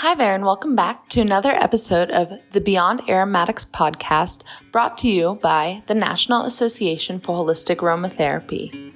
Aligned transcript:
Hi 0.00 0.14
there, 0.14 0.34
and 0.34 0.46
welcome 0.46 0.74
back 0.74 1.10
to 1.10 1.20
another 1.20 1.52
episode 1.52 2.10
of 2.10 2.32
the 2.52 2.60
Beyond 2.62 3.02
Aromatics 3.06 3.66
podcast 3.66 4.44
brought 4.72 4.96
to 4.96 5.10
you 5.10 5.38
by 5.42 5.82
the 5.88 5.94
National 5.94 6.44
Association 6.44 7.20
for 7.20 7.36
Holistic 7.36 7.76
Aromatherapy. 7.80 8.94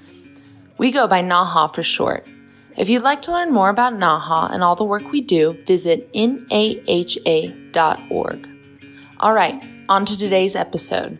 We 0.78 0.90
go 0.90 1.06
by 1.06 1.20
NAHA 1.20 1.74
for 1.74 1.82
short. 1.82 2.26
If 2.78 2.88
you'd 2.88 3.02
like 3.02 3.20
to 3.20 3.32
learn 3.32 3.52
more 3.52 3.68
about 3.68 3.92
NAHA 3.92 4.48
and 4.50 4.64
all 4.64 4.76
the 4.76 4.84
work 4.84 5.12
we 5.12 5.20
do, 5.20 5.62
visit 5.66 6.10
naha.org. 6.14 6.48
All 9.20 9.34
right, 9.34 9.62
on 9.90 10.06
to 10.06 10.16
today's 10.16 10.56
episode. 10.56 11.18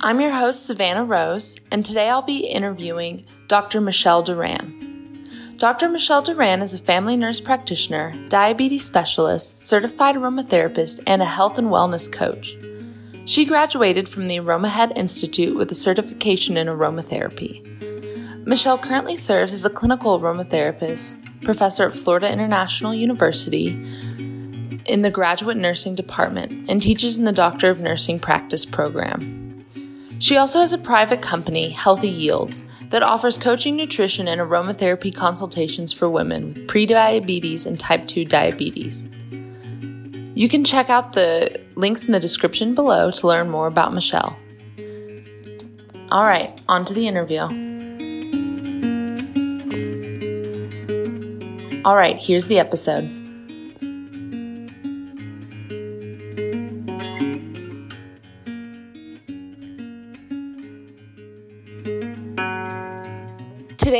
I'm 0.00 0.20
your 0.20 0.32
host, 0.32 0.66
Savannah 0.66 1.04
Rose, 1.04 1.60
and 1.70 1.86
today 1.86 2.08
I'll 2.08 2.22
be 2.22 2.38
interviewing 2.38 3.24
Dr. 3.46 3.80
Michelle 3.80 4.24
Duran. 4.24 4.85
Dr. 5.56 5.88
Michelle 5.88 6.20
Duran 6.20 6.60
is 6.60 6.74
a 6.74 6.78
family 6.78 7.16
nurse 7.16 7.40
practitioner, 7.40 8.12
diabetes 8.28 8.84
specialist, 8.84 9.66
certified 9.66 10.14
aromatherapist, 10.14 11.02
and 11.06 11.22
a 11.22 11.24
health 11.24 11.56
and 11.56 11.68
wellness 11.68 12.12
coach. 12.12 12.54
She 13.24 13.46
graduated 13.46 14.06
from 14.06 14.26
the 14.26 14.36
AromaHead 14.36 14.98
Institute 14.98 15.56
with 15.56 15.70
a 15.70 15.74
certification 15.74 16.58
in 16.58 16.66
aromatherapy. 16.66 17.64
Michelle 18.46 18.76
currently 18.76 19.16
serves 19.16 19.54
as 19.54 19.64
a 19.64 19.70
clinical 19.70 20.20
aromatherapist, 20.20 21.24
professor 21.42 21.88
at 21.88 21.94
Florida 21.94 22.30
International 22.30 22.94
University 22.94 23.68
in 24.84 25.00
the 25.00 25.10
graduate 25.10 25.56
nursing 25.56 25.94
department, 25.94 26.68
and 26.68 26.82
teaches 26.82 27.16
in 27.16 27.24
the 27.24 27.32
Doctor 27.32 27.70
of 27.70 27.80
Nursing 27.80 28.20
practice 28.20 28.66
program. 28.66 29.64
She 30.18 30.36
also 30.36 30.60
has 30.60 30.74
a 30.74 30.78
private 30.78 31.22
company, 31.22 31.70
Healthy 31.70 32.08
Yields, 32.08 32.68
that 32.90 33.02
offers 33.02 33.36
coaching, 33.38 33.76
nutrition, 33.76 34.28
and 34.28 34.40
aromatherapy 34.40 35.14
consultations 35.14 35.92
for 35.92 36.08
women 36.08 36.48
with 36.48 36.66
prediabetes 36.68 37.66
and 37.66 37.78
type 37.78 38.06
2 38.06 38.24
diabetes. 38.24 39.08
You 40.34 40.48
can 40.48 40.64
check 40.64 40.90
out 40.90 41.14
the 41.14 41.60
links 41.74 42.04
in 42.04 42.12
the 42.12 42.20
description 42.20 42.74
below 42.74 43.10
to 43.10 43.26
learn 43.26 43.50
more 43.50 43.66
about 43.66 43.94
Michelle. 43.94 44.36
All 46.10 46.24
right, 46.24 46.58
on 46.68 46.84
to 46.84 46.94
the 46.94 47.08
interview. 47.08 47.40
All 51.84 51.96
right, 51.96 52.18
here's 52.18 52.46
the 52.48 52.58
episode. 52.58 53.25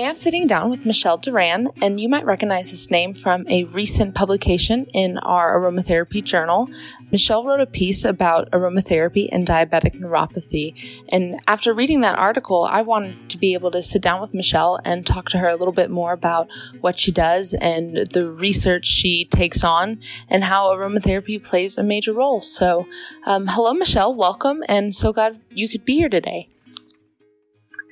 I'm 0.06 0.16
sitting 0.16 0.46
down 0.46 0.70
with 0.70 0.86
Michelle 0.86 1.18
Duran, 1.18 1.68
and 1.82 1.98
you 1.98 2.08
might 2.08 2.24
recognize 2.24 2.70
this 2.70 2.92
name 2.92 3.12
from 3.12 3.44
a 3.48 3.64
recent 3.64 4.14
publication 4.14 4.84
in 4.94 5.18
our 5.18 5.58
aromatherapy 5.58 6.22
journal. 6.22 6.68
Michelle 7.10 7.44
wrote 7.44 7.60
a 7.60 7.66
piece 7.66 8.04
about 8.04 8.48
aromatherapy 8.52 9.28
and 9.32 9.44
diabetic 9.44 10.00
neuropathy. 10.00 10.74
And 11.08 11.40
after 11.48 11.74
reading 11.74 12.02
that 12.02 12.18
article, 12.18 12.62
I 12.62 12.82
wanted 12.82 13.30
to 13.30 13.38
be 13.38 13.54
able 13.54 13.72
to 13.72 13.82
sit 13.82 14.00
down 14.00 14.20
with 14.20 14.32
Michelle 14.32 14.78
and 14.84 15.04
talk 15.04 15.28
to 15.30 15.38
her 15.38 15.48
a 15.48 15.56
little 15.56 15.74
bit 15.74 15.90
more 15.90 16.12
about 16.12 16.46
what 16.80 17.00
she 17.00 17.10
does 17.10 17.52
and 17.54 18.08
the 18.12 18.30
research 18.30 18.86
she 18.86 19.24
takes 19.24 19.64
on 19.64 19.98
and 20.28 20.44
how 20.44 20.68
aromatherapy 20.68 21.42
plays 21.42 21.78
a 21.78 21.82
major 21.82 22.12
role. 22.12 22.40
So, 22.40 22.86
um, 23.24 23.48
hello, 23.48 23.74
Michelle. 23.74 24.14
Welcome, 24.14 24.62
and 24.68 24.94
so 24.94 25.12
glad 25.12 25.40
you 25.50 25.68
could 25.68 25.84
be 25.84 25.96
here 25.96 26.08
today. 26.08 26.48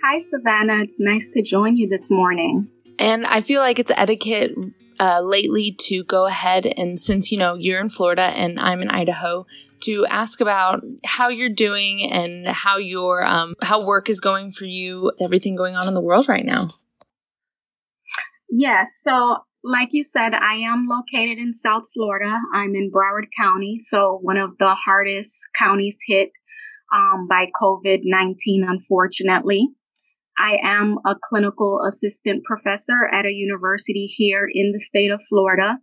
Hi, 0.07 0.21
Savannah. 0.21 0.83
It's 0.83 1.01
nice 1.01 1.31
to 1.31 1.41
join 1.41 1.79
you 1.79 1.89
this 1.89 2.11
morning. 2.11 2.69
And 2.99 3.25
I 3.25 3.41
feel 3.41 3.63
like 3.63 3.79
it's 3.79 3.91
etiquette 3.91 4.53
uh, 5.01 5.23
lately 5.23 5.75
to 5.81 6.05
go 6.05 6.27
ahead 6.27 6.67
and 6.67 6.99
since 6.99 7.33
you 7.33 7.39
know 7.39 7.55
you're 7.55 7.81
in 7.81 7.89
Florida 7.89 8.21
and 8.21 8.61
I'm 8.61 8.83
in 8.83 8.91
Idaho, 8.91 9.47
to 9.85 10.05
ask 10.05 10.43
about 10.43 10.83
how 11.07 11.31
you're 11.31 11.49
doing 11.49 12.07
and 12.13 12.47
how 12.47 12.77
your 12.77 13.25
um, 13.25 13.55
how 13.63 13.87
work 13.87 14.11
is 14.11 14.21
going 14.21 14.53
for 14.53 14.67
you. 14.67 15.05
with 15.05 15.23
Everything 15.23 15.57
going 15.57 15.75
on 15.75 15.89
in 15.89 15.95
the 15.95 16.03
world 16.03 16.29
right 16.29 16.45
now. 16.45 16.75
Yes. 18.51 18.89
So, 19.05 19.39
like 19.63 19.89
you 19.93 20.05
said, 20.05 20.35
I 20.35 20.57
am 20.57 20.87
located 20.87 21.39
in 21.39 21.55
South 21.55 21.85
Florida. 21.95 22.39
I'm 22.53 22.75
in 22.75 22.93
Broward 22.93 23.29
County, 23.41 23.79
so 23.83 24.19
one 24.21 24.37
of 24.37 24.51
the 24.59 24.75
hardest 24.75 25.35
counties 25.59 25.99
hit 26.07 26.31
um, 26.95 27.27
by 27.27 27.47
COVID 27.59 28.01
19, 28.03 28.67
unfortunately. 28.69 29.71
I 30.39 30.59
am 30.63 30.99
a 31.07 31.15
clinical 31.23 31.81
assistant 31.87 32.45
professor 32.45 33.07
at 33.13 33.27
a 33.27 33.31
university 33.31 34.07
here 34.07 34.49
in 34.53 34.73
the 34.73 34.81
state 34.81 35.11
of 35.11 35.21
Florida, 35.29 35.79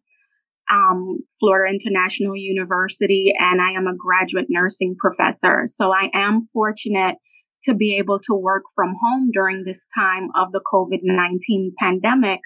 um, 0.69 1.19
Florida 1.39 1.73
International 1.73 2.35
University, 2.35 3.33
and 3.37 3.61
I 3.61 3.71
am 3.71 3.87
a 3.87 3.95
graduate 3.95 4.47
nursing 4.49 4.95
professor. 4.99 5.63
So 5.67 5.91
I 5.91 6.09
am 6.13 6.49
fortunate 6.53 7.17
to 7.63 7.73
be 7.73 7.97
able 7.97 8.19
to 8.19 8.35
work 8.35 8.63
from 8.75 8.95
home 9.01 9.29
during 9.33 9.63
this 9.63 9.81
time 9.97 10.29
of 10.35 10.51
the 10.51 10.61
COVID 10.61 10.99
19 11.03 11.73
pandemic. 11.79 12.39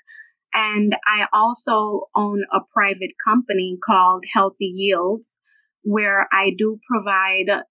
And 0.54 0.96
I 1.06 1.28
also 1.34 2.08
own 2.16 2.44
a 2.54 2.60
private 2.74 3.12
company 3.26 3.78
called 3.84 4.24
Healthy 4.34 4.66
Yields, 4.66 5.40
where 5.84 6.28
I 6.32 6.52
do 6.58 6.80
provide 6.90 7.64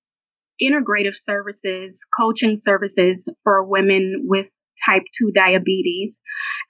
integrative 0.62 1.15
services, 1.15 2.00
coaching 2.19 2.56
services 2.56 3.28
for 3.42 3.65
women 3.65 4.25
with 4.25 4.53
type 4.84 5.03
2 5.19 5.32
diabetes. 5.32 6.20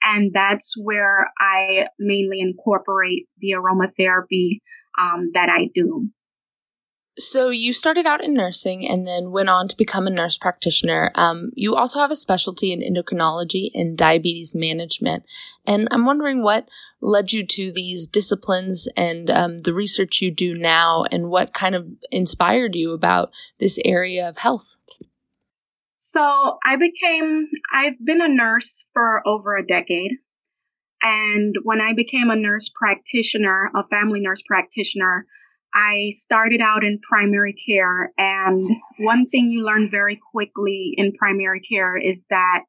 And 0.03 0.31
that's 0.33 0.73
where 0.77 1.31
I 1.39 1.87
mainly 1.99 2.39
incorporate 2.39 3.27
the 3.39 3.55
aromatherapy 3.57 4.59
um, 4.99 5.31
that 5.33 5.49
I 5.49 5.69
do. 5.73 6.09
So 7.17 7.47
you 7.47 7.71
started 7.71 8.05
out 8.05 8.21
in 8.21 8.33
nursing 8.33 8.85
and 8.85 9.07
then 9.07 9.31
went 9.31 9.47
on 9.47 9.69
to 9.69 9.77
become 9.77 10.05
a 10.05 10.09
nurse 10.09 10.37
practitioner. 10.37 11.11
Um, 11.15 11.51
you 11.55 11.73
also 11.73 11.99
have 11.99 12.11
a 12.11 12.15
specialty 12.15 12.73
in 12.73 12.81
endocrinology 12.81 13.71
and 13.73 13.97
diabetes 13.97 14.53
management. 14.53 15.23
And 15.65 15.87
I'm 15.91 16.05
wondering 16.05 16.43
what 16.43 16.67
led 16.99 17.31
you 17.31 17.45
to 17.45 17.71
these 17.71 18.05
disciplines 18.05 18.89
and 18.97 19.29
um, 19.29 19.59
the 19.59 19.73
research 19.73 20.21
you 20.21 20.29
do 20.29 20.55
now, 20.55 21.05
and 21.09 21.29
what 21.29 21.53
kind 21.53 21.73
of 21.73 21.87
inspired 22.11 22.75
you 22.75 22.91
about 22.91 23.31
this 23.59 23.79
area 23.85 24.27
of 24.27 24.37
health. 24.39 24.75
So 25.95 26.57
I 26.65 26.75
became, 26.75 27.47
I've 27.73 28.03
been 28.03 28.21
a 28.21 28.27
nurse 28.27 28.85
for 28.93 29.25
over 29.25 29.55
a 29.55 29.65
decade. 29.65 30.13
And 31.01 31.55
when 31.63 31.79
I 31.79 31.93
became 31.93 32.29
a 32.29 32.35
nurse 32.35 32.69
practitioner, 32.73 33.69
a 33.73 33.87
family 33.87 34.19
nurse 34.19 34.41
practitioner, 34.45 35.27
I 35.73 36.11
started 36.15 36.61
out 36.61 36.83
in 36.83 36.99
primary 37.07 37.53
care, 37.53 38.11
and 38.17 38.61
one 38.99 39.27
thing 39.29 39.49
you 39.49 39.65
learn 39.65 39.89
very 39.91 40.19
quickly 40.31 40.93
in 40.95 41.13
primary 41.13 41.61
care 41.61 41.97
is 41.97 42.17
that 42.29 42.61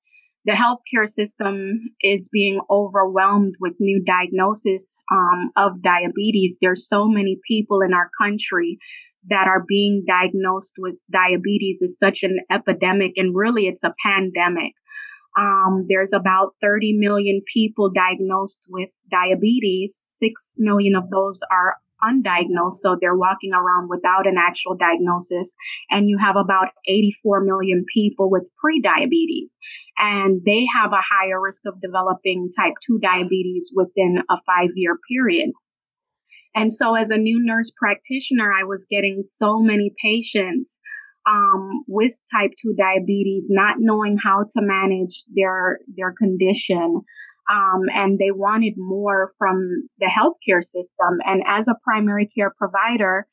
the 0.44 0.52
healthcare 0.52 1.08
system 1.08 1.80
is 2.00 2.28
being 2.32 2.60
overwhelmed 2.70 3.56
with 3.60 3.74
new 3.80 4.02
diagnosis 4.04 4.96
um, 5.12 5.50
of 5.56 5.82
diabetes. 5.82 6.58
There's 6.60 6.88
so 6.88 7.08
many 7.08 7.38
people 7.46 7.80
in 7.80 7.92
our 7.92 8.10
country 8.20 8.78
that 9.28 9.48
are 9.48 9.64
being 9.66 10.04
diagnosed 10.06 10.74
with 10.78 10.94
diabetes. 11.10 11.82
is 11.82 11.98
such 11.98 12.22
an 12.22 12.38
epidemic, 12.50 13.12
and 13.16 13.34
really, 13.34 13.66
it's 13.66 13.82
a 13.82 13.94
pandemic. 14.04 14.74
Um, 15.36 15.86
there's 15.88 16.12
about 16.12 16.54
30 16.62 16.94
million 16.98 17.42
people 17.52 17.90
diagnosed 17.90 18.66
with 18.70 18.88
diabetes. 19.10 20.00
Six 20.06 20.54
million 20.56 20.94
of 20.94 21.10
those 21.10 21.40
are 21.50 21.76
undiagnosed, 22.02 22.80
so 22.80 22.96
they're 23.00 23.16
walking 23.16 23.52
around 23.52 23.88
without 23.88 24.26
an 24.26 24.36
actual 24.38 24.76
diagnosis. 24.76 25.52
And 25.90 26.08
you 26.08 26.18
have 26.18 26.36
about 26.36 26.68
84 26.86 27.44
million 27.44 27.84
people 27.92 28.30
with 28.30 28.44
prediabetes, 28.62 29.50
and 29.98 30.42
they 30.44 30.66
have 30.80 30.92
a 30.92 31.02
higher 31.02 31.40
risk 31.40 31.60
of 31.66 31.80
developing 31.80 32.50
type 32.56 32.74
2 32.86 32.98
diabetes 33.00 33.70
within 33.74 34.18
a 34.30 34.36
five 34.46 34.70
year 34.74 34.98
period. 35.10 35.50
And 36.54 36.72
so, 36.72 36.94
as 36.94 37.10
a 37.10 37.18
new 37.18 37.38
nurse 37.44 37.70
practitioner, 37.76 38.50
I 38.50 38.64
was 38.64 38.86
getting 38.90 39.22
so 39.22 39.58
many 39.60 39.92
patients 40.02 40.78
um, 41.26 41.84
with 41.86 42.14
type 42.32 42.52
2 42.62 42.74
diabetes, 42.78 43.46
not 43.48 43.76
knowing 43.78 44.16
how 44.16 44.44
to 44.44 44.60
manage 44.62 45.22
their 45.34 45.80
their 45.94 46.12
condition, 46.12 47.02
um, 47.50 47.82
and 47.94 48.18
they 48.18 48.30
wanted 48.30 48.74
more 48.76 49.32
from 49.38 49.88
the 49.98 50.06
healthcare 50.06 50.62
system. 50.62 51.18
And 51.24 51.42
as 51.46 51.68
a 51.68 51.76
primary 51.84 52.26
care 52.26 52.52
provider, 52.56 53.26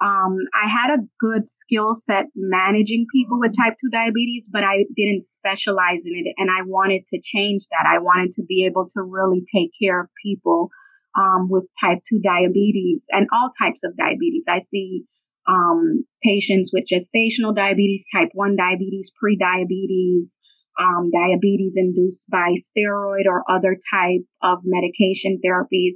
um, 0.00 0.36
I 0.54 0.68
had 0.68 0.94
a 0.94 1.02
good 1.18 1.48
skill 1.48 1.94
set 1.94 2.26
managing 2.36 3.06
people 3.12 3.40
with 3.40 3.52
type 3.56 3.74
2 3.80 3.90
diabetes, 3.90 4.48
but 4.52 4.62
I 4.62 4.84
didn't 4.94 5.24
specialize 5.26 6.06
in 6.06 6.12
it. 6.14 6.34
And 6.38 6.50
I 6.50 6.62
wanted 6.64 7.02
to 7.12 7.20
change 7.20 7.62
that. 7.70 7.86
I 7.88 7.98
wanted 7.98 8.32
to 8.34 8.42
be 8.44 8.64
able 8.64 8.86
to 8.94 9.02
really 9.02 9.44
take 9.52 9.70
care 9.80 10.00
of 10.00 10.08
people 10.24 10.70
um, 11.18 11.48
with 11.50 11.64
type 11.82 11.98
2 12.08 12.20
diabetes 12.22 13.02
and 13.10 13.26
all 13.32 13.50
types 13.60 13.82
of 13.82 13.96
diabetes. 13.96 14.44
I 14.48 14.60
see 14.70 15.02
um, 15.48 16.04
patients 16.22 16.70
with 16.72 16.84
gestational 16.86 17.56
diabetes, 17.56 18.06
type 18.14 18.28
1 18.34 18.54
diabetes, 18.54 19.10
pre-diabetes, 19.18 20.38
um, 20.78 21.10
diabetes 21.10 21.74
induced 21.76 22.28
by 22.30 22.54
steroid 22.62 23.26
or 23.26 23.44
other 23.50 23.76
type 23.92 24.22
of 24.42 24.58
medication 24.64 25.40
therapies. 25.44 25.94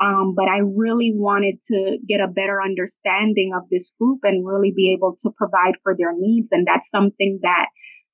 Um, 0.00 0.34
but 0.34 0.46
I 0.48 0.60
really 0.64 1.12
wanted 1.14 1.56
to 1.70 1.98
get 2.08 2.20
a 2.20 2.28
better 2.28 2.62
understanding 2.62 3.52
of 3.54 3.68
this 3.70 3.92
group 4.00 4.20
and 4.22 4.46
really 4.46 4.72
be 4.74 4.92
able 4.92 5.16
to 5.22 5.30
provide 5.36 5.74
for 5.82 5.94
their 5.96 6.14
needs. 6.16 6.48
And 6.52 6.66
that's 6.66 6.88
something 6.88 7.40
that 7.42 7.66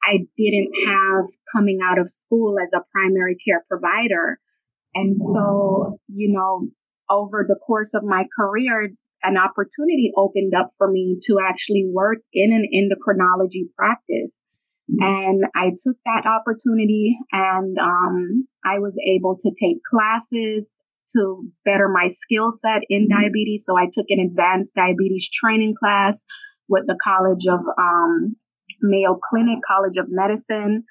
I 0.02 0.18
didn't 0.36 0.72
have 0.86 1.26
coming 1.54 1.78
out 1.84 1.98
of 1.98 2.10
school 2.10 2.56
as 2.60 2.72
a 2.74 2.84
primary 2.92 3.36
care 3.46 3.64
provider. 3.68 4.40
And 4.94 5.16
so, 5.16 5.98
you 6.08 6.32
know, 6.32 6.68
over 7.08 7.44
the 7.46 7.58
course 7.66 7.94
of 7.94 8.02
my 8.02 8.24
career, 8.36 8.90
an 9.22 9.36
opportunity 9.36 10.12
opened 10.16 10.54
up 10.54 10.70
for 10.78 10.90
me 10.90 11.18
to 11.24 11.38
actually 11.46 11.88
work 11.92 12.18
in 12.32 12.52
an 12.52 12.66
endocrinology 12.74 13.72
practice. 13.76 14.42
And 14.88 15.44
I 15.54 15.70
took 15.70 15.96
that 16.04 16.26
opportunity 16.26 17.18
and 17.32 17.76
um, 17.78 18.48
I 18.64 18.78
was 18.78 18.96
able 19.04 19.36
to 19.40 19.50
take 19.60 19.78
classes 19.82 20.76
to 21.14 21.42
better 21.64 21.88
my 21.88 22.08
skill 22.08 22.50
set 22.52 22.82
in 22.88 23.08
diabetes. 23.08 23.64
So 23.66 23.76
I 23.76 23.86
took 23.92 24.06
an 24.08 24.20
advanced 24.20 24.74
diabetes 24.74 25.28
training 25.32 25.74
class 25.78 26.24
with 26.68 26.84
the 26.86 26.98
College 27.02 27.46
of 27.50 27.60
um, 27.78 28.36
Mayo 28.80 29.18
Clinic, 29.30 29.58
College 29.66 29.96
of 29.98 30.06
Medicine, 30.08 30.84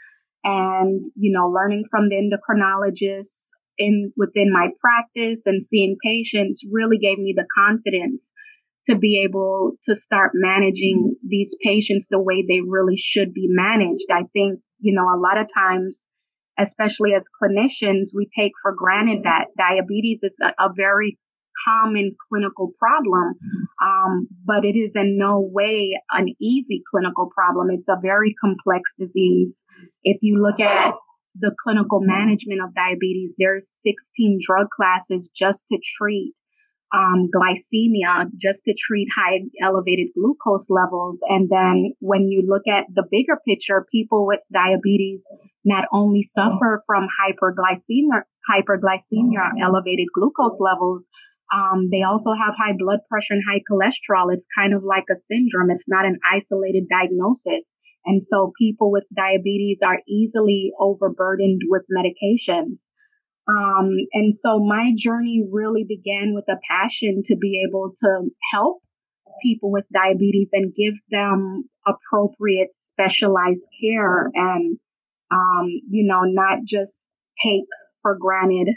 and 0.44 1.06
you 1.16 1.32
know, 1.32 1.50
learning 1.50 1.86
from 1.90 2.10
the 2.10 2.16
endocrinologists 2.16 3.50
in 3.78 4.14
within 4.16 4.52
my 4.52 4.70
practice 4.80 5.46
and 5.46 5.64
seeing 5.64 5.98
patients 6.04 6.62
really 6.72 6.98
gave 6.98 7.18
me 7.18 7.34
the 7.36 7.46
confidence 7.58 8.32
to 8.90 8.96
be 8.96 9.24
able 9.28 9.74
to 9.88 9.96
start 10.00 10.32
managing 10.34 11.04
mm-hmm. 11.04 11.28
these 11.28 11.56
patients 11.64 12.08
the 12.10 12.22
way 12.22 12.44
they 12.48 12.62
really 12.66 12.98
should 12.98 13.34
be 13.34 13.48
managed. 13.50 14.06
I 14.12 14.24
think, 14.34 14.60
you 14.80 14.94
know, 14.94 15.04
a 15.04 15.20
lot 15.20 15.38
of 15.38 15.48
times, 15.54 16.08
especially 16.60 17.14
as 17.14 17.24
clinicians, 17.42 18.10
we 18.16 18.30
take 18.38 18.52
for 18.62 18.74
granted 18.74 19.24
that 19.24 19.46
diabetes 19.58 20.20
is 20.24 20.38
a, 20.42 20.66
a 20.66 20.70
very 20.76 21.18
common 21.68 22.16
clinical 22.30 22.72
problem, 22.78 23.34
mm-hmm. 23.34 23.88
um, 23.88 24.28
but 24.46 24.66
it 24.66 24.78
is 24.78 24.92
in 24.96 25.18
no 25.18 25.40
way 25.40 26.00
an 26.12 26.28
easy 26.40 26.84
clinical 26.92 27.30
problem. 27.34 27.70
It's 27.72 27.88
a 27.88 28.00
very 28.02 28.36
complex 28.40 28.84
disease. 29.00 29.64
If 30.04 30.18
you 30.22 30.42
look 30.42 30.60
at 30.60 30.94
the 31.40 31.52
clinical 31.64 32.00
mm-hmm. 32.00 32.12
management 32.12 32.62
of 32.64 32.76
diabetes, 32.76 33.36
there's 33.38 33.66
16 33.86 34.40
drug 34.46 34.68
classes 34.70 35.30
just 35.36 35.68
to 35.68 35.80
treat 35.98 36.34
um, 36.94 37.30
glycemia, 37.34 38.30
just 38.40 38.64
to 38.66 38.74
treat 38.78 39.08
high 39.16 39.40
elevated 39.62 40.08
glucose 40.16 40.68
levels. 40.70 41.20
And 41.28 41.50
then 41.50 41.94
when 42.00 42.30
you 42.30 42.44
look 42.46 42.68
at 42.68 42.86
the 42.94 43.04
bigger 43.10 43.40
picture, 43.48 43.86
people 43.92 44.26
with 44.28 44.40
diabetes 44.54 45.22
not 45.64 45.86
only 45.92 46.24
suffer 46.24 46.84
from 46.86 47.08
hyperglycemia, 47.20 48.24
hyperglycemia, 48.50 49.62
elevated 49.62 50.08
glucose 50.14 50.60
levels, 50.60 51.08
um, 51.54 51.90
they 51.92 52.02
also 52.02 52.32
have 52.34 52.56
high 52.58 52.74
blood 52.78 53.00
pressure 53.10 53.34
and 53.34 53.44
high 53.48 53.62
cholesterol. 53.70 54.34
It's 54.34 54.48
kind 54.58 54.74
of 54.74 54.84
like 54.84 55.06
a 55.12 55.16
syndrome. 55.16 55.70
It's 55.70 55.88
not 55.88 56.06
an 56.06 56.20
isolated 56.32 56.86
diagnosis. 56.90 57.66
And 58.06 58.22
so 58.22 58.54
people 58.58 58.92
with 58.92 59.04
diabetes 59.16 59.80
are 59.84 60.00
easily 60.08 60.72
overburdened 60.80 61.62
with 61.68 61.84
medications. 61.90 62.78
Um, 63.48 63.92
and 64.14 64.34
so 64.34 64.60
my 64.60 64.92
journey 64.98 65.44
really 65.50 65.86
began 65.88 66.34
with 66.34 66.46
a 66.50 66.60
passion 66.70 67.22
to 67.26 67.36
be 67.36 67.64
able 67.68 67.94
to 68.02 68.30
help 68.52 68.82
people 69.42 69.72
with 69.72 69.86
diabetes 69.94 70.50
and 70.54 70.74
give 70.74 70.96
them 71.12 71.66
appropriate 71.86 72.70
specialized 72.86 73.68
care 73.82 74.32
and, 74.34 74.78
um, 75.32 75.68
you 75.90 76.08
know, 76.08 76.22
not 76.24 76.60
just 76.66 77.08
take 77.44 77.66
for 78.02 78.18
granted 78.20 78.70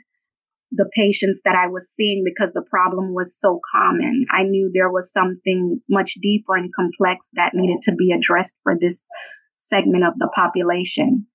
the 0.73 0.89
patients 0.95 1.41
that 1.45 1.55
I 1.55 1.69
was 1.69 1.91
seeing 1.91 2.25
because 2.25 2.53
the 2.53 2.65
problem 2.69 3.15
was 3.15 3.39
so 3.39 3.61
common. 3.75 4.27
I 4.31 4.43
knew 4.43 4.71
there 4.73 4.91
was 4.91 5.13
something 5.13 5.81
much 5.89 6.15
deeper 6.21 6.57
and 6.57 6.75
complex 6.75 7.27
that 7.35 7.53
needed 7.55 7.83
to 7.83 7.95
be 7.95 8.13
addressed 8.13 8.57
for 8.63 8.75
this 8.79 9.09
segment 9.57 10.05
of 10.05 10.15
the 10.19 10.29
population. 10.35 11.27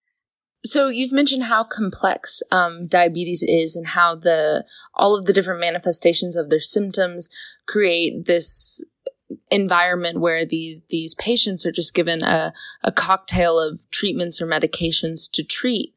So 0.65 0.87
you've 0.87 1.11
mentioned 1.11 1.43
how 1.43 1.63
complex 1.63 2.41
um, 2.51 2.87
diabetes 2.87 3.43
is 3.43 3.75
and 3.75 3.87
how 3.87 4.15
the 4.15 4.65
all 4.93 5.15
of 5.15 5.25
the 5.25 5.33
different 5.33 5.59
manifestations 5.59 6.35
of 6.35 6.49
their 6.49 6.61
symptoms 6.61 7.29
create 7.67 8.25
this 8.25 8.83
environment 9.51 10.19
where 10.19 10.45
these 10.45 10.81
these 10.89 11.15
patients 11.15 11.65
are 11.65 11.71
just 11.71 11.93
given 11.93 12.23
a, 12.23 12.53
a 12.83 12.91
cocktail 12.91 13.59
of 13.59 13.81
treatments 13.91 14.41
or 14.41 14.47
medications 14.47 15.29
to 15.31 15.43
treat. 15.43 15.93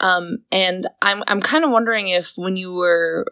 Um, 0.00 0.38
and 0.50 0.88
I'm 1.02 1.22
I'm 1.26 1.40
kind 1.40 1.64
of 1.64 1.70
wondering 1.70 2.08
if 2.08 2.32
when 2.36 2.56
you 2.56 2.74
were 2.74 3.26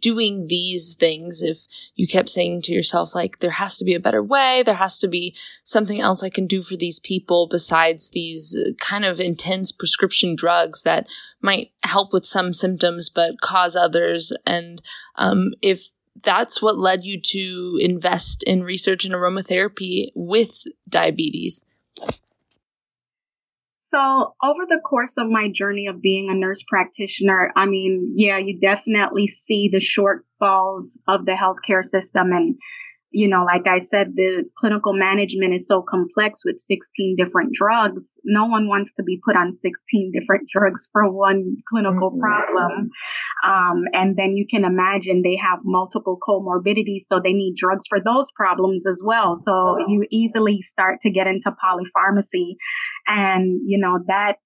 doing 0.00 0.46
these 0.46 0.94
things, 0.94 1.42
if 1.42 1.58
you 1.94 2.06
kept 2.06 2.28
saying 2.28 2.62
to 2.62 2.72
yourself 2.72 3.14
like 3.14 3.38
there 3.38 3.50
has 3.50 3.76
to 3.78 3.84
be 3.84 3.94
a 3.94 4.00
better 4.00 4.22
way, 4.22 4.62
there 4.64 4.74
has 4.74 4.98
to 5.00 5.08
be 5.08 5.36
something 5.62 6.00
else 6.00 6.22
I 6.22 6.30
can 6.30 6.46
do 6.46 6.62
for 6.62 6.76
these 6.76 6.98
people 6.98 7.48
besides 7.50 8.10
these 8.10 8.56
kind 8.80 9.04
of 9.04 9.20
intense 9.20 9.72
prescription 9.72 10.36
drugs 10.36 10.82
that 10.82 11.06
might 11.42 11.72
help 11.82 12.12
with 12.12 12.26
some 12.26 12.54
symptoms 12.54 13.08
but 13.08 13.40
cause 13.40 13.76
others, 13.76 14.32
and 14.46 14.80
um, 15.16 15.52
if 15.60 15.90
that's 16.22 16.62
what 16.62 16.78
led 16.78 17.04
you 17.04 17.20
to 17.20 17.78
invest 17.80 18.42
in 18.44 18.62
research 18.62 19.04
in 19.04 19.12
aromatherapy 19.12 20.10
with 20.14 20.64
diabetes. 20.88 21.64
So, 23.94 24.34
over 24.42 24.66
the 24.68 24.80
course 24.80 25.14
of 25.18 25.28
my 25.28 25.48
journey 25.54 25.86
of 25.86 26.02
being 26.02 26.28
a 26.28 26.34
nurse 26.34 26.64
practitioner, 26.66 27.52
I 27.54 27.66
mean, 27.66 28.14
yeah, 28.16 28.38
you 28.38 28.58
definitely 28.58 29.28
see 29.28 29.70
the 29.70 29.78
shortfalls 29.78 30.98
of 31.06 31.26
the 31.26 31.32
healthcare 31.32 31.84
system 31.84 32.32
and 32.32 32.56
you 33.14 33.28
know, 33.28 33.44
like 33.44 33.68
I 33.68 33.78
said, 33.78 34.16
the 34.16 34.42
clinical 34.58 34.92
management 34.92 35.54
is 35.54 35.68
so 35.68 35.82
complex 35.88 36.44
with 36.44 36.58
16 36.58 37.14
different 37.16 37.54
drugs. 37.54 38.18
No 38.24 38.46
one 38.46 38.66
wants 38.66 38.92
to 38.94 39.04
be 39.04 39.20
put 39.24 39.36
on 39.36 39.52
16 39.52 40.12
different 40.12 40.48
drugs 40.52 40.88
for 40.92 41.08
one 41.08 41.56
clinical 41.70 42.10
mm-hmm. 42.10 42.20
problem. 42.20 42.90
Um, 43.46 43.84
and 43.92 44.16
then 44.16 44.34
you 44.34 44.46
can 44.50 44.64
imagine 44.64 45.22
they 45.22 45.36
have 45.36 45.60
multiple 45.62 46.18
comorbidities, 46.20 47.06
so 47.08 47.20
they 47.22 47.32
need 47.32 47.54
drugs 47.56 47.84
for 47.88 48.00
those 48.04 48.32
problems 48.32 48.84
as 48.84 49.00
well. 49.04 49.36
So 49.36 49.76
you 49.86 50.04
easily 50.10 50.60
start 50.62 51.00
to 51.02 51.10
get 51.10 51.28
into 51.28 51.52
polypharmacy. 51.52 52.56
And, 53.06 53.60
you 53.64 53.78
know, 53.78 54.00
that 54.08 54.38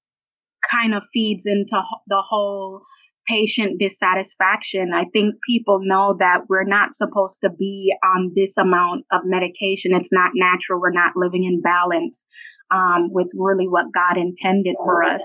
kind 0.70 0.94
of 0.94 1.04
feeds 1.14 1.44
into 1.46 1.80
the 2.06 2.20
whole 2.20 2.82
patient 3.28 3.78
dissatisfaction. 3.78 4.92
I 4.94 5.04
think 5.12 5.36
people 5.46 5.80
know 5.82 6.16
that 6.18 6.48
we're 6.48 6.64
not 6.64 6.94
supposed 6.94 7.40
to 7.42 7.50
be 7.50 7.94
on 8.02 8.32
this 8.34 8.56
amount 8.56 9.04
of 9.12 9.22
medication. 9.24 9.94
It's 9.94 10.12
not 10.12 10.32
natural. 10.34 10.80
We're 10.80 10.90
not 10.90 11.12
living 11.16 11.44
in 11.44 11.60
balance 11.60 12.24
um, 12.70 13.12
with 13.12 13.28
really 13.34 13.68
what 13.68 13.92
God 13.92 14.16
intended 14.16 14.76
for 14.78 15.02
us. 15.02 15.22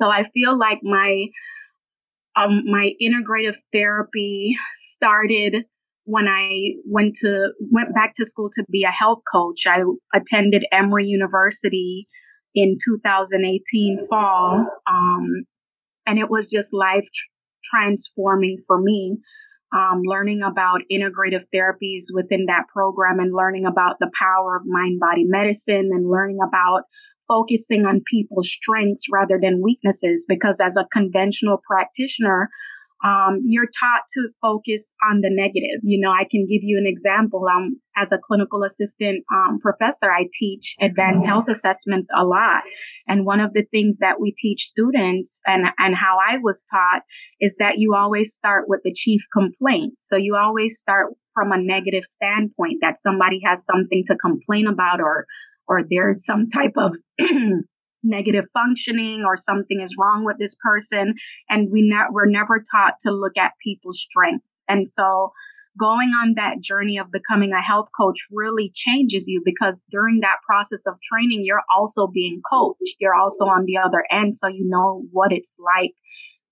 So 0.00 0.08
I 0.08 0.28
feel 0.32 0.58
like 0.58 0.78
my 0.82 1.26
um, 2.36 2.62
my 2.66 2.92
integrative 3.02 3.56
therapy 3.72 4.56
started 4.94 5.64
when 6.04 6.26
I 6.26 6.74
went 6.86 7.16
to 7.16 7.50
went 7.70 7.94
back 7.94 8.14
to 8.16 8.26
school 8.26 8.50
to 8.54 8.64
be 8.70 8.84
a 8.84 8.90
health 8.90 9.20
coach. 9.32 9.66
I 9.66 9.82
attended 10.14 10.64
Emory 10.72 11.06
University 11.06 12.06
in 12.54 12.78
2018 12.84 14.06
fall, 14.08 14.66
um, 14.90 15.44
and 16.06 16.18
it 16.18 16.30
was 16.30 16.50
just 16.50 16.72
life 16.72 17.08
transforming 17.64 18.58
for 18.66 18.80
me. 18.80 19.18
Um, 19.72 20.02
learning 20.04 20.42
about 20.42 20.80
integrative 20.90 21.44
therapies 21.54 22.06
within 22.12 22.46
that 22.46 22.64
program 22.72 23.20
and 23.20 23.32
learning 23.32 23.66
about 23.66 24.00
the 24.00 24.10
power 24.18 24.56
of 24.56 24.62
mind 24.66 24.98
body 24.98 25.22
medicine 25.24 25.90
and 25.92 26.10
learning 26.10 26.38
about 26.44 26.82
focusing 27.28 27.86
on 27.86 28.02
people's 28.04 28.50
strengths 28.50 29.04
rather 29.12 29.38
than 29.40 29.62
weaknesses 29.62 30.26
because 30.28 30.58
as 30.60 30.76
a 30.76 30.88
conventional 30.92 31.62
practitioner 31.64 32.50
um, 33.02 33.40
you're 33.44 33.66
taught 33.66 34.02
to 34.14 34.28
focus 34.42 34.92
on 35.10 35.20
the 35.20 35.30
negative. 35.30 35.80
You 35.82 36.00
know, 36.00 36.10
I 36.10 36.24
can 36.30 36.42
give 36.42 36.62
you 36.62 36.78
an 36.78 36.86
example. 36.86 37.46
Um, 37.46 37.80
as 37.96 38.12
a 38.12 38.18
clinical 38.18 38.62
assistant 38.62 39.24
um, 39.32 39.58
professor, 39.60 40.10
I 40.10 40.26
teach 40.38 40.76
advanced 40.80 41.24
health 41.24 41.46
assessment 41.48 42.06
a 42.16 42.24
lot. 42.24 42.62
And 43.06 43.26
one 43.26 43.40
of 43.40 43.52
the 43.52 43.64
things 43.70 43.98
that 43.98 44.20
we 44.20 44.32
teach 44.32 44.64
students 44.64 45.40
and, 45.46 45.66
and 45.78 45.94
how 45.94 46.18
I 46.26 46.38
was 46.38 46.64
taught 46.70 47.02
is 47.40 47.54
that 47.58 47.78
you 47.78 47.94
always 47.94 48.34
start 48.34 48.68
with 48.68 48.80
the 48.84 48.94
chief 48.94 49.22
complaint. 49.32 49.94
So 49.98 50.16
you 50.16 50.36
always 50.36 50.78
start 50.78 51.12
from 51.34 51.52
a 51.52 51.58
negative 51.58 52.04
standpoint 52.04 52.78
that 52.82 52.98
somebody 52.98 53.40
has 53.44 53.64
something 53.64 54.04
to 54.06 54.16
complain 54.16 54.66
about 54.66 55.00
or, 55.00 55.26
or 55.66 55.82
there's 55.88 56.24
some 56.24 56.48
type 56.50 56.74
of 56.76 56.92
negative 58.02 58.46
functioning 58.54 59.24
or 59.26 59.36
something 59.36 59.80
is 59.80 59.94
wrong 59.98 60.24
with 60.24 60.38
this 60.38 60.56
person. 60.62 61.14
And 61.48 61.68
we 61.70 61.82
ne- 61.82 62.10
we're 62.10 62.30
never 62.30 62.62
taught 62.72 62.94
to 63.02 63.10
look 63.10 63.36
at 63.36 63.52
people's 63.62 64.00
strengths. 64.00 64.52
And 64.68 64.86
so 64.88 65.32
going 65.78 66.10
on 66.22 66.34
that 66.36 66.60
journey 66.62 66.98
of 66.98 67.12
becoming 67.12 67.52
a 67.52 67.62
health 67.62 67.88
coach 67.98 68.16
really 68.30 68.72
changes 68.74 69.24
you 69.26 69.42
because 69.44 69.82
during 69.90 70.20
that 70.20 70.38
process 70.46 70.80
of 70.86 70.94
training, 71.12 71.42
you're 71.44 71.62
also 71.74 72.06
being 72.06 72.40
coached. 72.50 72.96
You're 72.98 73.14
also 73.14 73.44
on 73.44 73.64
the 73.66 73.78
other 73.78 74.04
end. 74.10 74.34
So 74.34 74.48
you 74.48 74.68
know 74.68 75.02
what 75.12 75.32
it's 75.32 75.52
like 75.58 75.92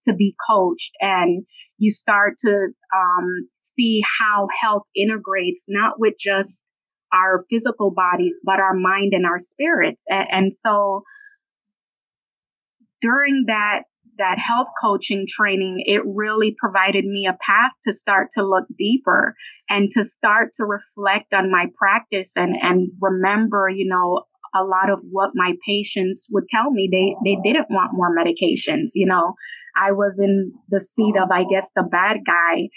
to 0.06 0.14
be 0.14 0.34
coached 0.48 0.92
and 1.00 1.44
you 1.76 1.92
start 1.92 2.34
to 2.44 2.68
um, 2.94 3.48
see 3.58 4.02
how 4.20 4.48
health 4.60 4.84
integrates 4.96 5.66
not 5.68 5.98
with 5.98 6.14
just 6.18 6.64
our 7.12 7.44
physical 7.50 7.90
bodies, 7.90 8.38
but 8.44 8.60
our 8.60 8.74
mind 8.74 9.12
and 9.14 9.26
our 9.26 9.38
spirits. 9.38 10.00
And, 10.08 10.28
and 10.30 10.52
so 10.64 11.02
during 13.00 13.44
that 13.46 13.82
that 14.18 14.38
health 14.38 14.66
coaching 14.82 15.26
training, 15.28 15.82
it 15.86 16.02
really 16.04 16.54
provided 16.58 17.04
me 17.04 17.26
a 17.26 17.38
path 17.40 17.70
to 17.86 17.92
start 17.92 18.28
to 18.32 18.44
look 18.44 18.64
deeper 18.76 19.34
and 19.68 19.90
to 19.92 20.04
start 20.04 20.50
to 20.54 20.64
reflect 20.64 21.32
on 21.32 21.52
my 21.52 21.66
practice 21.78 22.32
and, 22.34 22.56
and 22.60 22.90
remember, 23.00 23.68
you 23.68 23.88
know, 23.88 24.24
a 24.54 24.64
lot 24.64 24.90
of 24.90 24.98
what 25.10 25.30
my 25.34 25.52
patients 25.66 26.26
would 26.32 26.48
tell 26.48 26.70
me. 26.70 26.88
They 26.90 27.14
they 27.24 27.40
didn't 27.42 27.68
want 27.70 27.92
more 27.92 28.14
medications 28.14 28.92
you 28.94 29.06
know. 29.06 29.34
I 29.76 29.92
was 29.92 30.18
in 30.18 30.52
the 30.68 30.80
seat 30.80 31.14
of 31.16 31.30
i 31.30 31.44
guess 31.44 31.70
the 31.76 31.82
bad 31.82 32.18
guy 32.26 32.68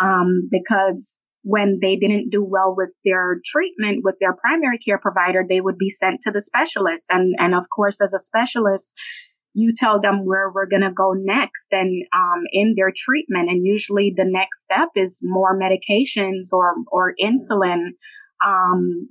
um, 0.00 0.48
because 0.50 1.18
when 1.42 1.78
they 1.80 1.96
didn't 1.96 2.30
do 2.30 2.44
well 2.44 2.74
with 2.76 2.90
their 3.04 3.40
treatment 3.46 4.00
with 4.04 4.16
their 4.20 4.34
primary 4.34 4.78
care 4.78 4.98
provider 4.98 5.44
they 5.48 5.60
would 5.60 5.78
be 5.78 5.90
sent 5.90 6.20
to 6.22 6.30
the 6.30 6.40
specialist. 6.40 7.06
And 7.10 7.34
and 7.38 7.54
of 7.54 7.64
course 7.74 8.00
as 8.00 8.12
a 8.12 8.18
specialist 8.18 8.94
you 9.52 9.72
tell 9.76 10.00
them 10.00 10.24
where 10.24 10.50
we're 10.50 10.68
going 10.68 10.82
to 10.82 10.92
go 10.92 11.12
next 11.14 11.66
and 11.72 12.04
um, 12.14 12.42
in 12.52 12.74
their 12.76 12.92
treatment. 12.96 13.50
And 13.50 13.66
usually 13.66 14.12
the 14.16 14.24
next 14.24 14.60
step 14.62 14.88
is 14.94 15.20
more 15.22 15.58
medications 15.58 16.52
or, 16.52 16.74
or 16.90 17.14
insulin. 17.20 17.90
Um, 18.44 19.08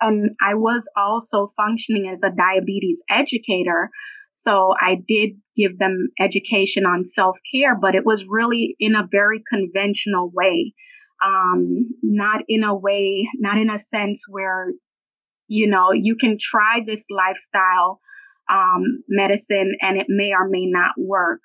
and 0.00 0.30
I 0.40 0.54
was 0.54 0.86
also 0.96 1.52
functioning 1.56 2.10
as 2.12 2.20
a 2.22 2.34
diabetes 2.34 3.02
educator. 3.10 3.90
So 4.32 4.74
I 4.80 4.96
did 5.06 5.30
give 5.56 5.78
them 5.78 6.08
education 6.20 6.84
on 6.84 7.06
self 7.06 7.36
care, 7.52 7.76
but 7.78 7.94
it 7.94 8.04
was 8.04 8.24
really 8.28 8.76
in 8.78 8.94
a 8.94 9.08
very 9.10 9.42
conventional 9.50 10.30
way. 10.32 10.74
Um, 11.22 11.90
not 12.02 12.42
in 12.48 12.64
a 12.64 12.74
way, 12.74 13.28
not 13.38 13.58
in 13.58 13.68
a 13.68 13.78
sense 13.78 14.22
where, 14.28 14.72
you 15.48 15.66
know, 15.66 15.92
you 15.92 16.16
can 16.16 16.38
try 16.40 16.80
this 16.86 17.04
lifestyle 17.10 18.00
um, 18.50 19.02
medicine 19.08 19.76
and 19.80 19.98
it 19.98 20.06
may 20.08 20.32
or 20.32 20.48
may 20.48 20.66
not 20.66 20.92
work. 20.98 21.40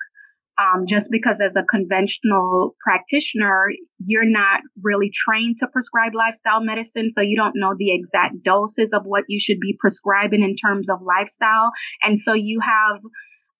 Um, 0.58 0.86
just 0.88 1.10
because 1.10 1.36
as 1.38 1.52
a 1.54 1.66
conventional 1.68 2.74
practitioner, 2.82 3.66
you're 3.98 4.24
not 4.24 4.60
really 4.82 5.10
trained 5.12 5.58
to 5.58 5.66
prescribe 5.66 6.14
lifestyle 6.14 6.64
medicine. 6.64 7.10
So 7.10 7.20
you 7.20 7.36
don't 7.36 7.56
know 7.56 7.74
the 7.76 7.92
exact 7.92 8.42
doses 8.42 8.94
of 8.94 9.02
what 9.04 9.24
you 9.28 9.38
should 9.38 9.60
be 9.60 9.76
prescribing 9.78 10.42
in 10.42 10.56
terms 10.56 10.88
of 10.88 11.00
lifestyle. 11.02 11.72
And 12.02 12.18
so 12.18 12.32
you 12.32 12.60
have, 12.60 13.02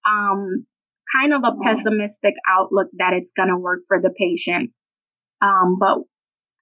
um, 0.08 0.66
kind 1.14 1.34
of 1.34 1.42
a 1.44 1.52
pessimistic 1.62 2.34
outlook 2.48 2.88
that 2.98 3.12
it's 3.12 3.32
going 3.36 3.50
to 3.50 3.58
work 3.58 3.80
for 3.88 4.00
the 4.00 4.10
patient. 4.18 4.70
Um, 5.42 5.76
but 5.78 5.98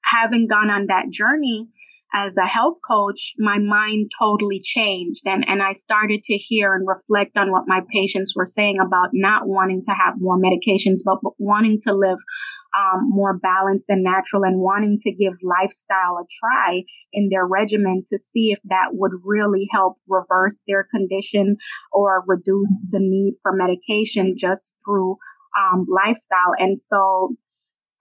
having 0.04 0.48
gone 0.48 0.68
on 0.70 0.86
that 0.88 1.10
journey, 1.10 1.68
as 2.14 2.36
a 2.36 2.46
health 2.46 2.78
coach, 2.88 3.32
my 3.38 3.58
mind 3.58 4.10
totally 4.18 4.60
changed 4.62 5.22
and, 5.24 5.44
and 5.48 5.60
I 5.60 5.72
started 5.72 6.22
to 6.22 6.34
hear 6.34 6.74
and 6.74 6.86
reflect 6.86 7.36
on 7.36 7.50
what 7.50 7.64
my 7.66 7.80
patients 7.92 8.34
were 8.36 8.46
saying 8.46 8.78
about 8.80 9.08
not 9.12 9.48
wanting 9.48 9.82
to 9.88 9.90
have 9.90 10.14
more 10.18 10.38
medications, 10.38 11.00
but, 11.04 11.18
but 11.22 11.32
wanting 11.38 11.80
to 11.82 11.92
live 11.92 12.18
um, 12.76 13.08
more 13.10 13.36
balanced 13.36 13.86
and 13.88 14.04
natural 14.04 14.44
and 14.44 14.60
wanting 14.60 14.98
to 15.02 15.12
give 15.12 15.34
lifestyle 15.42 16.18
a 16.18 16.24
try 16.40 16.82
in 17.12 17.28
their 17.30 17.46
regimen 17.46 18.04
to 18.10 18.18
see 18.32 18.52
if 18.52 18.58
that 18.64 18.90
would 18.92 19.12
really 19.24 19.68
help 19.72 19.96
reverse 20.08 20.58
their 20.68 20.86
condition 20.90 21.56
or 21.92 22.22
reduce 22.26 22.80
the 22.90 23.00
need 23.00 23.34
for 23.42 23.52
medication 23.52 24.36
just 24.38 24.76
through 24.84 25.16
um, 25.58 25.86
lifestyle. 25.88 26.52
And 26.58 26.76
so 26.76 27.36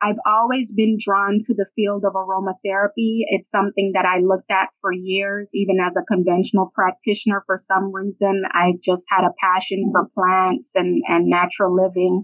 I've 0.04 0.20
always 0.26 0.74
been 0.74 0.98
drawn 1.00 1.40
to 1.44 1.54
the 1.54 1.66
field 1.78 2.04
of 2.04 2.14
aromatherapy. 2.14 3.24
It's 3.30 3.50
something 3.50 3.92
that 3.94 4.06
I 4.06 4.20
looked 4.20 4.52
at 4.52 4.68
for 4.82 4.92
years, 4.92 5.50
even 5.54 5.78
as 5.80 5.96
a 5.96 6.04
conventional 6.04 6.72
practitioner. 6.76 7.44
For 7.46 7.58
some 7.58 7.94
reason, 7.94 8.44
I 8.52 8.74
just 8.84 9.06
had 9.08 9.24
a 9.24 9.34
passion 9.40 9.92
for 9.94 10.10
plants 10.14 10.72
and, 10.76 11.02
and 11.08 11.28
natural 11.28 11.74
living. 11.74 12.24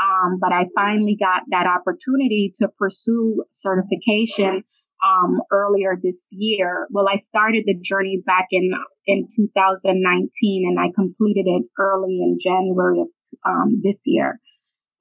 Um, 0.00 0.38
but 0.40 0.52
I 0.52 0.64
finally 0.74 1.16
got 1.20 1.42
that 1.50 1.66
opportunity 1.66 2.52
to 2.58 2.68
pursue 2.78 3.44
certification 3.50 4.64
um, 5.06 5.40
earlier 5.52 5.96
this 6.02 6.26
year. 6.30 6.88
Well, 6.90 7.06
I 7.08 7.18
started 7.18 7.64
the 7.66 7.78
journey 7.80 8.22
back 8.26 8.46
in 8.50 8.72
in 9.06 9.28
2019, 9.34 10.68
and 10.68 10.80
I 10.80 10.90
completed 10.94 11.46
it 11.46 11.66
early 11.78 12.20
in 12.22 12.38
January 12.42 13.02
of 13.02 13.08
um, 13.46 13.80
this 13.84 14.02
year. 14.06 14.40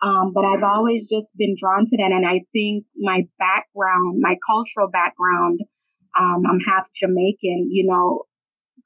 Um, 0.02 0.32
but 0.34 0.46
I've 0.46 0.64
always 0.64 1.10
just 1.10 1.36
been 1.38 1.56
drawn 1.60 1.86
to 1.86 1.98
that. 1.98 2.12
And 2.12 2.26
I 2.26 2.42
think 2.54 2.86
my 2.96 3.28
background, 3.38 4.20
my 4.22 4.36
cultural 4.48 4.90
background, 4.90 5.60
um, 6.18 6.44
I'm 6.50 6.60
half 6.60 6.86
Jamaican, 6.96 7.70
you 7.72 7.86
know, 7.86 8.24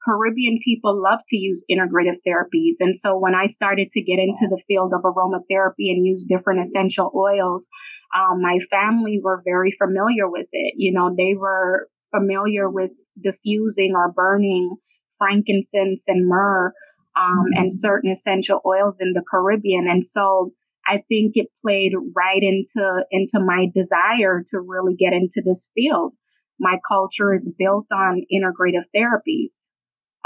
Caribbean 0.04 0.58
people 0.62 1.00
love 1.00 1.20
to 1.28 1.36
use 1.36 1.64
integrative 1.70 2.18
therapies. 2.26 2.76
And 2.80 2.96
so 2.96 3.16
when 3.16 3.34
I 3.34 3.46
started 3.46 3.90
to 3.92 4.02
get 4.02 4.18
into 4.18 4.48
the 4.48 4.60
field 4.66 4.92
of 4.92 5.02
aromatherapy 5.02 5.90
and 5.90 6.04
use 6.04 6.26
different 6.28 6.60
essential 6.60 7.10
oils, 7.14 7.68
um, 8.14 8.42
my 8.42 8.58
family 8.70 9.20
were 9.22 9.42
very 9.44 9.74
familiar 9.78 10.28
with 10.28 10.48
it. 10.52 10.74
You 10.76 10.92
know, 10.92 11.14
they 11.16 11.34
were 11.34 11.88
familiar 12.14 12.68
with 12.68 12.90
diffusing 13.22 13.94
or 13.94 14.12
burning 14.12 14.76
frankincense 15.18 16.04
and 16.06 16.28
myrrh 16.28 16.72
um, 17.16 17.46
and 17.54 17.72
certain 17.72 18.10
essential 18.10 18.60
oils 18.66 18.96
in 19.00 19.12
the 19.12 19.22
Caribbean. 19.30 19.88
And 19.88 20.06
so 20.06 20.52
I 20.86 21.02
think 21.08 21.32
it 21.34 21.48
played 21.62 21.92
right 22.14 22.42
into 22.42 23.04
into 23.10 23.40
my 23.40 23.66
desire 23.74 24.44
to 24.50 24.60
really 24.60 24.94
get 24.96 25.12
into 25.12 25.42
this 25.44 25.70
field. 25.74 26.12
My 26.58 26.76
culture 26.86 27.34
is 27.34 27.48
built 27.58 27.86
on 27.92 28.22
integrative 28.32 28.84
therapies. 28.94 29.52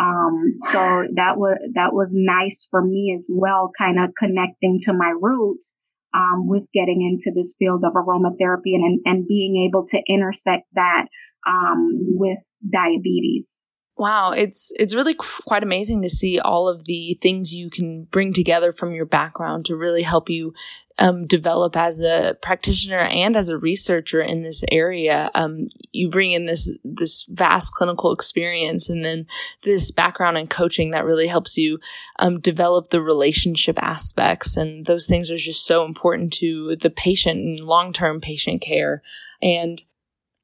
Um, 0.01 0.55
so 0.59 1.05
that 1.17 1.37
was 1.37 1.59
that 1.75 1.93
was 1.93 2.13
nice 2.15 2.67
for 2.71 2.83
me 2.83 3.15
as 3.17 3.29
well, 3.33 3.71
kind 3.77 3.99
of 3.99 4.11
connecting 4.17 4.81
to 4.85 4.93
my 4.93 5.13
roots 5.21 5.75
um, 6.15 6.49
with 6.49 6.65
getting 6.73 7.03
into 7.03 7.35
this 7.35 7.55
field 7.59 7.85
of 7.85 7.95
aromatherapy 7.95 8.75
and 8.75 9.01
and 9.05 9.27
being 9.27 9.69
able 9.69 9.87
to 9.89 10.03
intersect 10.09 10.67
that 10.75 11.07
um, 11.47 11.91
with 12.17 12.39
diabetes. 12.69 13.51
Wow, 13.99 14.31
it's 14.31 14.73
it's 14.77 14.95
really 14.95 15.15
quite 15.15 15.65
amazing 15.65 16.03
to 16.03 16.09
see 16.09 16.39
all 16.39 16.69
of 16.69 16.85
the 16.85 17.19
things 17.21 17.53
you 17.53 17.69
can 17.69 18.05
bring 18.05 18.33
together 18.33 18.71
from 18.71 18.93
your 18.93 19.07
background 19.07 19.65
to 19.67 19.77
really 19.77 20.03
help 20.03 20.31
you 20.31 20.55
um, 21.01 21.27
develop 21.27 21.77
as 21.77 22.01
a 22.01 22.37
practitioner 22.41 23.01
and 23.01 23.37
as 23.37 23.49
a 23.49 23.59
researcher 23.59 24.21
in 24.21 24.45
this 24.45 24.63
area. 24.71 25.33
Um, 25.35 25.67
you 25.91 26.11
bring 26.11 26.31
in 26.31 26.47
this 26.47 26.79
this 26.85 27.25
vast 27.25 27.75
clinical 27.75 28.13
experience 28.13 28.89
and 28.89 29.05
then 29.05 29.27
this 29.65 29.91
background 29.91 30.39
in 30.39 30.47
coaching 30.47 30.93
that 30.93 31.05
really 31.05 31.27
helps 31.27 31.59
you 31.59 31.81
um, 32.21 32.39
develop 32.39 32.91
the 32.91 33.03
relationship 33.03 33.83
aspects, 33.83 34.57
and 34.57 34.87
those 34.87 35.09
things 35.09 35.29
are 35.29 35.37
just 35.37 35.67
so 35.67 35.85
important 35.85 36.33
to 36.35 36.77
the 36.77 36.91
patient 36.91 37.41
and 37.41 37.65
long 37.65 37.93
term 37.93 38.21
patient 38.21 38.63
care. 38.63 39.03
And 39.43 39.83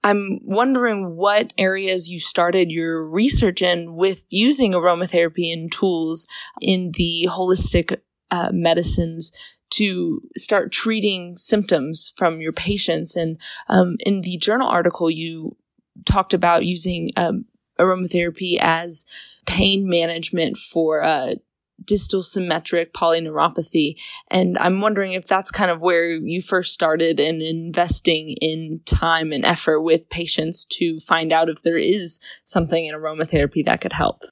I'm 0.04 0.38
wondering 0.44 1.16
what 1.16 1.54
areas 1.56 2.10
you 2.10 2.20
started 2.20 2.70
your 2.70 3.08
research 3.08 3.62
in 3.62 3.96
with 3.96 4.26
using 4.28 4.72
aromatherapy 4.72 5.50
and 5.50 5.72
tools 5.72 6.26
in 6.60 6.92
the 6.94 7.26
holistic 7.30 8.00
uh, 8.30 8.50
medicines 8.52 9.32
to 9.70 10.20
start 10.36 10.72
treating 10.72 11.36
symptoms 11.36 12.12
from 12.16 12.42
your 12.42 12.52
patients. 12.52 13.16
And 13.16 13.40
um, 13.68 13.96
in 14.00 14.20
the 14.20 14.36
journal 14.36 14.68
article, 14.68 15.10
you 15.10 15.56
talked 16.04 16.34
about 16.34 16.66
using 16.66 17.10
um, 17.16 17.46
aromatherapy 17.80 18.58
as 18.60 19.06
pain 19.46 19.88
management 19.88 20.58
for 20.58 21.02
uh, 21.02 21.36
distal 21.82 22.22
symmetric 22.22 22.92
polyneuropathy. 22.92 23.96
And 24.30 24.56
I'm 24.58 24.80
wondering 24.80 25.12
if 25.12 25.26
that's 25.26 25.50
kind 25.50 25.70
of 25.70 25.82
where 25.82 26.10
you 26.10 26.40
first 26.40 26.72
started 26.72 27.18
in 27.18 27.42
investing 27.42 28.36
in 28.40 28.80
time 28.84 29.32
and 29.32 29.44
effort 29.44 29.82
with 29.82 30.08
patients 30.08 30.64
to 30.66 30.98
find 31.00 31.32
out 31.32 31.48
if 31.48 31.62
there 31.62 31.78
is 31.78 32.20
something 32.44 32.86
in 32.86 32.94
aromatherapy 32.94 33.64
that 33.64 33.80
could 33.80 33.92
help. 33.92 34.22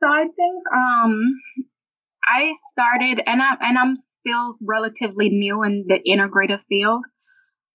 So 0.00 0.06
I 0.06 0.22
think 0.24 0.62
um, 0.74 1.22
I 2.26 2.52
started, 2.70 3.22
and 3.26 3.40
I 3.40 3.56
and 3.60 3.78
I'm 3.78 3.96
still 3.96 4.56
relatively 4.60 5.30
new 5.30 5.62
in 5.62 5.86
the 5.88 6.00
integrative 6.06 6.60
field. 6.68 7.04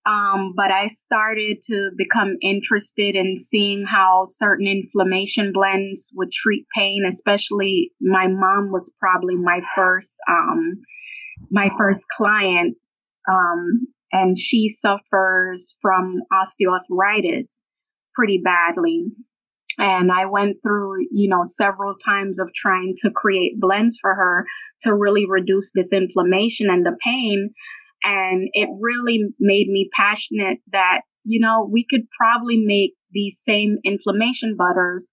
Um, 0.04 0.54
but 0.56 0.72
I 0.72 0.88
started 0.88 1.58
to 1.66 1.90
become 1.96 2.36
interested 2.42 3.14
in 3.14 3.38
seeing 3.38 3.84
how 3.86 4.24
certain 4.26 4.66
inflammation 4.66 5.52
blends 5.52 6.10
would 6.14 6.32
treat 6.32 6.66
pain, 6.76 7.04
especially 7.06 7.92
my 8.00 8.26
mom 8.26 8.72
was 8.72 8.92
probably 8.98 9.36
my 9.36 9.60
first, 9.76 10.16
um, 10.28 10.80
my 11.50 11.70
first 11.78 12.08
client. 12.08 12.76
Um, 13.30 13.86
and 14.10 14.36
she 14.36 14.68
suffers 14.68 15.76
from 15.80 16.22
osteoarthritis 16.32 17.62
pretty 18.14 18.38
badly. 18.38 19.06
and 19.78 20.12
I 20.12 20.26
went 20.26 20.58
through, 20.62 21.06
you 21.10 21.28
know, 21.28 21.44
several 21.44 21.94
times 21.94 22.38
of 22.38 22.52
trying 22.52 22.94
to 22.98 23.10
create 23.10 23.58
blends 23.58 23.98
for 24.00 24.14
her 24.14 24.46
to 24.82 24.94
really 24.94 25.26
reduce 25.26 25.72
this 25.72 25.92
inflammation 25.92 26.68
and 26.68 26.84
the 26.84 26.96
pain. 27.02 27.50
And 28.04 28.48
it 28.52 28.68
really 28.80 29.20
made 29.38 29.68
me 29.68 29.88
passionate 29.92 30.58
that, 30.72 31.02
you 31.24 31.40
know, 31.40 31.68
we 31.70 31.86
could 31.88 32.02
probably 32.18 32.56
make 32.56 32.94
these 33.12 33.40
same 33.44 33.78
inflammation 33.84 34.56
butters 34.56 35.12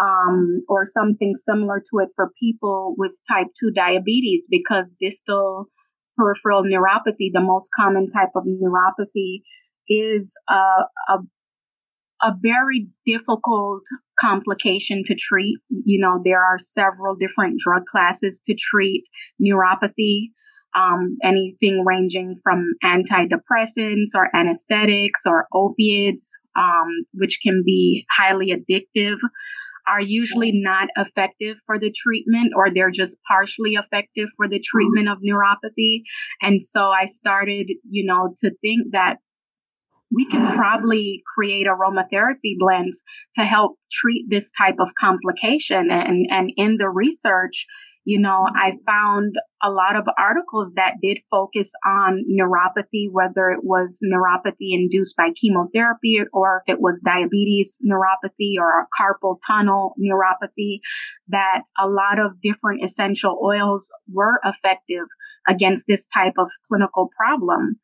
um, 0.00 0.62
or 0.68 0.86
something 0.86 1.34
similar 1.34 1.80
to 1.80 1.98
it 1.98 2.08
for 2.16 2.30
people 2.40 2.94
with 2.96 3.12
type 3.30 3.48
2 3.60 3.72
diabetes 3.72 4.46
because 4.50 4.94
distal 4.98 5.66
peripheral 6.16 6.62
neuropathy, 6.62 7.30
the 7.32 7.40
most 7.40 7.68
common 7.74 8.08
type 8.10 8.30
of 8.34 8.44
neuropathy, 8.44 9.40
is 9.88 10.34
a, 10.48 10.54
a 11.08 11.18
a 12.22 12.32
very 12.40 12.88
difficult 13.04 13.82
complication 14.18 15.02
to 15.06 15.14
treat. 15.18 15.58
You 15.68 16.00
know, 16.00 16.20
there 16.24 16.42
are 16.42 16.58
several 16.58 17.16
different 17.16 17.58
drug 17.58 17.84
classes 17.86 18.40
to 18.46 18.54
treat 18.54 19.04
neuropathy. 19.42 20.30
Um, 20.74 21.18
anything 21.22 21.84
ranging 21.86 22.40
from 22.42 22.64
antidepressants 22.82 24.14
or 24.14 24.34
anesthetics 24.34 25.26
or 25.26 25.46
opiates, 25.52 26.30
um, 26.56 27.04
which 27.12 27.40
can 27.42 27.62
be 27.64 28.06
highly 28.10 28.54
addictive, 28.54 29.18
are 29.86 30.00
usually 30.00 30.52
not 30.54 30.88
effective 30.96 31.56
for 31.66 31.78
the 31.78 31.92
treatment 31.92 32.52
or 32.56 32.68
they're 32.70 32.90
just 32.90 33.18
partially 33.26 33.72
effective 33.72 34.28
for 34.36 34.48
the 34.48 34.60
treatment 34.60 35.08
of 35.08 35.18
neuropathy. 35.18 36.02
And 36.40 36.62
so 36.62 36.86
I 36.86 37.06
started, 37.06 37.70
you 37.88 38.06
know, 38.06 38.32
to 38.38 38.50
think 38.62 38.92
that 38.92 39.16
we 40.14 40.26
can 40.26 40.56
probably 40.56 41.22
create 41.34 41.66
aromatherapy 41.66 42.56
blends 42.58 43.02
to 43.34 43.44
help 43.44 43.78
treat 43.90 44.26
this 44.28 44.50
type 44.56 44.76
of 44.78 44.90
complication. 44.98 45.88
And, 45.90 46.26
and 46.30 46.52
in 46.56 46.76
the 46.76 46.88
research, 46.88 47.66
you 48.04 48.20
know, 48.20 48.48
I 48.52 48.72
found 48.84 49.36
a 49.62 49.70
lot 49.70 49.94
of 49.94 50.08
articles 50.18 50.72
that 50.74 50.94
did 51.00 51.20
focus 51.30 51.72
on 51.86 52.24
neuropathy, 52.28 53.06
whether 53.10 53.50
it 53.50 53.60
was 53.62 54.00
neuropathy 54.04 54.72
induced 54.72 55.16
by 55.16 55.28
chemotherapy 55.40 56.20
or 56.32 56.62
if 56.66 56.74
it 56.74 56.80
was 56.80 57.00
diabetes 57.00 57.78
neuropathy 57.84 58.54
or 58.58 58.88
carpal 58.98 59.38
tunnel 59.46 59.94
neuropathy, 60.00 60.80
that 61.28 61.62
a 61.78 61.86
lot 61.86 62.18
of 62.18 62.40
different 62.42 62.82
essential 62.82 63.38
oils 63.42 63.92
were 64.12 64.40
effective 64.44 65.06
against 65.46 65.86
this 65.86 66.08
type 66.08 66.34
of 66.38 66.50
clinical 66.68 67.08
problem. 67.16 67.76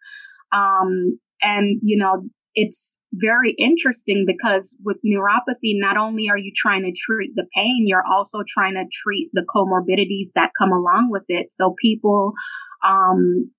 Um, 0.52 1.20
and, 1.40 1.80
you 1.82 1.98
know, 1.98 2.28
it's 2.60 2.98
very 3.12 3.54
interesting 3.56 4.24
because 4.26 4.76
with 4.84 4.96
neuropathy, 5.06 5.78
not 5.78 5.96
only 5.96 6.28
are 6.28 6.36
you 6.36 6.50
trying 6.56 6.82
to 6.82 6.92
treat 6.92 7.30
the 7.36 7.46
pain, 7.54 7.84
you're 7.86 8.04
also 8.04 8.40
trying 8.46 8.74
to 8.74 8.84
treat 8.92 9.30
the 9.32 9.46
comorbidities 9.54 10.32
that 10.34 10.50
come 10.58 10.72
along 10.72 11.08
with 11.12 11.22
it. 11.28 11.52
So 11.52 11.76
people, 11.80 12.32
um, 12.84 13.52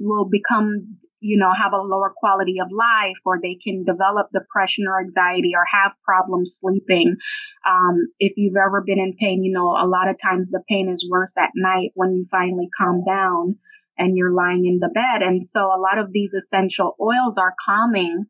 will 0.00 0.28
become, 0.28 0.98
you 1.20 1.38
know, 1.38 1.52
have 1.54 1.72
a 1.72 1.76
lower 1.76 2.12
quality 2.16 2.56
of 2.60 2.72
life 2.72 3.16
or 3.24 3.38
they 3.40 3.56
can 3.62 3.84
develop 3.84 4.26
depression 4.32 4.86
or 4.88 5.00
anxiety 5.00 5.52
or 5.54 5.64
have 5.72 5.92
problems 6.04 6.56
sleeping. 6.58 7.14
Um, 7.70 8.08
if 8.18 8.32
you've 8.36 8.56
ever 8.56 8.82
been 8.84 8.98
in 8.98 9.14
pain, 9.14 9.44
you 9.44 9.52
know, 9.52 9.68
a 9.68 9.86
lot 9.86 10.08
of 10.08 10.16
times 10.20 10.50
the 10.50 10.62
pain 10.68 10.88
is 10.88 11.06
worse 11.08 11.34
at 11.38 11.50
night 11.54 11.92
when 11.94 12.16
you 12.16 12.26
finally 12.32 12.68
calm 12.76 13.04
down 13.06 13.58
and 13.98 14.16
you're 14.16 14.34
lying 14.34 14.66
in 14.66 14.78
the 14.80 14.92
bed. 14.92 15.22
And 15.22 15.46
so 15.52 15.60
a 15.60 15.80
lot 15.80 15.98
of 15.98 16.12
these 16.12 16.32
essential 16.32 16.96
oils 17.00 17.38
are 17.38 17.54
calming. 17.64 18.24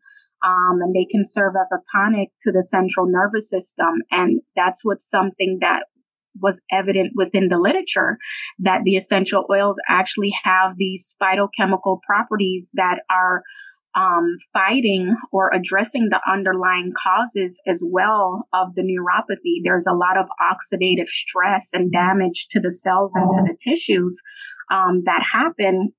Um, 0.45 0.81
and 0.83 0.95
they 0.95 1.07
can 1.11 1.25
serve 1.25 1.55
as 1.59 1.71
a 1.73 1.81
tonic 1.91 2.29
to 2.43 2.53
the 2.53 2.63
central 2.63 3.07
nervous 3.07 3.49
system. 3.49 4.03
And 4.11 4.43
that's 4.55 4.85
what's 4.85 5.09
something 5.09 5.59
that 5.63 5.85
was 6.41 6.61
evident 6.71 7.13
within 7.15 7.49
the 7.49 7.59
literature 7.59 8.19
that 8.59 8.83
the 8.85 8.97
essential 8.97 9.47
oils 9.51 9.77
actually 9.89 10.35
have 10.43 10.77
these 10.77 11.15
phytochemical 11.23 12.01
properties 12.07 12.71
that 12.75 13.01
are 13.11 13.43
um, 13.97 14.39
fighting 14.53 15.15
or 15.31 15.53
addressing 15.55 16.09
the 16.09 16.21
underlying 16.29 16.93
causes 17.01 17.61
as 17.67 17.83
well 17.87 18.49
of 18.53 18.75
the 18.75 18.83
neuropathy. 18.83 19.63
There's 19.63 19.87
a 19.87 19.93
lot 19.93 20.17
of 20.19 20.27
oxidative 20.41 21.09
stress 21.09 21.69
and 21.73 21.93
damage 21.93 22.49
to 22.51 22.61
the 22.61 22.73
cells 22.73 23.15
and 23.15 23.31
to 23.31 23.53
the 23.53 23.57
tissues 23.63 24.21
um, 24.71 25.03
that 25.05 25.23
happen. 25.23 25.93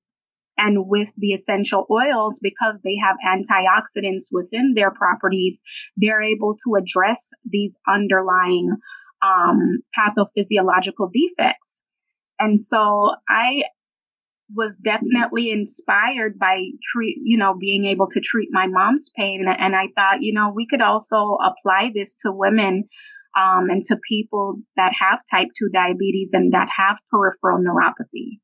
And 0.58 0.88
with 0.88 1.10
the 1.18 1.32
essential 1.32 1.86
oils, 1.90 2.40
because 2.40 2.80
they 2.82 2.96
have 2.96 3.16
antioxidants 3.26 4.28
within 4.32 4.72
their 4.74 4.90
properties, 4.90 5.60
they're 5.96 6.22
able 6.22 6.56
to 6.64 6.76
address 6.76 7.30
these 7.44 7.76
underlying 7.86 8.74
um, 9.22 9.78
pathophysiological 9.96 11.10
defects. 11.12 11.82
And 12.38 12.58
so 12.58 13.14
I 13.28 13.64
was 14.54 14.76
definitely 14.76 15.50
inspired 15.50 16.38
by 16.38 16.66
treat, 16.92 17.18
you 17.22 17.36
know, 17.36 17.54
being 17.58 17.84
able 17.86 18.08
to 18.08 18.20
treat 18.20 18.48
my 18.52 18.66
mom's 18.66 19.10
pain. 19.16 19.44
And 19.46 19.74
I 19.74 19.88
thought, 19.94 20.22
you 20.22 20.32
know, 20.32 20.52
we 20.54 20.66
could 20.66 20.82
also 20.82 21.36
apply 21.42 21.90
this 21.94 22.14
to 22.20 22.32
women 22.32 22.84
um, 23.36 23.68
and 23.70 23.84
to 23.86 23.96
people 24.08 24.60
that 24.76 24.92
have 24.98 25.20
type 25.30 25.48
2 25.58 25.68
diabetes 25.72 26.30
and 26.32 26.52
that 26.52 26.68
have 26.74 26.96
peripheral 27.10 27.58
neuropathy. 27.58 28.38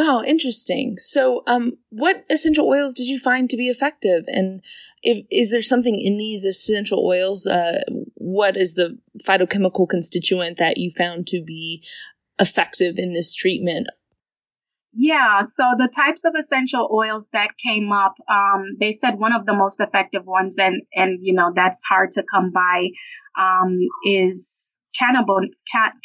Wow, 0.00 0.22
interesting. 0.22 0.96
So, 0.96 1.42
um, 1.46 1.76
what 1.90 2.24
essential 2.30 2.66
oils 2.66 2.94
did 2.94 3.08
you 3.08 3.18
find 3.18 3.50
to 3.50 3.56
be 3.58 3.68
effective? 3.68 4.24
And 4.28 4.62
if, 5.02 5.26
is 5.30 5.50
there 5.50 5.60
something 5.60 6.00
in 6.00 6.16
these 6.16 6.46
essential 6.46 7.04
oils? 7.04 7.46
Uh, 7.46 7.82
what 8.14 8.56
is 8.56 8.74
the 8.74 8.98
phytochemical 9.22 9.86
constituent 9.86 10.56
that 10.56 10.78
you 10.78 10.90
found 10.90 11.26
to 11.26 11.42
be 11.42 11.84
effective 12.38 12.94
in 12.96 13.12
this 13.12 13.34
treatment? 13.34 13.88
Yeah, 14.94 15.42
so 15.42 15.74
the 15.76 15.88
types 15.94 16.24
of 16.24 16.32
essential 16.34 16.88
oils 16.90 17.26
that 17.34 17.50
came 17.62 17.92
up, 17.92 18.14
um, 18.26 18.78
they 18.80 18.94
said 18.94 19.18
one 19.18 19.34
of 19.34 19.44
the 19.44 19.52
most 19.52 19.80
effective 19.80 20.24
ones, 20.24 20.56
and 20.56 20.80
and 20.94 21.18
you 21.20 21.34
know 21.34 21.52
that's 21.54 21.82
hard 21.86 22.12
to 22.12 22.22
come 22.22 22.52
by, 22.52 22.88
um, 23.38 23.78
is 24.06 24.79
cannabinoid, 25.00 25.50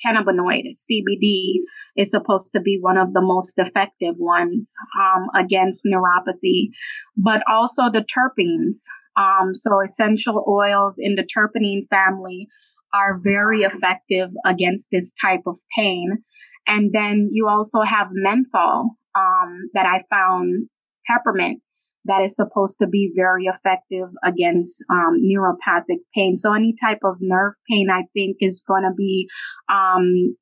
cannabinoid 0.06 0.64
CBD 0.76 1.60
is 1.96 2.12
supposed 2.12 2.52
to 2.54 2.62
be 2.62 2.78
one 2.80 2.98
of 2.98 3.14
the 3.14 3.22
most 3.22 3.58
effective 3.58 4.16
ones 4.18 4.74
um, 5.00 5.28
against 5.36 5.86
neuropathy, 5.86 6.70
but 7.18 7.42
also 7.48 7.84
the 7.92 8.06
terpenes. 8.06 8.84
Um, 9.18 9.54
so 9.54 9.82
essential 9.82 10.44
oils 10.48 10.98
in 11.00 11.16
the 11.16 11.24
terpene 11.24 11.88
family 11.90 12.48
are 12.94 13.20
very 13.22 13.62
effective 13.62 14.30
against 14.46 14.90
this 14.92 15.14
type 15.22 15.42
of 15.48 15.58
pain. 15.78 16.24
And 16.68 16.92
then 16.94 17.30
you 17.32 17.48
also 17.48 17.82
have 17.82 18.08
menthol 18.12 18.98
um, 19.16 19.70
that 19.74 19.86
I 19.86 20.04
found 20.10 20.68
peppermint 21.08 21.62
that 22.06 22.22
is 22.22 22.36
supposed 22.36 22.80
to 22.80 22.88
be 22.88 23.12
very 23.16 23.46
effective 23.46 24.10
against 24.24 24.84
um, 24.90 25.22
neuropathic 25.24 26.00
pain. 26.16 26.38
So 26.38 26.54
any 26.54 26.76
type 26.82 27.00
of 27.04 27.18
nerve 27.20 27.54
pain, 27.70 27.88
I 27.92 28.04
think, 28.14 28.38
is 28.40 28.64
going 28.68 28.84
to 28.84 28.94
be 28.96 29.28
um, 29.70 30.36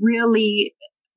really 0.00 0.74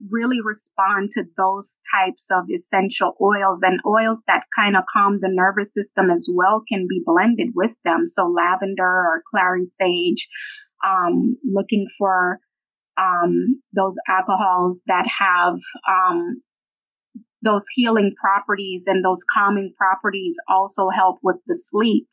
really 0.09 0.39
respond 0.41 1.11
to 1.11 1.23
those 1.37 1.77
types 1.93 2.27
of 2.31 2.45
essential 2.51 3.13
oils 3.21 3.61
and 3.61 3.79
oils 3.85 4.23
that 4.27 4.43
kind 4.57 4.75
of 4.75 4.83
calm 4.91 5.19
the 5.21 5.29
nervous 5.29 5.73
system 5.73 6.09
as 6.09 6.27
well 6.33 6.63
can 6.67 6.87
be 6.89 7.01
blended 7.05 7.49
with 7.53 7.75
them. 7.83 8.07
So 8.07 8.25
lavender 8.25 8.83
or 8.83 9.23
clary 9.29 9.65
sage, 9.65 10.27
um, 10.83 11.37
looking 11.45 11.87
for 11.97 12.39
um, 12.99 13.61
those 13.75 13.95
alcohols 14.07 14.81
that 14.87 15.07
have 15.07 15.59
um, 15.87 16.41
those 17.43 17.65
healing 17.73 18.11
properties 18.19 18.83
and 18.87 19.03
those 19.03 19.23
calming 19.33 19.73
properties 19.77 20.37
also 20.47 20.89
help 20.89 21.19
with 21.23 21.37
the 21.47 21.55
sleep 21.55 22.07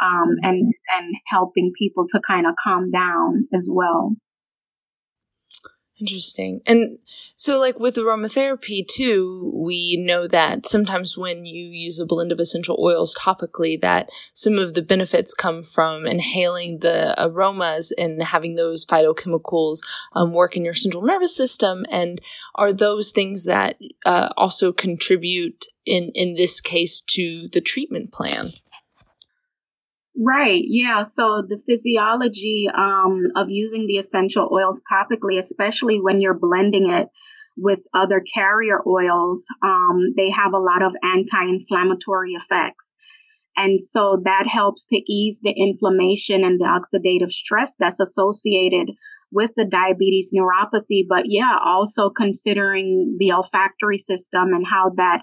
um, 0.00 0.36
and 0.42 0.72
and 0.96 1.14
helping 1.26 1.72
people 1.78 2.06
to 2.08 2.20
kind 2.26 2.46
of 2.46 2.54
calm 2.62 2.90
down 2.90 3.46
as 3.54 3.68
well. 3.72 4.14
Interesting. 6.00 6.60
And 6.66 6.98
so, 7.36 7.60
like 7.60 7.78
with 7.78 7.94
aromatherapy, 7.94 8.86
too, 8.86 9.52
we 9.54 9.96
know 9.96 10.26
that 10.26 10.66
sometimes 10.66 11.16
when 11.16 11.46
you 11.46 11.66
use 11.66 12.00
a 12.00 12.06
blend 12.06 12.32
of 12.32 12.40
essential 12.40 12.76
oils 12.80 13.14
topically, 13.14 13.80
that 13.80 14.10
some 14.32 14.58
of 14.58 14.74
the 14.74 14.82
benefits 14.82 15.32
come 15.34 15.62
from 15.62 16.04
inhaling 16.04 16.80
the 16.80 17.14
aromas 17.16 17.92
and 17.96 18.20
having 18.22 18.56
those 18.56 18.84
phytochemicals 18.84 19.80
um, 20.14 20.32
work 20.32 20.56
in 20.56 20.64
your 20.64 20.74
central 20.74 21.04
nervous 21.04 21.36
system. 21.36 21.86
And 21.90 22.20
are 22.56 22.72
those 22.72 23.12
things 23.12 23.44
that 23.44 23.76
uh, 24.04 24.30
also 24.36 24.72
contribute, 24.72 25.66
in, 25.86 26.10
in 26.14 26.34
this 26.34 26.60
case, 26.60 27.00
to 27.00 27.48
the 27.52 27.60
treatment 27.60 28.10
plan? 28.10 28.52
Right. 30.16 30.62
Yeah. 30.64 31.02
So 31.02 31.42
the 31.48 31.60
physiology 31.66 32.68
um, 32.72 33.24
of 33.34 33.48
using 33.50 33.86
the 33.86 33.98
essential 33.98 34.48
oils 34.52 34.80
topically, 34.90 35.38
especially 35.38 36.00
when 36.00 36.20
you're 36.20 36.38
blending 36.38 36.88
it 36.88 37.08
with 37.56 37.80
other 37.92 38.22
carrier 38.34 38.80
oils, 38.86 39.44
um, 39.62 40.14
they 40.16 40.30
have 40.30 40.52
a 40.52 40.58
lot 40.58 40.82
of 40.82 40.92
anti-inflammatory 41.02 42.32
effects. 42.32 42.94
And 43.56 43.80
so 43.80 44.20
that 44.24 44.46
helps 44.46 44.86
to 44.86 44.96
ease 44.96 45.40
the 45.42 45.50
inflammation 45.50 46.44
and 46.44 46.60
the 46.60 46.64
oxidative 46.64 47.30
stress 47.30 47.74
that's 47.78 48.00
associated 48.00 48.90
with 49.32 49.50
the 49.56 49.64
diabetes 49.64 50.30
neuropathy. 50.32 51.06
But 51.08 51.24
yeah, 51.26 51.56
also 51.64 52.10
considering 52.10 53.16
the 53.18 53.32
olfactory 53.32 53.98
system 53.98 54.52
and 54.54 54.64
how 54.64 54.90
that 54.96 55.22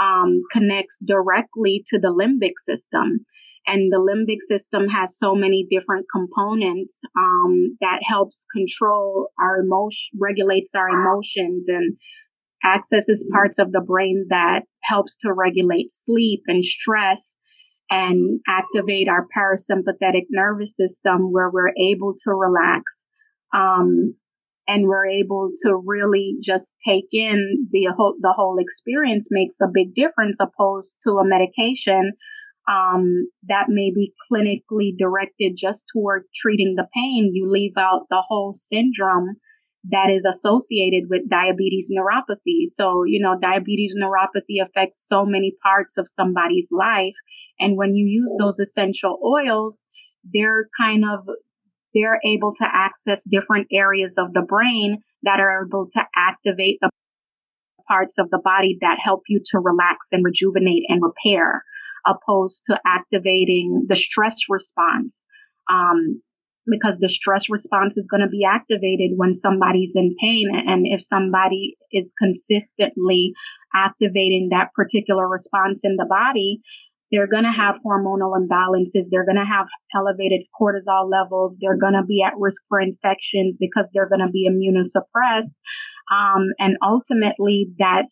um, 0.00 0.42
connects 0.50 0.98
directly 1.06 1.82
to 1.88 1.98
the 1.98 2.08
limbic 2.08 2.54
system. 2.58 3.26
And 3.66 3.92
the 3.92 3.98
limbic 3.98 4.40
system 4.40 4.88
has 4.88 5.16
so 5.16 5.34
many 5.34 5.66
different 5.70 6.06
components 6.12 7.00
um, 7.16 7.76
that 7.80 8.00
helps 8.02 8.46
control 8.52 9.28
our 9.38 9.58
emotion, 9.58 10.18
regulates 10.18 10.74
our 10.74 10.88
emotions 10.88 11.66
and 11.68 11.96
accesses 12.64 13.26
parts 13.32 13.58
of 13.58 13.72
the 13.72 13.80
brain 13.80 14.26
that 14.30 14.64
helps 14.82 15.16
to 15.18 15.32
regulate 15.32 15.90
sleep 15.90 16.42
and 16.46 16.64
stress 16.64 17.36
and 17.90 18.40
activate 18.46 19.08
our 19.08 19.26
parasympathetic 19.36 20.26
nervous 20.30 20.76
system 20.76 21.32
where 21.32 21.50
we're 21.50 21.72
able 21.92 22.14
to 22.14 22.30
relax 22.30 23.06
um, 23.52 24.14
and 24.68 24.86
we're 24.86 25.08
able 25.08 25.50
to 25.64 25.74
really 25.84 26.36
just 26.42 26.74
take 26.86 27.08
in 27.12 27.66
the 27.72 27.88
whole 27.96 28.14
the 28.20 28.32
whole 28.36 28.58
experience 28.58 29.28
makes 29.30 29.56
a 29.60 29.66
big 29.72 29.94
difference 29.94 30.38
opposed 30.40 30.98
to 31.02 31.12
a 31.12 31.26
medication 31.26 32.12
um, 32.70 33.28
that 33.48 33.66
may 33.68 33.90
be 33.92 34.12
clinically 34.30 34.96
directed 34.96 35.56
just 35.56 35.86
toward 35.92 36.24
treating 36.34 36.74
the 36.76 36.86
pain 36.94 37.32
you 37.34 37.50
leave 37.50 37.76
out 37.76 38.06
the 38.10 38.22
whole 38.26 38.54
syndrome 38.54 39.36
that 39.84 40.10
is 40.14 40.26
associated 40.26 41.04
with 41.08 41.28
diabetes 41.30 41.90
neuropathy. 41.90 42.66
So 42.66 43.04
you 43.04 43.20
know 43.20 43.36
diabetes 43.40 43.94
neuropathy 44.00 44.62
affects 44.62 45.04
so 45.06 45.24
many 45.24 45.54
parts 45.62 45.98
of 45.98 46.08
somebody's 46.08 46.68
life. 46.70 47.14
And 47.58 47.76
when 47.76 47.94
you 47.94 48.06
use 48.06 48.34
those 48.38 48.58
essential 48.58 49.18
oils, 49.24 49.84
they're 50.32 50.68
kind 50.78 51.04
of, 51.04 51.26
they're 51.94 52.20
able 52.24 52.54
to 52.56 52.64
access 52.64 53.22
different 53.24 53.68
areas 53.72 54.16
of 54.18 54.32
the 54.32 54.42
brain 54.42 55.02
that 55.22 55.40
are 55.40 55.66
able 55.66 55.88
to 55.92 56.00
activate 56.16 56.78
the 56.80 56.90
parts 57.90 58.18
of 58.18 58.30
the 58.30 58.40
body 58.42 58.78
that 58.80 58.98
help 59.02 59.22
you 59.28 59.40
to 59.46 59.58
relax 59.58 60.08
and 60.12 60.24
rejuvenate 60.24 60.84
and 60.88 61.02
repair, 61.02 61.64
opposed 62.06 62.62
to 62.66 62.80
activating 62.86 63.86
the 63.88 63.96
stress 63.96 64.36
response. 64.48 65.26
Um, 65.70 66.22
because 66.66 66.96
the 67.00 67.08
stress 67.08 67.48
response 67.48 67.96
is 67.96 68.06
going 68.08 68.20
to 68.20 68.28
be 68.28 68.44
activated 68.44 69.12
when 69.16 69.34
somebody's 69.34 69.92
in 69.94 70.14
pain. 70.20 70.48
And 70.66 70.86
if 70.86 71.04
somebody 71.04 71.76
is 71.90 72.10
consistently 72.18 73.32
activating 73.74 74.50
that 74.50 74.72
particular 74.74 75.26
response 75.26 75.80
in 75.84 75.96
the 75.96 76.06
body, 76.08 76.60
they're 77.10 77.26
going 77.26 77.44
to 77.44 77.50
have 77.50 77.76
hormonal 77.84 78.38
imbalances. 78.38 79.06
They're 79.10 79.24
going 79.24 79.40
to 79.40 79.44
have 79.44 79.66
elevated 79.94 80.42
cortisol 80.60 81.10
levels. 81.10 81.56
They're 81.60 81.78
going 81.78 81.94
to 81.94 82.04
be 82.06 82.22
at 82.22 82.34
risk 82.38 82.62
for 82.68 82.80
infections 82.80 83.56
because 83.58 83.90
they're 83.92 84.08
going 84.08 84.24
to 84.24 84.30
be 84.30 84.48
immunosuppressed. 84.48 85.54
Um, 86.10 86.48
and 86.58 86.76
ultimately 86.82 87.68
that, 87.78 88.06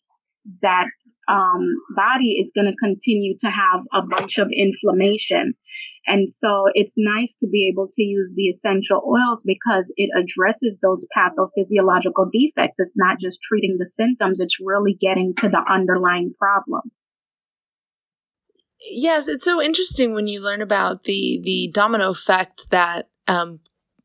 that, 0.63 0.87
um, 1.29 1.75
body 1.95 2.41
is 2.41 2.53
going 2.55 2.71
to 2.71 2.77
continue 2.79 3.37
to 3.41 3.49
have 3.49 3.83
a 3.93 4.01
bunch 4.01 4.39
of 4.39 4.49
inflammation. 4.51 5.55
And 6.07 6.31
so 6.31 6.65
it's 6.73 6.95
nice 6.97 7.37
to 7.41 7.47
be 7.47 7.71
able 7.71 7.89
to 7.93 8.03
use 8.03 8.33
the 8.35 8.45
essential 8.45 9.03
oils 9.07 9.43
because 9.45 9.93
it 9.97 10.09
addresses 10.19 10.79
those 10.81 11.07
pathophysiological 11.15 12.31
defects. 12.33 12.79
It's 12.81 12.95
not 12.97 13.19
just 13.21 13.41
treating 13.43 13.77
the 13.79 13.87
symptoms. 13.87 14.41
It's 14.41 14.57
really 14.59 14.97
getting 14.99 15.35
to 15.37 15.51
the 15.51 15.63
underlying 15.71 16.33
problem. 16.39 16.91
Yes, 18.81 19.29
it's 19.29 19.45
so 19.45 19.61
interesting 19.61 20.15
when 20.15 20.29
you 20.29 20.41
learn 20.41 20.63
about 20.63 21.05
the 21.05 21.41
the 21.43 21.71
domino 21.75 22.11
effect 22.11 22.71
that 22.71 23.11
um, 23.27 23.59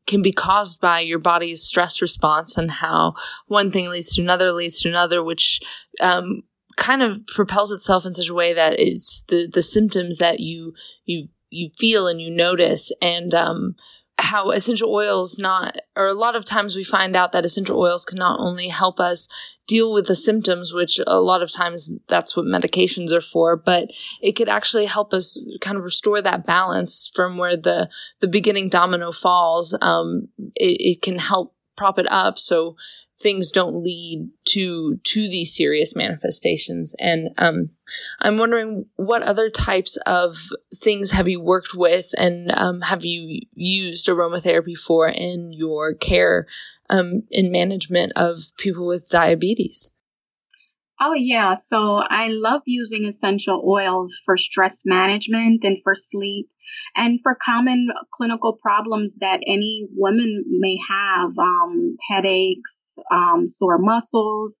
can 0.06 0.22
be 0.22 0.32
caused 0.32 0.80
by 0.80 1.00
your 1.00 1.18
body's 1.18 1.62
stress 1.62 2.02
response 2.02 2.56
and 2.56 2.70
how 2.70 3.14
one 3.46 3.70
thing 3.70 3.88
leads 3.88 4.14
to 4.14 4.22
another 4.22 4.52
leads 4.52 4.80
to 4.80 4.88
another, 4.88 5.22
which 5.22 5.60
um, 6.00 6.42
kind 6.76 7.02
of 7.02 7.26
propels 7.26 7.72
itself 7.72 8.04
in 8.04 8.14
such 8.14 8.28
a 8.28 8.34
way 8.34 8.52
that 8.52 8.78
it's 8.78 9.22
the 9.28 9.48
the 9.52 9.62
symptoms 9.62 10.18
that 10.18 10.40
you 10.40 10.74
you 11.04 11.28
you 11.50 11.70
feel 11.78 12.06
and 12.06 12.20
you 12.20 12.30
notice. 12.30 12.92
And 13.00 13.34
um, 13.34 13.76
how 14.18 14.50
essential 14.50 14.94
oils 14.94 15.38
not 15.38 15.76
or 15.96 16.06
a 16.06 16.14
lot 16.14 16.36
of 16.36 16.44
times 16.44 16.76
we 16.76 16.84
find 16.84 17.16
out 17.16 17.32
that 17.32 17.44
essential 17.44 17.78
oils 17.78 18.04
can 18.04 18.18
not 18.18 18.38
only 18.38 18.68
help 18.68 19.00
us 19.00 19.28
deal 19.66 19.92
with 19.92 20.06
the 20.06 20.14
symptoms, 20.14 20.72
which 20.72 21.00
a 21.06 21.20
lot 21.20 21.42
of 21.42 21.52
times 21.52 21.90
that's 22.08 22.36
what 22.36 22.46
medications 22.46 23.12
are 23.12 23.20
for, 23.20 23.56
but 23.56 23.88
it 24.20 24.32
could 24.32 24.48
actually 24.48 24.86
help 24.86 25.12
us 25.14 25.42
kind 25.60 25.76
of 25.76 25.84
restore 25.84 26.20
that 26.20 26.46
balance 26.46 27.10
from 27.14 27.38
where 27.38 27.56
the, 27.56 27.88
the 28.20 28.28
beginning 28.28 28.68
domino 28.68 29.10
falls. 29.10 29.76
Um, 29.80 30.28
it, 30.54 30.76
it 30.80 31.02
can 31.02 31.18
help 31.18 31.54
prop 31.76 31.98
it 31.98 32.06
up 32.10 32.38
so 32.38 32.76
things 33.18 33.52
don't 33.52 33.82
lead 33.82 34.28
to 34.44 34.96
to 35.04 35.28
these 35.28 35.54
serious 35.54 35.94
manifestations 35.94 36.94
and 36.98 37.30
um, 37.38 37.70
i'm 38.20 38.38
wondering 38.38 38.86
what 38.96 39.22
other 39.22 39.48
types 39.48 39.96
of 40.06 40.36
things 40.74 41.12
have 41.12 41.28
you 41.28 41.40
worked 41.40 41.74
with 41.74 42.10
and 42.18 42.50
um, 42.52 42.80
have 42.80 43.04
you 43.04 43.40
used 43.54 44.08
aromatherapy 44.08 44.76
for 44.76 45.08
in 45.08 45.52
your 45.52 45.94
care 45.94 46.46
um, 46.90 47.22
in 47.30 47.52
management 47.52 48.12
of 48.16 48.40
people 48.58 48.86
with 48.86 49.08
diabetes 49.08 49.90
Oh, 51.00 51.12
yeah. 51.12 51.54
So 51.54 51.96
I 52.08 52.28
love 52.28 52.62
using 52.66 53.04
essential 53.04 53.64
oils 53.66 54.20
for 54.24 54.36
stress 54.36 54.82
management 54.84 55.64
and 55.64 55.78
for 55.82 55.94
sleep 55.96 56.48
and 56.94 57.20
for 57.22 57.36
common 57.44 57.88
clinical 58.16 58.54
problems 58.54 59.16
that 59.16 59.40
any 59.46 59.88
women 59.96 60.44
may 60.46 60.78
have 60.88 61.36
um, 61.36 61.96
headaches, 62.08 62.78
um, 63.10 63.48
sore 63.48 63.78
muscles. 63.78 64.60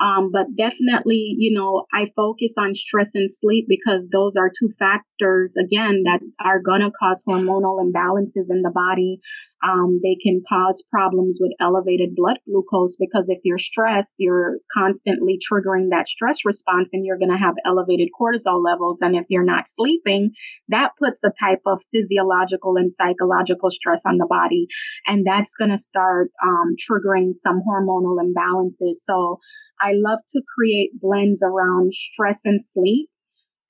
Um, 0.00 0.30
but 0.32 0.46
definitely, 0.56 1.34
you 1.38 1.58
know, 1.58 1.86
I 1.92 2.12
focus 2.14 2.52
on 2.56 2.76
stress 2.76 3.16
and 3.16 3.28
sleep 3.28 3.66
because 3.68 4.08
those 4.12 4.36
are 4.36 4.48
two 4.48 4.72
factors, 4.78 5.56
again, 5.58 6.04
that 6.04 6.20
are 6.38 6.62
going 6.62 6.82
to 6.82 6.92
cause 6.92 7.24
hormonal 7.28 7.82
imbalances 7.84 8.46
in 8.48 8.62
the 8.62 8.70
body 8.72 9.18
um, 9.62 10.00
they 10.02 10.16
can 10.22 10.42
cause 10.48 10.84
problems 10.90 11.38
with 11.40 11.52
elevated 11.60 12.14
blood 12.14 12.38
glucose 12.46 12.96
because 12.96 13.28
if 13.28 13.38
you're 13.42 13.58
stressed, 13.58 14.14
you're 14.16 14.58
constantly 14.72 15.38
triggering 15.38 15.90
that 15.90 16.06
stress 16.06 16.44
response 16.44 16.90
and 16.92 17.04
you're 17.04 17.18
going 17.18 17.32
to 17.32 17.36
have 17.36 17.56
elevated 17.66 18.08
cortisol 18.18 18.64
levels. 18.64 19.00
And 19.00 19.16
if 19.16 19.24
you're 19.28 19.44
not 19.44 19.68
sleeping, 19.68 20.32
that 20.68 20.92
puts 20.98 21.20
a 21.24 21.32
type 21.40 21.62
of 21.66 21.82
physiological 21.92 22.76
and 22.76 22.92
psychological 22.92 23.70
stress 23.70 24.02
on 24.06 24.18
the 24.18 24.26
body. 24.26 24.68
And 25.06 25.26
that's 25.26 25.54
going 25.54 25.70
to 25.70 25.78
start 25.78 26.30
um, 26.42 26.76
triggering 26.78 27.34
some 27.34 27.60
hormonal 27.68 28.18
imbalances. 28.22 28.98
So 29.02 29.40
I 29.80 29.92
love 29.94 30.20
to 30.28 30.42
create 30.56 30.90
blends 31.00 31.42
around 31.42 31.92
stress 31.92 32.42
and 32.44 32.64
sleep. 32.64 33.08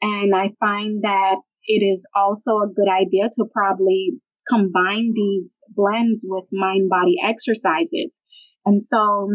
And 0.02 0.34
I 0.34 0.50
find 0.60 1.02
that 1.02 1.36
it 1.64 1.84
is 1.84 2.06
also 2.14 2.58
a 2.58 2.68
good 2.68 2.88
idea 2.88 3.30
to 3.34 3.44
probably 3.52 4.20
combine 4.48 5.12
these 5.14 5.58
blends 5.68 6.24
with 6.26 6.44
mind 6.52 6.88
body 6.88 7.16
exercises. 7.24 8.20
And 8.64 8.82
so 8.82 9.30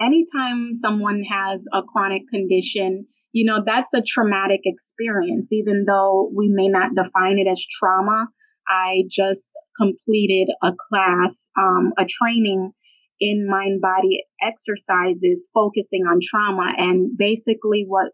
anytime 0.00 0.74
someone 0.74 1.22
has 1.30 1.64
a 1.72 1.82
chronic 1.82 2.22
condition, 2.32 3.06
you 3.32 3.44
know, 3.46 3.62
that's 3.64 3.94
a 3.94 4.02
traumatic 4.02 4.60
experience, 4.64 5.52
even 5.52 5.84
though 5.86 6.30
we 6.34 6.48
may 6.48 6.68
not 6.68 6.94
define 6.94 7.38
it 7.38 7.48
as 7.50 7.64
trauma. 7.78 8.28
I 8.68 9.02
just 9.10 9.52
completed 9.80 10.48
a 10.62 10.72
class, 10.88 11.48
um, 11.58 11.92
a 11.98 12.04
training 12.04 12.72
in 13.20 13.46
mind 13.48 13.80
body 13.80 14.24
exercises 14.42 15.48
focusing 15.52 16.04
on 16.04 16.20
trauma. 16.22 16.72
And 16.76 17.16
basically 17.16 17.84
what 17.86 18.12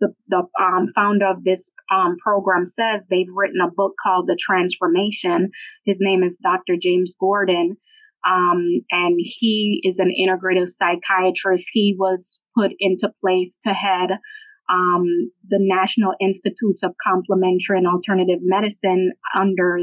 the, 0.00 0.14
the 0.28 0.42
um, 0.60 0.88
founder 0.94 1.26
of 1.26 1.44
this 1.44 1.70
um, 1.92 2.16
program 2.22 2.66
says 2.66 3.02
they've 3.08 3.26
written 3.32 3.60
a 3.60 3.70
book 3.70 3.94
called 4.02 4.26
The 4.26 4.38
Transformation. 4.38 5.50
His 5.84 5.96
name 6.00 6.22
is 6.22 6.36
Dr. 6.36 6.76
James 6.80 7.16
Gordon. 7.18 7.76
Um, 8.26 8.80
and 8.90 9.16
he 9.18 9.80
is 9.84 9.98
an 9.98 10.10
integrative 10.10 10.68
psychiatrist. 10.68 11.68
He 11.72 11.94
was 11.98 12.40
put 12.56 12.72
into 12.80 13.12
place 13.20 13.56
to 13.64 13.72
head 13.72 14.18
um, 14.68 15.30
the 15.48 15.58
National 15.60 16.14
Institutes 16.20 16.82
of 16.82 16.94
Complementary 17.02 17.78
and 17.78 17.86
Alternative 17.86 18.40
Medicine 18.42 19.12
under 19.34 19.78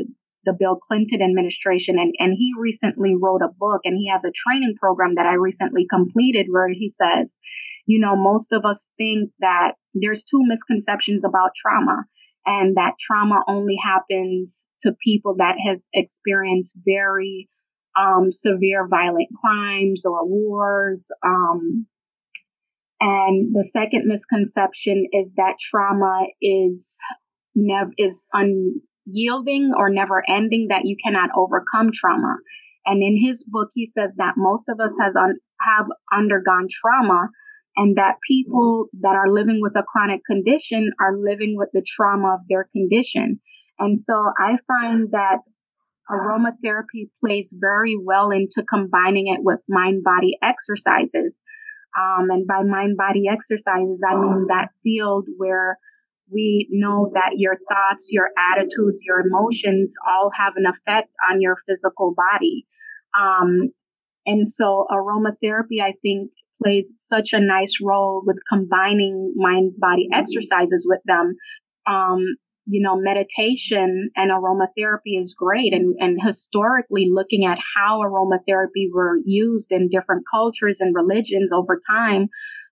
the 0.45 0.55
Bill 0.57 0.75
Clinton 0.75 1.21
administration. 1.21 1.97
And, 1.99 2.13
and 2.19 2.35
he 2.37 2.51
recently 2.57 3.15
wrote 3.19 3.41
a 3.41 3.53
book 3.57 3.81
and 3.85 3.97
he 3.97 4.09
has 4.09 4.23
a 4.23 4.31
training 4.47 4.75
program 4.79 5.15
that 5.15 5.25
I 5.25 5.33
recently 5.33 5.85
completed 5.89 6.47
where 6.49 6.69
he 6.69 6.93
says, 6.97 7.31
you 7.85 7.99
know, 7.99 8.15
most 8.15 8.51
of 8.51 8.65
us 8.65 8.89
think 8.97 9.31
that 9.39 9.73
there's 9.93 10.23
two 10.23 10.41
misconceptions 10.43 11.23
about 11.25 11.51
trauma 11.55 12.03
and 12.45 12.75
that 12.75 12.93
trauma 12.99 13.41
only 13.47 13.75
happens 13.81 14.67
to 14.81 14.95
people 15.03 15.35
that 15.37 15.55
has 15.65 15.85
experienced 15.93 16.73
very 16.85 17.49
um, 17.97 18.31
severe 18.31 18.87
violent 18.87 19.29
crimes 19.39 20.03
or 20.05 20.27
wars. 20.27 21.09
Um, 21.25 21.87
and 22.99 23.53
the 23.53 23.69
second 23.71 24.03
misconception 24.05 25.07
is 25.11 25.33
that 25.35 25.55
trauma 25.59 26.25
is 26.41 26.97
never 27.55 27.91
is 27.97 28.25
unyielding 29.05 29.73
or 29.75 29.89
never 29.89 30.23
ending 30.27 30.67
that 30.69 30.85
you 30.85 30.95
cannot 31.03 31.29
overcome 31.35 31.91
trauma. 31.93 32.37
And 32.85 33.01
in 33.01 33.17
his 33.17 33.43
book, 33.43 33.69
he 33.73 33.87
says 33.87 34.11
that 34.17 34.33
most 34.35 34.67
of 34.69 34.79
us 34.79 34.93
has 34.99 35.15
un- 35.15 35.39
have 35.61 35.87
undergone 36.11 36.67
trauma 36.69 37.29
and 37.75 37.97
that 37.97 38.17
people 38.27 38.87
that 39.01 39.15
are 39.15 39.31
living 39.31 39.59
with 39.61 39.75
a 39.75 39.83
chronic 39.83 40.21
condition 40.29 40.91
are 40.99 41.17
living 41.17 41.55
with 41.57 41.69
the 41.73 41.83
trauma 41.85 42.35
of 42.35 42.41
their 42.49 42.67
condition. 42.71 43.39
And 43.79 43.97
so 43.97 44.13
I 44.37 44.57
find 44.67 45.09
that 45.11 45.39
aromatherapy 46.11 47.09
plays 47.21 47.55
very 47.59 47.97
well 47.97 48.29
into 48.31 48.63
combining 48.67 49.27
it 49.27 49.39
with 49.41 49.59
mind 49.69 50.03
body 50.03 50.37
exercises. 50.43 51.41
Um, 51.97 52.29
and 52.29 52.45
by 52.45 52.63
mind 52.63 52.97
body 52.97 53.23
exercises, 53.31 54.01
I 54.07 54.15
mean 54.15 54.47
that 54.49 54.69
field 54.83 55.27
where 55.37 55.77
we 56.33 56.67
know 56.71 57.11
that 57.13 57.37
your 57.37 57.55
thoughts, 57.69 58.09
your 58.11 58.29
attitudes, 58.53 59.01
your 59.05 59.19
emotions 59.19 59.93
all 60.07 60.31
have 60.37 60.53
an 60.55 60.65
effect 60.65 61.09
on 61.31 61.41
your 61.41 61.57
physical 61.67 62.13
body. 62.15 62.65
Um, 63.19 63.71
and 64.25 64.47
so 64.47 64.85
aromatherapy, 64.91 65.81
I 65.81 65.93
think, 66.01 66.31
plays 66.61 66.85
such 67.07 67.33
a 67.33 67.39
nice 67.39 67.75
role 67.83 68.23
with 68.25 68.37
combining 68.49 69.33
mind 69.35 69.73
body 69.77 70.07
exercises 70.13 70.85
with 70.89 71.01
them. 71.05 71.35
Um, 71.87 72.23
you 72.65 72.81
know, 72.81 72.95
meditation 72.95 74.09
and 74.15 74.31
aromatherapy 74.31 75.19
is 75.19 75.35
great. 75.37 75.73
And, 75.73 75.95
and 75.99 76.17
historically 76.23 77.09
looking 77.11 77.45
at 77.45 77.57
how 77.75 78.01
aromatherapy 78.01 78.87
were 78.93 79.17
used 79.25 79.71
in 79.71 79.89
different 79.89 80.23
cultures 80.31 80.77
and 80.79 80.95
religions 80.95 81.51
over 81.51 81.79
time, 81.89 82.29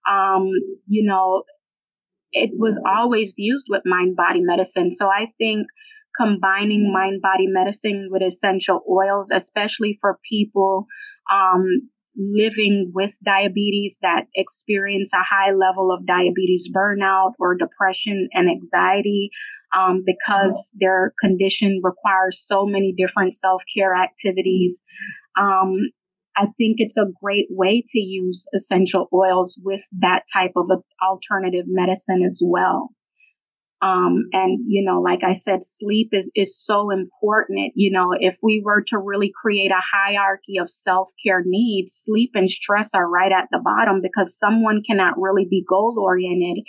um, 0.09 0.49
you 0.87 1.05
know, 1.05 1.43
it 2.33 2.51
was 2.57 2.79
always 2.85 3.33
used 3.37 3.67
with 3.69 3.81
mind 3.85 4.15
body 4.15 4.41
medicine. 4.41 4.91
So 4.91 5.07
I 5.07 5.31
think 5.37 5.67
combining 6.19 6.91
mind 6.91 7.21
body 7.21 7.47
medicine 7.47 8.09
with 8.11 8.21
essential 8.21 8.83
oils, 8.89 9.29
especially 9.31 9.97
for 10.01 10.19
people, 10.29 10.87
um, 11.31 11.89
living 12.17 12.91
with 12.93 13.11
diabetes 13.23 13.95
that 14.01 14.25
experience 14.35 15.11
a 15.13 15.23
high 15.23 15.53
level 15.53 15.91
of 15.91 16.05
diabetes 16.05 16.69
burnout 16.75 17.31
or 17.39 17.55
depression 17.55 18.27
and 18.33 18.49
anxiety 18.49 19.29
um, 19.77 20.03
because 20.05 20.71
their 20.77 21.13
condition 21.21 21.79
requires 21.81 22.45
so 22.45 22.65
many 22.65 22.93
different 22.97 23.33
self-care 23.33 23.95
activities 23.95 24.79
um, 25.39 25.77
i 26.37 26.45
think 26.57 26.77
it's 26.79 26.97
a 26.97 27.11
great 27.21 27.47
way 27.49 27.83
to 27.87 27.99
use 27.99 28.45
essential 28.53 29.07
oils 29.13 29.59
with 29.63 29.81
that 29.99 30.23
type 30.31 30.53
of 30.55 30.69
alternative 31.01 31.65
medicine 31.67 32.23
as 32.23 32.41
well 32.43 32.89
um, 33.81 34.29
and, 34.31 34.59
you 34.67 34.85
know, 34.85 35.01
like 35.01 35.21
I 35.23 35.33
said, 35.33 35.61
sleep 35.63 36.09
is, 36.11 36.31
is 36.35 36.63
so 36.63 36.91
important. 36.91 37.73
You 37.75 37.91
know, 37.91 38.13
if 38.17 38.35
we 38.43 38.61
were 38.63 38.83
to 38.89 38.99
really 38.99 39.31
create 39.41 39.71
a 39.71 39.81
hierarchy 39.81 40.57
of 40.61 40.69
self 40.69 41.09
care 41.25 41.41
needs, 41.43 42.03
sleep 42.05 42.31
and 42.35 42.49
stress 42.49 42.93
are 42.93 43.09
right 43.09 43.31
at 43.31 43.47
the 43.51 43.59
bottom 43.63 44.01
because 44.03 44.37
someone 44.37 44.83
cannot 44.85 45.19
really 45.19 45.47
be 45.49 45.65
goal 45.67 45.95
oriented. 45.99 46.63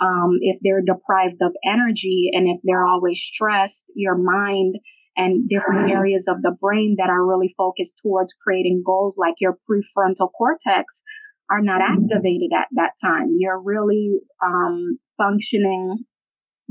Um, 0.00 0.38
if 0.40 0.58
they're 0.62 0.82
deprived 0.82 1.42
of 1.42 1.52
energy 1.64 2.30
and 2.32 2.48
if 2.48 2.60
they're 2.62 2.86
always 2.86 3.20
stressed, 3.20 3.84
your 3.94 4.16
mind 4.16 4.76
and 5.16 5.48
different 5.48 5.90
areas 5.90 6.26
of 6.28 6.42
the 6.42 6.56
brain 6.60 6.96
that 6.98 7.10
are 7.10 7.24
really 7.24 7.54
focused 7.56 7.98
towards 8.02 8.34
creating 8.34 8.82
goals 8.84 9.16
like 9.18 9.34
your 9.40 9.58
prefrontal 9.68 10.30
cortex 10.36 11.02
are 11.50 11.60
not 11.60 11.82
activated 11.82 12.50
at 12.56 12.68
that 12.72 12.92
time. 13.00 13.36
You're 13.38 13.60
really 13.60 14.20
um, 14.42 14.98
functioning 15.18 16.04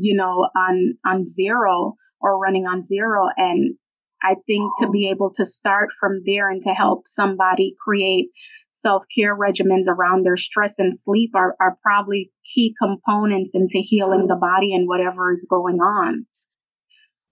you 0.01 0.15
know, 0.15 0.47
on, 0.55 0.97
on 1.05 1.25
zero 1.25 1.95
or 2.19 2.39
running 2.39 2.65
on 2.65 2.81
zero. 2.81 3.27
And 3.37 3.75
I 4.23 4.35
think 4.47 4.71
to 4.79 4.89
be 4.89 5.09
able 5.09 5.31
to 5.35 5.45
start 5.45 5.89
from 5.99 6.21
there 6.25 6.49
and 6.49 6.61
to 6.63 6.69
help 6.69 7.07
somebody 7.07 7.75
create 7.83 8.29
self 8.71 9.03
care 9.15 9.37
regimens 9.37 9.87
around 9.87 10.25
their 10.25 10.37
stress 10.37 10.73
and 10.79 10.97
sleep 10.97 11.31
are, 11.35 11.55
are 11.61 11.77
probably 11.83 12.31
key 12.53 12.73
components 12.81 13.51
into 13.53 13.79
healing 13.79 14.25
the 14.27 14.35
body 14.35 14.73
and 14.73 14.87
whatever 14.87 15.31
is 15.33 15.45
going 15.49 15.77
on. 15.77 16.25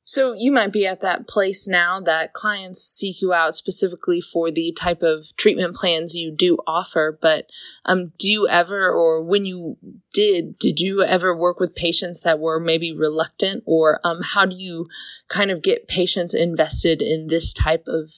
So 0.10 0.34
you 0.34 0.52
might 0.52 0.74
be 0.74 0.88
at 0.88 1.02
that 1.02 1.28
place 1.28 1.68
now 1.68 2.00
that 2.00 2.34
clients 2.34 2.82
seek 2.82 3.22
you 3.22 3.32
out 3.32 3.54
specifically 3.54 4.20
for 4.20 4.50
the 4.50 4.72
type 4.72 5.04
of 5.04 5.28
treatment 5.38 5.76
plans 5.76 6.16
you 6.16 6.32
do 6.32 6.58
offer. 6.66 7.16
But 7.22 7.52
um, 7.86 8.12
do 8.18 8.32
you 8.32 8.48
ever, 8.48 8.92
or 8.92 9.22
when 9.22 9.46
you 9.46 9.78
did, 10.12 10.58
did 10.58 10.80
you 10.80 11.04
ever 11.04 11.38
work 11.38 11.60
with 11.60 11.76
patients 11.76 12.22
that 12.22 12.40
were 12.40 12.60
maybe 12.60 12.92
reluctant, 12.92 13.62
or 13.68 14.00
um, 14.04 14.22
how 14.24 14.48
do 14.48 14.56
you 14.56 14.88
kind 15.28 15.52
of 15.52 15.62
get 15.62 15.88
patients 15.88 16.34
invested 16.34 17.04
in 17.04 17.28
this 17.28 17.54
type 17.54 17.84
of 17.86 18.12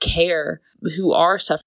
care 0.00 0.62
who 0.96 1.12
are 1.12 1.38
suffering? 1.38 1.60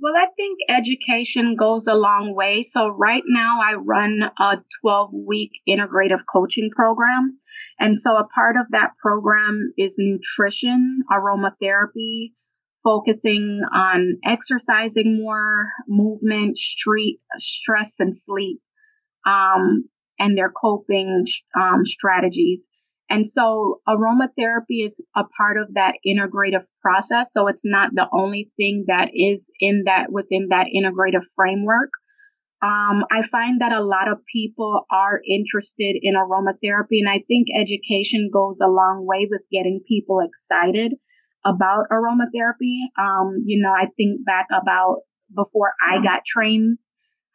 Well, 0.00 0.14
I 0.16 0.26
think 0.36 0.58
education 0.68 1.56
goes 1.56 1.86
a 1.86 1.94
long 1.94 2.34
way. 2.34 2.62
So 2.62 2.88
right 2.88 3.22
now 3.26 3.60
I 3.62 3.74
run 3.74 4.22
a 4.38 4.56
12 4.82 5.10
week 5.26 5.52
integrative 5.68 6.22
coaching 6.30 6.70
program. 6.74 7.38
And 7.78 7.96
so 7.96 8.16
a 8.16 8.26
part 8.34 8.56
of 8.56 8.66
that 8.70 8.92
program 9.00 9.72
is 9.78 9.94
nutrition, 9.96 11.02
aromatherapy, 11.10 12.32
focusing 12.82 13.62
on 13.72 14.18
exercising 14.24 15.20
more, 15.22 15.70
movement, 15.88 16.58
street, 16.58 17.20
stress, 17.38 17.90
and 17.98 18.16
sleep, 18.16 18.60
um, 19.26 19.88
and 20.18 20.36
their 20.36 20.50
coping 20.50 21.24
um, 21.58 21.84
strategies. 21.84 22.66
And 23.14 23.24
so 23.24 23.80
aromatherapy 23.88 24.84
is 24.84 25.00
a 25.14 25.22
part 25.38 25.56
of 25.56 25.74
that 25.74 25.94
integrative 26.04 26.64
process. 26.82 27.32
So 27.32 27.46
it's 27.46 27.64
not 27.64 27.90
the 27.94 28.08
only 28.12 28.50
thing 28.56 28.86
that 28.88 29.10
is 29.14 29.50
in 29.60 29.84
that 29.86 30.10
within 30.10 30.48
that 30.50 30.66
integrative 30.74 31.22
framework. 31.36 31.90
Um, 32.60 33.04
I 33.12 33.22
find 33.30 33.60
that 33.60 33.72
a 33.72 33.84
lot 33.84 34.08
of 34.10 34.18
people 34.32 34.84
are 34.90 35.20
interested 35.28 35.96
in 36.02 36.14
aromatherapy, 36.14 36.98
and 36.98 37.08
I 37.08 37.22
think 37.28 37.48
education 37.54 38.30
goes 38.32 38.58
a 38.60 38.68
long 38.68 39.06
way 39.06 39.28
with 39.30 39.42
getting 39.52 39.80
people 39.86 40.20
excited 40.20 40.94
about 41.44 41.86
aromatherapy. 41.92 42.78
Um, 42.98 43.44
you 43.44 43.62
know, 43.62 43.70
I 43.70 43.86
think 43.96 44.24
back 44.24 44.46
about 44.50 45.02
before 45.32 45.72
I 45.80 46.02
got 46.02 46.22
trained, 46.26 46.78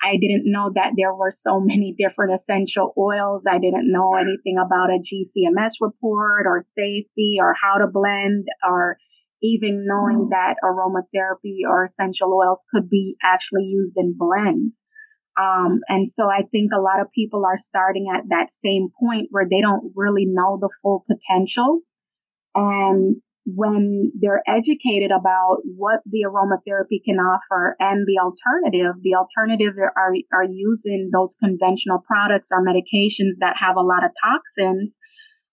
I 0.01 0.15
didn't 0.15 0.43
know 0.45 0.71
that 0.75 0.93
there 0.95 1.13
were 1.13 1.31
so 1.31 1.59
many 1.59 1.95
different 1.97 2.39
essential 2.39 2.93
oils. 2.97 3.43
I 3.47 3.59
didn't 3.59 3.91
know 3.91 4.15
anything 4.15 4.57
about 4.57 4.89
a 4.89 4.99
GCMS 4.99 5.73
report 5.81 6.45
or 6.45 6.61
safety 6.75 7.37
or 7.39 7.53
how 7.53 7.79
to 7.79 7.87
blend 7.87 8.47
or 8.67 8.97
even 9.41 9.85
knowing 9.85 10.29
that 10.31 10.55
aromatherapy 10.63 11.59
or 11.67 11.85
essential 11.85 12.33
oils 12.33 12.59
could 12.73 12.89
be 12.89 13.15
actually 13.23 13.65
used 13.65 13.93
in 13.95 14.15
blends. 14.17 14.75
Um, 15.39 15.79
and 15.87 16.09
so 16.09 16.25
I 16.25 16.43
think 16.51 16.71
a 16.73 16.81
lot 16.81 16.99
of 16.99 17.11
people 17.11 17.45
are 17.45 17.57
starting 17.57 18.07
at 18.13 18.27
that 18.29 18.47
same 18.63 18.89
point 18.99 19.27
where 19.31 19.47
they 19.49 19.61
don't 19.61 19.93
really 19.95 20.25
know 20.25 20.57
the 20.59 20.69
full 20.81 21.05
potential. 21.07 21.79
And 22.55 23.21
when 23.55 24.11
they're 24.19 24.43
educated 24.47 25.11
about 25.11 25.57
what 25.63 26.01
the 26.05 26.25
aromatherapy 26.27 27.03
can 27.03 27.17
offer 27.17 27.75
and 27.79 28.05
the 28.05 28.19
alternative, 28.21 29.01
the 29.01 29.15
alternative 29.15 29.73
are, 29.77 30.13
are 30.33 30.43
using 30.49 31.09
those 31.13 31.35
conventional 31.41 32.03
products 32.05 32.49
or 32.51 32.63
medications 32.63 33.39
that 33.39 33.55
have 33.59 33.75
a 33.75 33.81
lot 33.81 34.03
of 34.03 34.11
toxins 34.23 34.97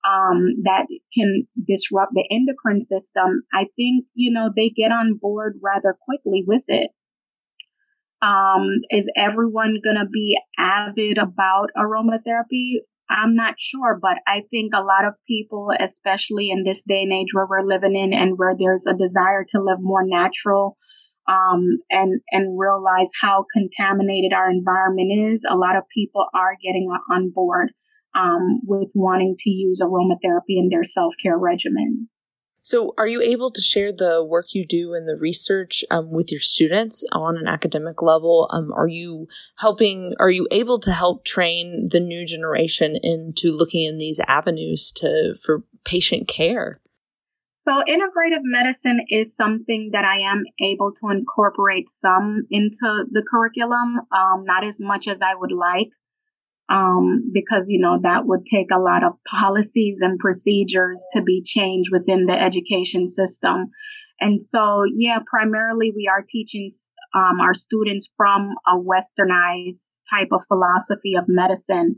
um, 0.05 0.63
that 0.65 0.87
can 1.17 1.47
disrupt 1.67 2.13
the 2.15 2.25
endocrine 2.31 2.83
system. 2.83 3.43
I 3.53 3.65
think, 3.77 4.07
you 4.15 4.33
know, 4.33 4.51
they 4.55 4.71
get 4.71 4.93
on 4.93 5.19
board 5.21 5.59
rather 5.63 5.97
quickly 6.05 6.45
with 6.47 6.63
it. 6.69 6.91
Um, 8.23 8.67
is 8.91 9.11
everyone 9.17 9.81
going 9.85 9.97
to 9.97 10.09
be 10.11 10.39
avid 10.59 11.19
about 11.19 11.69
aromatherapy? 11.77 12.81
I'm 13.09 13.35
not 13.35 13.55
sure, 13.59 13.99
but 14.01 14.19
I 14.27 14.43
think 14.51 14.73
a 14.75 14.83
lot 14.83 15.05
of 15.07 15.15
people, 15.29 15.71
especially 15.79 16.51
in 16.51 16.65
this 16.65 16.83
day 16.85 17.03
and 17.03 17.13
age 17.13 17.29
where 17.33 17.47
we're 17.49 17.67
living 17.67 17.95
in 17.95 18.13
and 18.13 18.37
where 18.37 18.55
there's 18.59 18.85
a 18.87 18.97
desire 18.97 19.45
to 19.51 19.63
live 19.63 19.79
more 19.81 20.05
natural, 20.05 20.77
um, 21.29 21.65
and, 21.91 22.21
and 22.31 22.59
realize 22.59 23.11
how 23.21 23.45
contaminated 23.53 24.33
our 24.33 24.51
environment 24.51 25.35
is, 25.35 25.43
a 25.49 25.57
lot 25.57 25.77
of 25.77 25.85
people 25.93 26.27
are 26.35 26.57
getting 26.63 26.89
on 27.13 27.31
board, 27.35 27.73
um, 28.17 28.61
with 28.65 28.89
wanting 28.95 29.37
to 29.39 29.51
use 29.51 29.81
aromatherapy 29.83 30.57
in 30.57 30.69
their 30.71 30.85
self-care 30.85 31.37
regimen. 31.37 32.09
So, 32.67 32.95
are 32.99 33.07
you 33.07 33.23
able 33.23 33.53
to 33.53 33.61
share 33.63 33.93
the 33.93 34.25
work 34.25 34.53
you 34.53 34.67
do 34.67 34.93
and 34.93 35.09
the 35.09 35.17
research 35.17 35.85
um, 35.89 36.11
with 36.11 36.33
your 36.33 36.41
students 36.41 37.05
on 37.13 37.37
an 37.37 37.47
academic 37.47 38.03
level? 38.03 38.51
Um, 38.53 38.73
are 38.73 38.89
you 38.89 39.29
helping? 39.57 40.15
Are 40.19 40.31
you 40.31 40.49
able 40.51 40.81
to 40.81 40.91
help 40.91 41.25
train 41.25 41.91
the 41.93 42.01
new 42.01 42.27
generation 42.27 42.97
into 43.01 43.53
looking 43.53 43.87
in 43.87 43.99
these 43.99 44.21
avenues 44.27 44.91
to 44.97 45.37
for 45.41 45.63
patient 45.85 46.27
care? 46.27 46.81
So, 47.69 47.71
integrative 47.89 48.43
medicine 48.43 48.99
is 49.11 49.29
something 49.37 49.91
that 49.93 50.05
I 50.05 50.29
am 50.29 50.43
able 50.61 50.91
to 50.91 51.11
incorporate 51.11 51.87
some 52.03 52.49
into 52.51 53.05
the 53.13 53.23
curriculum, 53.31 54.01
um, 54.11 54.45
not 54.45 54.65
as 54.65 54.81
much 54.81 55.07
as 55.07 55.19
I 55.23 55.37
would 55.37 55.53
like. 55.53 55.91
Um, 56.69 57.31
because, 57.33 57.67
you 57.69 57.81
know, 57.81 57.99
that 58.03 58.27
would 58.27 58.45
take 58.47 58.69
a 58.73 58.81
lot 58.81 59.05
of 59.05 59.13
policies 59.29 59.99
and 60.01 60.19
procedures 60.19 61.03
to 61.15 61.23
be 61.23 61.43
changed 61.45 61.91
within 61.93 62.27
the 62.27 62.35
education 62.35 63.09
system. 63.09 63.71
And 64.21 64.43
so, 64.43 64.85
yeah, 64.97 65.19
primarily 65.29 65.93
we 65.95 66.09
are 66.11 66.25
teaching 66.29 66.71
um, 67.15 67.41
our 67.41 67.55
students 67.55 68.09
from 68.17 68.55
a 68.67 68.77
westernized 68.77 69.85
type 70.11 70.29
of 70.33 70.43
philosophy 70.49 71.15
of 71.17 71.25
medicine. 71.29 71.97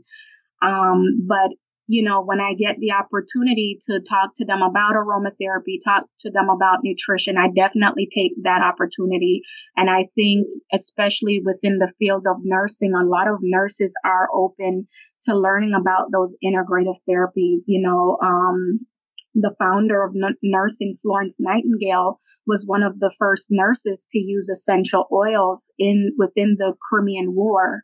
Um, 0.61 1.25
but 1.27 1.51
you 1.91 2.03
know, 2.03 2.21
when 2.21 2.39
I 2.39 2.53
get 2.53 2.77
the 2.77 2.91
opportunity 2.91 3.79
to 3.89 3.99
talk 4.07 4.35
to 4.35 4.45
them 4.45 4.61
about 4.61 4.93
aromatherapy, 4.93 5.81
talk 5.83 6.05
to 6.19 6.29
them 6.29 6.47
about 6.47 6.83
nutrition, 6.83 7.35
I 7.35 7.49
definitely 7.49 8.07
take 8.13 8.33
that 8.43 8.61
opportunity. 8.61 9.41
And 9.75 9.89
I 9.89 10.05
think, 10.13 10.45
especially 10.71 11.41
within 11.43 11.79
the 11.79 11.91
field 11.97 12.27
of 12.29 12.37
nursing, 12.43 12.93
a 12.93 13.03
lot 13.03 13.27
of 13.27 13.39
nurses 13.41 13.95
are 14.05 14.29
open 14.31 14.87
to 15.23 15.35
learning 15.35 15.73
about 15.73 16.11
those 16.13 16.37
integrative 16.45 17.01
therapies. 17.09 17.63
You 17.65 17.81
know, 17.81 18.19
um, 18.21 18.85
the 19.33 19.55
founder 19.57 20.03
of 20.03 20.13
N- 20.15 20.37
nursing, 20.43 20.99
Florence 21.01 21.37
Nightingale, 21.39 22.19
was 22.45 22.65
one 22.67 22.83
of 22.83 22.99
the 22.99 23.11
first 23.17 23.45
nurses 23.49 24.05
to 24.11 24.19
use 24.19 24.47
essential 24.47 25.07
oils 25.11 25.71
in 25.79 26.13
within 26.19 26.55
the 26.59 26.73
Crimean 26.87 27.33
War. 27.33 27.81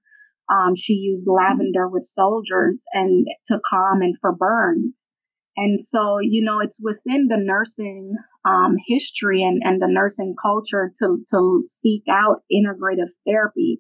Um, 0.50 0.76
she 0.76 0.94
used 0.94 1.28
lavender 1.28 1.88
with 1.88 2.06
soldiers 2.06 2.84
and 2.94 3.26
to 3.48 3.60
calm 3.70 4.02
and 4.02 4.16
for 4.22 4.34
burns. 4.34 4.94
And 5.58 5.80
so, 5.88 6.20
you 6.20 6.44
know, 6.44 6.60
it's 6.60 6.80
within 6.82 7.28
the 7.28 7.38
nursing 7.38 8.16
um, 8.44 8.76
history 8.88 9.42
and, 9.42 9.62
and 9.64 9.82
the 9.82 9.88
nursing 9.88 10.36
culture 10.42 10.92
to, 11.00 11.24
to 11.32 11.64
seek 11.66 12.04
out 12.10 12.44
integrative 12.52 13.12
therapies. 13.28 13.80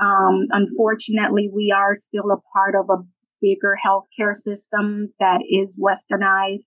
Um, 0.00 0.46
unfortunately, 0.50 1.50
we 1.52 1.74
are 1.76 1.94
still 1.94 2.30
a 2.32 2.40
part 2.54 2.74
of 2.74 2.88
a 2.88 3.04
bigger 3.42 3.76
healthcare 3.84 4.34
system 4.34 5.12
that 5.20 5.40
is 5.48 5.78
westernized 5.78 6.64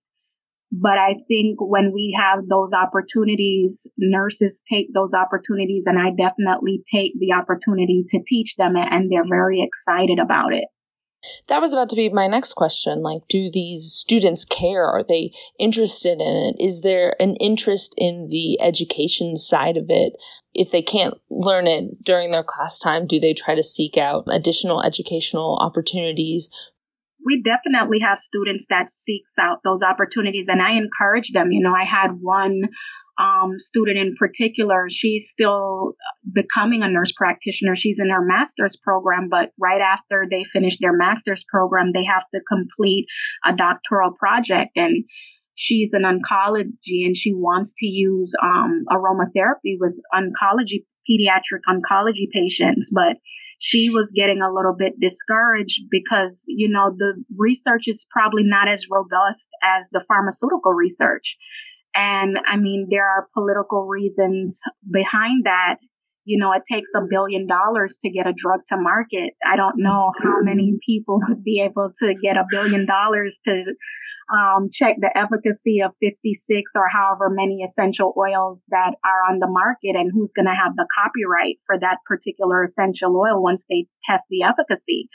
but 0.72 0.98
I 0.98 1.14
think 1.28 1.58
when 1.60 1.92
we 1.92 2.16
have 2.18 2.46
those 2.48 2.72
opportunities, 2.72 3.86
nurses 3.96 4.62
take 4.68 4.92
those 4.92 5.14
opportunities 5.14 5.84
and 5.86 5.98
I 5.98 6.10
definitely 6.10 6.82
take 6.90 7.12
the 7.18 7.32
opportunity 7.32 8.04
to 8.08 8.20
teach 8.26 8.56
them 8.56 8.74
and 8.76 9.10
they're 9.10 9.28
very 9.28 9.62
excited 9.62 10.18
about 10.18 10.52
it. 10.52 10.64
That 11.48 11.60
was 11.60 11.72
about 11.72 11.88
to 11.90 11.96
be 11.96 12.08
my 12.08 12.26
next 12.26 12.54
question. 12.54 13.02
Like, 13.02 13.22
do 13.28 13.50
these 13.50 13.92
students 13.92 14.44
care? 14.44 14.84
Are 14.84 15.04
they 15.06 15.32
interested 15.58 16.20
in 16.20 16.54
it? 16.54 16.56
Is 16.62 16.82
there 16.82 17.16
an 17.20 17.36
interest 17.36 17.94
in 17.96 18.28
the 18.28 18.60
education 18.60 19.36
side 19.36 19.76
of 19.76 19.86
it? 19.88 20.14
If 20.52 20.70
they 20.70 20.82
can't 20.82 21.14
learn 21.30 21.66
it 21.66 22.04
during 22.04 22.30
their 22.30 22.44
class 22.44 22.78
time, 22.78 23.06
do 23.06 23.18
they 23.18 23.34
try 23.34 23.54
to 23.54 23.62
seek 23.62 23.96
out 23.96 24.24
additional 24.30 24.82
educational 24.82 25.58
opportunities 25.60 26.50
we 27.24 27.42
definitely 27.42 28.00
have 28.00 28.18
students 28.18 28.66
that 28.70 28.90
seeks 28.90 29.32
out 29.40 29.60
those 29.64 29.82
opportunities 29.82 30.46
and 30.48 30.60
I 30.60 30.72
encourage 30.72 31.32
them. 31.32 31.52
You 31.52 31.62
know, 31.62 31.74
I 31.74 31.84
had 31.84 32.12
one 32.20 32.62
um, 33.18 33.58
student 33.58 33.96
in 33.96 34.16
particular, 34.18 34.86
she's 34.90 35.28
still 35.28 35.94
becoming 36.32 36.82
a 36.82 36.90
nurse 36.90 37.12
practitioner. 37.12 37.76
She's 37.76 37.98
in 38.00 38.10
her 38.10 38.24
master's 38.24 38.76
program, 38.76 39.28
but 39.30 39.50
right 39.58 39.80
after 39.80 40.26
they 40.28 40.44
finish 40.52 40.78
their 40.80 40.92
master's 40.92 41.44
program, 41.48 41.92
they 41.92 42.04
have 42.04 42.24
to 42.34 42.40
complete 42.48 43.06
a 43.44 43.54
doctoral 43.54 44.12
project. 44.12 44.72
And 44.76 45.04
she's 45.54 45.92
an 45.92 46.02
oncology 46.02 47.06
and 47.06 47.16
she 47.16 47.32
wants 47.32 47.74
to 47.78 47.86
use 47.86 48.34
um, 48.42 48.84
aromatherapy 48.90 49.76
with 49.78 49.94
oncology, 50.12 50.84
pediatric 51.08 51.62
oncology 51.68 52.28
patients. 52.32 52.90
But 52.92 53.18
she 53.58 53.90
was 53.90 54.12
getting 54.14 54.40
a 54.42 54.52
little 54.52 54.74
bit 54.76 54.94
discouraged 55.00 55.80
because, 55.90 56.42
you 56.46 56.68
know, 56.68 56.94
the 56.96 57.14
research 57.36 57.84
is 57.86 58.06
probably 58.10 58.42
not 58.44 58.68
as 58.68 58.84
robust 58.90 59.48
as 59.62 59.88
the 59.92 60.04
pharmaceutical 60.08 60.72
research. 60.72 61.36
And 61.94 62.38
I 62.46 62.56
mean, 62.56 62.88
there 62.90 63.06
are 63.06 63.28
political 63.34 63.86
reasons 63.86 64.60
behind 64.90 65.44
that 65.44 65.76
you 66.24 66.38
know, 66.38 66.52
it 66.52 66.62
takes 66.70 66.90
a 66.96 67.02
billion 67.08 67.46
dollars 67.46 67.98
to 68.02 68.10
get 68.10 68.26
a 68.26 68.32
drug 68.36 68.60
to 68.68 68.76
market. 68.76 69.34
I 69.44 69.56
don't 69.56 69.76
know 69.76 70.12
how 70.22 70.40
many 70.40 70.78
people 70.84 71.20
would 71.28 71.44
be 71.44 71.60
able 71.60 71.92
to 72.00 72.14
get 72.22 72.36
a 72.36 72.46
billion 72.50 72.86
dollars 72.86 73.38
to 73.44 73.64
um, 74.32 74.70
check 74.72 74.96
the 74.98 75.10
efficacy 75.16 75.80
of 75.84 75.92
56 76.00 76.72
or 76.74 76.88
however 76.88 77.28
many 77.28 77.62
essential 77.62 78.14
oils 78.16 78.62
that 78.68 78.94
are 79.04 79.30
on 79.30 79.38
the 79.38 79.46
market 79.46 79.96
and 79.96 80.10
who's 80.12 80.32
going 80.34 80.46
to 80.46 80.54
have 80.54 80.74
the 80.76 80.86
copyright 80.96 81.58
for 81.66 81.78
that 81.78 81.98
particular 82.06 82.62
essential 82.62 83.14
oil 83.14 83.42
once 83.42 83.64
they 83.68 83.86
test 84.08 84.24
the 84.30 84.42
efficacy. 84.42 85.10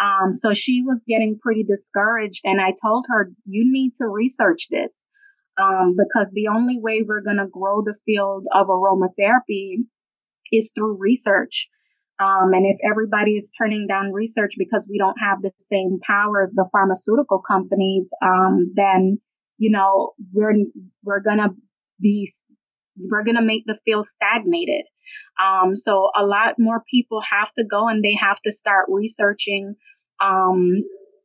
Um, 0.00 0.32
so 0.32 0.54
she 0.54 0.82
was 0.84 1.04
getting 1.06 1.38
pretty 1.40 1.62
discouraged 1.62 2.40
and 2.44 2.60
I 2.60 2.74
told 2.82 3.06
her, 3.08 3.30
you 3.46 3.70
need 3.70 3.92
to 3.98 4.08
research 4.08 4.66
this. 4.70 5.04
Um, 5.60 5.96
because 5.98 6.30
the 6.30 6.46
only 6.54 6.78
way 6.80 7.02
we're 7.04 7.20
going 7.20 7.38
to 7.38 7.48
grow 7.50 7.82
the 7.82 7.96
field 8.06 8.46
of 8.54 8.68
aromatherapy 8.68 9.86
is 10.52 10.72
through 10.74 10.98
research. 10.98 11.68
Um, 12.20 12.52
and 12.52 12.66
if 12.66 12.78
everybody 12.88 13.32
is 13.36 13.50
turning 13.56 13.86
down 13.86 14.12
research 14.12 14.54
because 14.58 14.88
we 14.90 14.98
don't 14.98 15.16
have 15.20 15.40
the 15.40 15.52
same 15.60 15.98
power 16.04 16.42
as 16.42 16.52
the 16.52 16.68
pharmaceutical 16.72 17.40
companies, 17.40 18.08
um, 18.22 18.72
then 18.74 19.20
you 19.56 19.70
know 19.70 20.12
we're 20.32 20.54
we're 21.04 21.20
gonna 21.20 21.50
be 22.00 22.32
we're 22.96 23.24
gonna 23.24 23.42
make 23.42 23.64
the 23.66 23.78
field 23.84 24.06
stagnated. 24.06 24.84
Um, 25.42 25.76
so 25.76 26.10
a 26.18 26.24
lot 26.24 26.56
more 26.58 26.82
people 26.90 27.20
have 27.30 27.52
to 27.54 27.64
go 27.64 27.88
and 27.88 28.02
they 28.04 28.16
have 28.20 28.40
to 28.42 28.52
start 28.52 28.86
researching 28.88 29.76
um, 30.20 30.82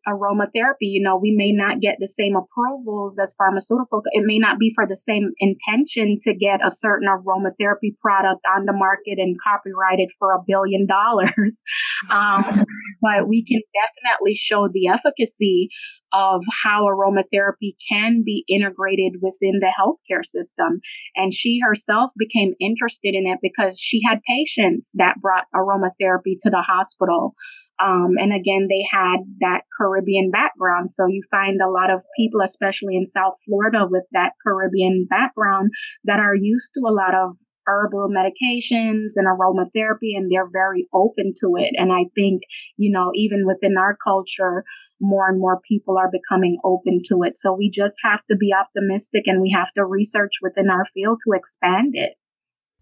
aromatherapy, 0.08 0.92
you 0.92 1.02
know, 1.02 1.18
we 1.18 1.34
may 1.36 1.52
not 1.52 1.80
get 1.80 1.98
the 2.00 2.08
same 2.08 2.36
approvals 2.36 3.18
as 3.20 3.34
pharmaceutical. 3.38 4.02
It 4.12 4.24
may 4.26 4.40
not 4.40 4.60
be 4.60 4.72
for 4.76 4.86
the 4.88 4.96
same 4.96 5.32
intention 5.40 6.18
to 6.24 6.34
get 6.34 6.66
a 6.66 6.72
certain 6.72 7.08
aromatherapy 7.08 7.98
product 8.02 8.42
on 8.56 8.66
the 8.66 8.74
market 8.74 9.18
and 9.18 9.38
copyrighted 9.42 10.10
for 10.20 10.34
a 10.34 10.44
billion 10.46 10.88
dollars. 10.88 11.62
Um, 12.12 12.66
but 13.02 13.30
we 13.30 13.46
can 13.46 13.62
definitely 13.72 14.36
show 14.36 14.68
the 14.68 14.88
efficacy 14.88 15.70
of 16.14 16.44
how 16.64 16.86
aromatherapy 16.86 17.76
can 17.90 18.24
be 18.24 18.46
integrated 18.48 19.14
within 19.22 19.60
the 19.60 19.72
healthcare 19.80 20.24
system. 20.24 20.82
And 21.16 21.34
she 21.34 21.60
herself 21.64 22.12
became 22.18 22.54
interested 22.60 23.16
in 23.16 23.26
it 23.26 23.40
because 23.42 23.80
she 23.80 24.02
had 24.08 24.20
patients 24.28 24.92
that 24.96 25.16
brought 25.22 25.46
aromatherapy 25.56 26.36
to 26.42 26.50
the 26.50 26.64
hospital. 26.66 27.36
Um, 27.82 28.16
and 28.18 28.34
again, 28.34 28.68
they 28.70 28.86
had 28.90 29.18
that 29.40 29.62
Caribbean 29.78 30.32
background. 30.32 30.90
So 30.90 31.08
you 31.08 31.24
find 31.32 31.60
a 31.62 31.70
lot 31.70 31.90
of 31.90 32.02
people, 32.18 32.42
especially 32.42 32.96
in 32.96 33.06
South 33.06 33.36
Florida 33.46 33.88
with 33.90 34.04
that 34.12 34.34
Caribbean 34.44 35.08
background 35.10 35.72
that 36.06 36.20
are 36.20 36.36
used 36.36 36.74
to 36.76 36.82
a 36.82 36.94
lot 36.94 37.16
of 37.16 37.36
herbal 37.66 38.10
medications 38.10 39.14
and 39.16 39.28
aromatherapy 39.28 40.16
and 40.18 40.32
they're 40.32 40.50
very 40.52 40.88
open 40.94 41.34
to 41.40 41.56
it. 41.58 41.74
And 41.78 41.92
I 41.92 42.10
think, 42.16 42.42
you 42.78 42.92
know, 42.92 43.12
even 43.16 43.46
within 43.46 43.78
our 43.78 43.98
culture, 44.04 44.66
more 45.00 45.28
and 45.28 45.40
more 45.40 45.60
people 45.68 45.98
are 45.98 46.12
becoming 46.12 46.58
open 46.64 47.02
to 47.10 47.24
it. 47.24 47.38
So 47.38 47.54
we 47.54 47.70
just 47.70 47.96
have 48.04 48.20
to 48.30 48.38
be 48.38 48.54
optimistic 48.54 49.24
and 49.26 49.42
we 49.42 49.54
have 49.56 49.72
to 49.76 49.86
research 49.86 50.34
within 50.42 50.70
our 50.70 50.86
field 50.94 51.20
to 51.26 51.34
expand 51.34 51.94
it. 51.94 52.14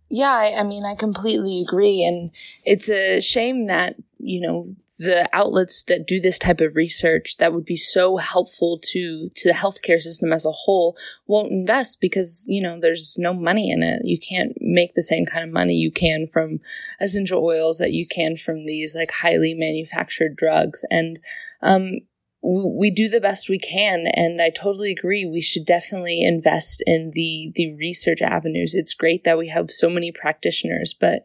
Yeah, 0.09 0.33
I, 0.33 0.59
I, 0.59 0.63
mean, 0.63 0.83
I 0.83 0.95
completely 0.95 1.61
agree. 1.61 2.03
And 2.03 2.31
it's 2.65 2.89
a 2.89 3.21
shame 3.21 3.67
that, 3.67 3.95
you 4.23 4.41
know, 4.41 4.75
the 4.99 5.29
outlets 5.33 5.83
that 5.83 6.07
do 6.07 6.19
this 6.19 6.37
type 6.37 6.61
of 6.61 6.75
research 6.75 7.37
that 7.37 7.53
would 7.53 7.65
be 7.65 7.75
so 7.75 8.17
helpful 8.17 8.79
to, 8.81 9.29
to 9.35 9.49
the 9.49 9.53
healthcare 9.53 9.99
system 9.99 10.31
as 10.31 10.45
a 10.45 10.51
whole 10.51 10.95
won't 11.27 11.51
invest 11.51 11.99
because, 12.01 12.45
you 12.47 12.61
know, 12.61 12.79
there's 12.79 13.15
no 13.17 13.33
money 13.33 13.71
in 13.71 13.83
it. 13.83 14.01
You 14.03 14.19
can't 14.19 14.53
make 14.59 14.93
the 14.93 15.01
same 15.01 15.25
kind 15.25 15.43
of 15.43 15.51
money 15.51 15.73
you 15.73 15.91
can 15.91 16.27
from 16.31 16.59
essential 16.99 17.43
oils 17.43 17.77
that 17.79 17.93
you 17.93 18.07
can 18.07 18.35
from 18.35 18.65
these 18.65 18.95
like 18.95 19.11
highly 19.11 19.53
manufactured 19.53 20.35
drugs. 20.35 20.85
And, 20.91 21.19
um, 21.61 21.99
we 22.43 22.89
do 22.89 23.07
the 23.07 23.21
best 23.21 23.49
we 23.49 23.59
can 23.59 24.07
and 24.13 24.41
i 24.41 24.49
totally 24.49 24.91
agree 24.91 25.25
we 25.25 25.41
should 25.41 25.65
definitely 25.65 26.23
invest 26.23 26.81
in 26.87 27.11
the 27.13 27.51
the 27.53 27.75
research 27.75 28.21
avenues 28.21 28.73
it's 28.73 28.95
great 28.95 29.23
that 29.23 29.37
we 29.37 29.47
have 29.47 29.69
so 29.69 29.87
many 29.87 30.11
practitioners 30.11 30.91
but 30.99 31.21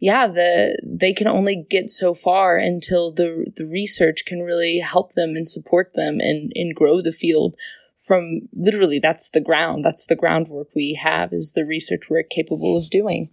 yeah 0.00 0.26
the 0.26 0.80
they 0.84 1.12
can 1.12 1.28
only 1.28 1.64
get 1.68 1.90
so 1.90 2.12
far 2.12 2.56
until 2.56 3.12
the 3.12 3.46
the 3.56 3.66
research 3.66 4.24
can 4.26 4.40
really 4.40 4.78
help 4.78 5.12
them 5.12 5.30
and 5.36 5.46
support 5.46 5.92
them 5.94 6.18
and 6.18 6.50
and 6.54 6.74
grow 6.74 7.00
the 7.00 7.12
field 7.12 7.54
from 7.96 8.48
literally 8.54 8.98
that's 8.98 9.30
the 9.30 9.40
ground 9.40 9.84
that's 9.84 10.06
the 10.06 10.16
groundwork 10.16 10.68
we 10.74 10.98
have 11.00 11.32
is 11.32 11.52
the 11.54 11.64
research 11.64 12.08
we're 12.10 12.22
capable 12.22 12.76
of 12.76 12.90
doing 12.90 13.30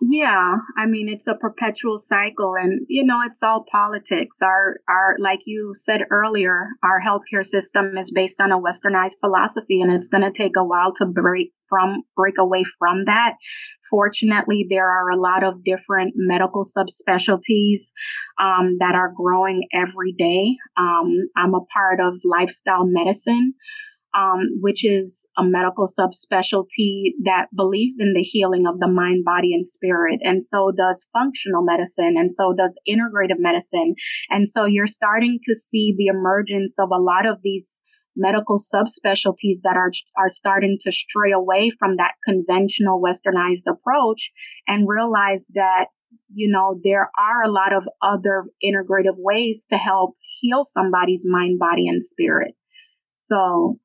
Yeah, 0.00 0.54
I 0.76 0.86
mean 0.86 1.08
it's 1.08 1.26
a 1.26 1.34
perpetual 1.34 2.00
cycle, 2.08 2.54
and 2.54 2.86
you 2.88 3.04
know 3.04 3.20
it's 3.26 3.42
all 3.42 3.64
politics. 3.70 4.36
Our 4.40 4.76
our 4.88 5.16
like 5.18 5.40
you 5.44 5.72
said 5.74 6.02
earlier, 6.10 6.68
our 6.84 7.00
healthcare 7.00 7.44
system 7.44 7.96
is 7.98 8.12
based 8.12 8.40
on 8.40 8.52
a 8.52 8.60
westernized 8.60 9.18
philosophy, 9.20 9.80
and 9.82 9.92
it's 9.92 10.06
going 10.06 10.22
to 10.22 10.30
take 10.30 10.56
a 10.56 10.62
while 10.62 10.92
to 10.94 11.06
break 11.06 11.52
from 11.68 12.04
break 12.14 12.38
away 12.38 12.62
from 12.78 13.06
that. 13.06 13.34
Fortunately, 13.90 14.66
there 14.68 14.88
are 14.88 15.10
a 15.10 15.20
lot 15.20 15.44
of 15.44 15.64
different 15.64 16.14
medical 16.16 16.64
subspecialties 16.64 17.90
um, 18.38 18.76
that 18.80 18.94
are 18.94 19.12
growing 19.16 19.66
every 19.72 20.12
day. 20.12 20.56
Um, 20.76 21.14
I'm 21.36 21.54
a 21.54 21.64
part 21.72 22.00
of 22.00 22.20
lifestyle 22.24 22.84
medicine 22.86 23.54
um, 24.14 24.58
which 24.60 24.84
is 24.84 25.26
a 25.36 25.44
medical 25.44 25.86
subspecialty 25.86 27.12
that 27.24 27.46
believes 27.54 27.98
in 28.00 28.14
the 28.14 28.22
healing 28.22 28.66
of 28.66 28.78
the 28.78 28.88
mind, 28.88 29.24
body, 29.24 29.52
and 29.52 29.66
spirit. 29.66 30.20
And 30.22 30.42
so 30.42 30.72
does 30.76 31.06
functional 31.12 31.62
medicine, 31.62 32.14
and 32.16 32.30
so 32.30 32.54
does 32.56 32.76
integrative 32.88 33.38
medicine. 33.38 33.94
And 34.30 34.48
so 34.48 34.64
you're 34.64 34.86
starting 34.86 35.38
to 35.44 35.54
see 35.54 35.94
the 35.96 36.06
emergence 36.06 36.78
of 36.78 36.90
a 36.90 37.00
lot 37.00 37.26
of 37.26 37.38
these 37.42 37.80
medical 38.18 38.58
subspecialties 38.58 39.60
that 39.62 39.76
are 39.76 39.92
are 40.16 40.28
starting 40.28 40.76
to 40.82 40.92
stray 40.92 41.32
away 41.32 41.70
from 41.78 41.96
that 41.96 42.12
conventional 42.24 43.00
westernized 43.00 43.70
approach 43.70 44.30
and 44.66 44.88
realize 44.88 45.46
that 45.54 45.86
you 46.34 46.50
know 46.50 46.78
there 46.84 47.10
are 47.18 47.42
a 47.44 47.50
lot 47.50 47.72
of 47.72 47.84
other 48.02 48.44
integrative 48.62 49.16
ways 49.16 49.66
to 49.70 49.76
help 49.76 50.16
heal 50.40 50.64
somebody's 50.64 51.24
mind 51.26 51.58
body 51.58 51.88
and 51.88 52.04
spirit 52.04 52.54
so 53.30 53.78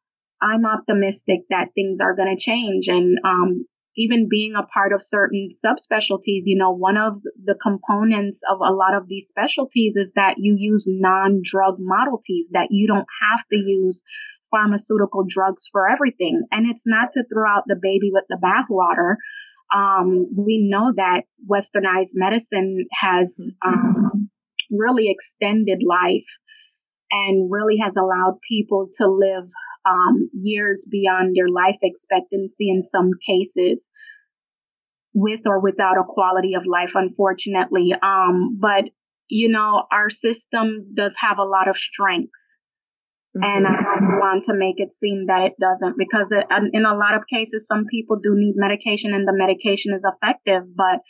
I'm 0.43 0.65
optimistic 0.65 1.41
that 1.49 1.69
things 1.73 1.99
are 2.01 2.15
going 2.15 2.36
to 2.36 2.41
change. 2.41 2.88
And 2.88 3.17
um, 3.23 3.65
even 3.95 4.27
being 4.29 4.53
a 4.55 4.65
part 4.65 4.93
of 4.93 5.03
certain 5.03 5.49
subspecialties, 5.51 6.43
you 6.45 6.57
know, 6.57 6.71
one 6.71 6.97
of 6.97 7.21
the 7.43 7.55
components 7.61 8.41
of 8.49 8.59
a 8.59 8.73
lot 8.73 8.95
of 8.95 9.07
these 9.07 9.27
specialties 9.27 9.95
is 9.95 10.13
that 10.15 10.35
you 10.37 10.55
use 10.57 10.85
non 10.87 11.41
drug 11.43 11.77
modalities, 11.79 12.49
that 12.51 12.67
you 12.71 12.87
don't 12.87 13.07
have 13.21 13.45
to 13.51 13.57
use 13.57 14.01
pharmaceutical 14.51 15.25
drugs 15.27 15.67
for 15.71 15.89
everything. 15.89 16.43
And 16.51 16.69
it's 16.69 16.83
not 16.85 17.13
to 17.13 17.23
throw 17.23 17.47
out 17.47 17.63
the 17.67 17.79
baby 17.79 18.11
with 18.11 18.25
the 18.29 18.37
bathwater. 18.37 19.15
Um, 19.75 20.27
we 20.35 20.69
know 20.69 20.93
that 20.95 21.23
westernized 21.49 22.11
medicine 22.13 22.85
has 22.91 23.39
um, 23.65 24.29
really 24.71 25.09
extended 25.09 25.81
life 25.87 26.29
and 27.11 27.51
really 27.51 27.77
has 27.77 27.93
allowed 27.95 28.39
people 28.47 28.89
to 28.97 29.07
live 29.07 29.49
um, 29.86 30.29
years 30.34 30.88
beyond 30.89 31.36
their 31.36 31.49
life 31.49 31.77
expectancy 31.81 32.69
in 32.69 32.81
some 32.81 33.11
cases 33.27 33.89
with 35.13 35.41
or 35.45 35.59
without 35.59 35.97
a 35.97 36.03
quality 36.07 36.55
of 36.55 36.63
life, 36.65 36.91
unfortunately. 36.95 37.93
Um, 38.01 38.57
but, 38.59 38.86
you 39.29 39.49
know, 39.49 39.84
our 39.91 40.09
system 40.09 40.88
does 40.93 41.15
have 41.19 41.38
a 41.38 41.43
lot 41.43 41.67
of 41.67 41.77
strengths. 41.77 42.57
Mm-hmm. 43.36 43.43
And 43.43 43.67
I 43.67 43.99
don't 43.99 44.19
want 44.19 44.45
to 44.45 44.53
make 44.53 44.75
it 44.77 44.93
seem 44.93 45.25
that 45.27 45.41
it 45.41 45.53
doesn't 45.59 45.97
because 45.97 46.31
it, 46.31 46.45
in 46.73 46.86
a 46.86 46.95
lot 46.95 47.15
of 47.15 47.23
cases, 47.31 47.67
some 47.67 47.86
people 47.89 48.17
do 48.21 48.34
need 48.36 48.53
medication 48.55 49.13
and 49.13 49.27
the 49.27 49.34
medication 49.34 49.93
is 49.95 50.03
effective, 50.05 50.63
but 50.75 51.01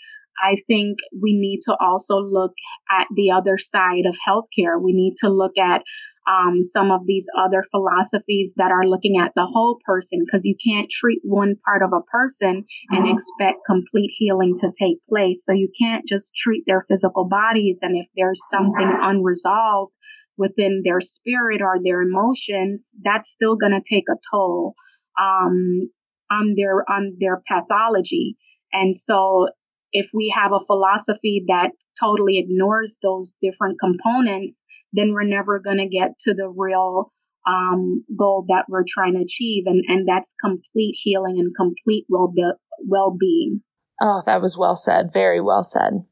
I 0.42 0.58
think 0.68 0.98
we 1.22 1.34
need 1.34 1.62
to 1.64 1.76
also 1.80 2.18
look 2.18 2.54
at 2.90 3.08
the 3.16 3.32
other 3.32 3.58
side 3.58 4.06
of 4.08 4.16
healthcare. 4.28 4.82
We 4.82 4.94
need 4.94 5.16
to 5.18 5.30
look 5.30 5.58
at 5.58 5.84
um, 6.28 6.64
some 6.64 6.92
of 6.92 7.02
these 7.06 7.28
other 7.38 7.66
philosophies 7.72 8.54
that 8.58 8.72
are 8.72 8.88
looking 8.88 9.20
at 9.22 9.34
the 9.36 9.46
whole 9.46 9.80
person 9.86 10.24
because 10.26 10.46
you 10.46 10.56
can't 10.64 10.90
treat 10.90 11.20
one 11.24 11.56
part 11.66 11.84
of 11.84 11.92
a 11.94 12.04
person 12.04 12.66
and 12.90 13.04
mm-hmm. 13.04 13.14
expect 13.14 13.66
complete 13.66 14.12
healing 14.14 14.58
to 14.60 14.72
take 14.78 14.98
place. 15.10 15.44
So 15.46 15.52
you 15.52 15.70
can't 15.80 16.08
just 16.08 16.34
treat 16.36 16.64
their 16.66 16.86
physical 16.90 17.28
bodies. 17.28 17.80
And 17.82 17.98
if 17.98 18.08
there's 18.16 18.42
something 18.50 18.90
unresolved 19.02 19.92
within 20.38 20.82
their 20.84 21.02
spirit 21.02 21.62
or 21.62 21.78
their 21.84 22.02
emotions, 22.02 22.90
that's 23.04 23.30
still 23.30 23.56
going 23.56 23.74
to 23.74 23.82
take 23.88 24.06
a 24.10 24.18
toll 24.32 24.76
um, 25.22 25.90
on 26.32 26.56
their 26.56 26.90
on 26.90 27.18
their 27.20 27.42
pathology. 27.48 28.38
And 28.72 28.96
so 28.96 29.50
if 29.94 30.10
we 30.14 30.34
have 30.36 30.52
a 30.52 30.66
philosophy 30.66 31.46
that 31.48 31.72
totally 32.00 32.40
ignores 32.40 32.98
those 33.02 33.36
different 33.42 33.80
components, 33.80 34.60
then 34.92 35.14
we're 35.14 35.24
never 35.24 35.60
going 35.60 35.78
to 35.78 35.88
get 35.88 36.18
to 36.20 36.34
the 36.34 36.48
real 36.50 37.12
um, 37.48 38.04
goal 38.18 38.46
that 38.48 38.66
we're 38.70 38.86
trying 38.88 39.14
to 39.14 39.22
achieve, 39.22 39.64
and 39.66 39.84
and 39.88 40.08
that's 40.08 40.34
complete 40.44 40.96
healing 41.02 41.38
and 41.40 41.54
complete 41.56 42.06
well 42.10 43.16
being. 43.18 43.62
Oh, 44.02 44.24
that 44.26 44.42
was 44.42 44.58
well 44.58 44.76
said. 44.76 45.12
Very 45.14 45.40
well 45.40 45.64
said. 45.64 46.06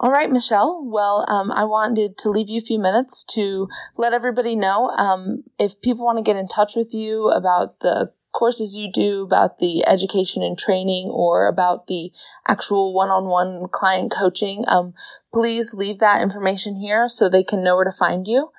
All 0.00 0.10
right, 0.10 0.30
Michelle. 0.30 0.82
Well, 0.84 1.24
um, 1.28 1.52
I 1.52 1.64
wanted 1.64 2.18
to 2.18 2.28
leave 2.28 2.48
you 2.48 2.58
a 2.58 2.64
few 2.64 2.78
minutes 2.78 3.24
to 3.34 3.68
let 3.96 4.12
everybody 4.12 4.56
know 4.56 4.88
um, 4.88 5.44
if 5.58 5.80
people 5.80 6.04
want 6.04 6.18
to 6.18 6.24
get 6.24 6.36
in 6.36 6.48
touch 6.48 6.72
with 6.74 6.88
you 6.92 7.28
about 7.28 7.78
the 7.80 8.10
courses 8.32 8.76
you 8.76 8.90
do, 8.90 9.22
about 9.22 9.58
the 9.58 9.86
education 9.86 10.42
and 10.42 10.58
training, 10.58 11.08
or 11.12 11.46
about 11.46 11.86
the 11.86 12.10
actual 12.46 12.94
one 12.94 13.08
on 13.08 13.26
one 13.26 13.68
client 13.70 14.12
coaching, 14.12 14.64
um, 14.68 14.94
please 15.32 15.74
leave 15.74 15.98
that 16.00 16.22
information 16.22 16.76
here 16.76 17.08
so 17.08 17.28
they 17.28 17.44
can 17.44 17.62
know 17.62 17.76
where 17.76 17.84
to 17.84 17.92
find 17.92 18.26
you. 18.26 18.50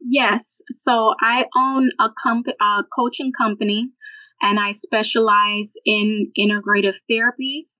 Yes. 0.00 0.60
So 0.70 1.14
I 1.20 1.46
own 1.56 1.90
a, 1.98 2.08
comp- 2.22 2.46
a 2.60 2.82
coaching 2.94 3.32
company 3.36 3.90
and 4.42 4.58
I 4.60 4.72
specialize 4.72 5.74
in 5.84 6.30
integrative 6.38 6.94
therapies. 7.10 7.78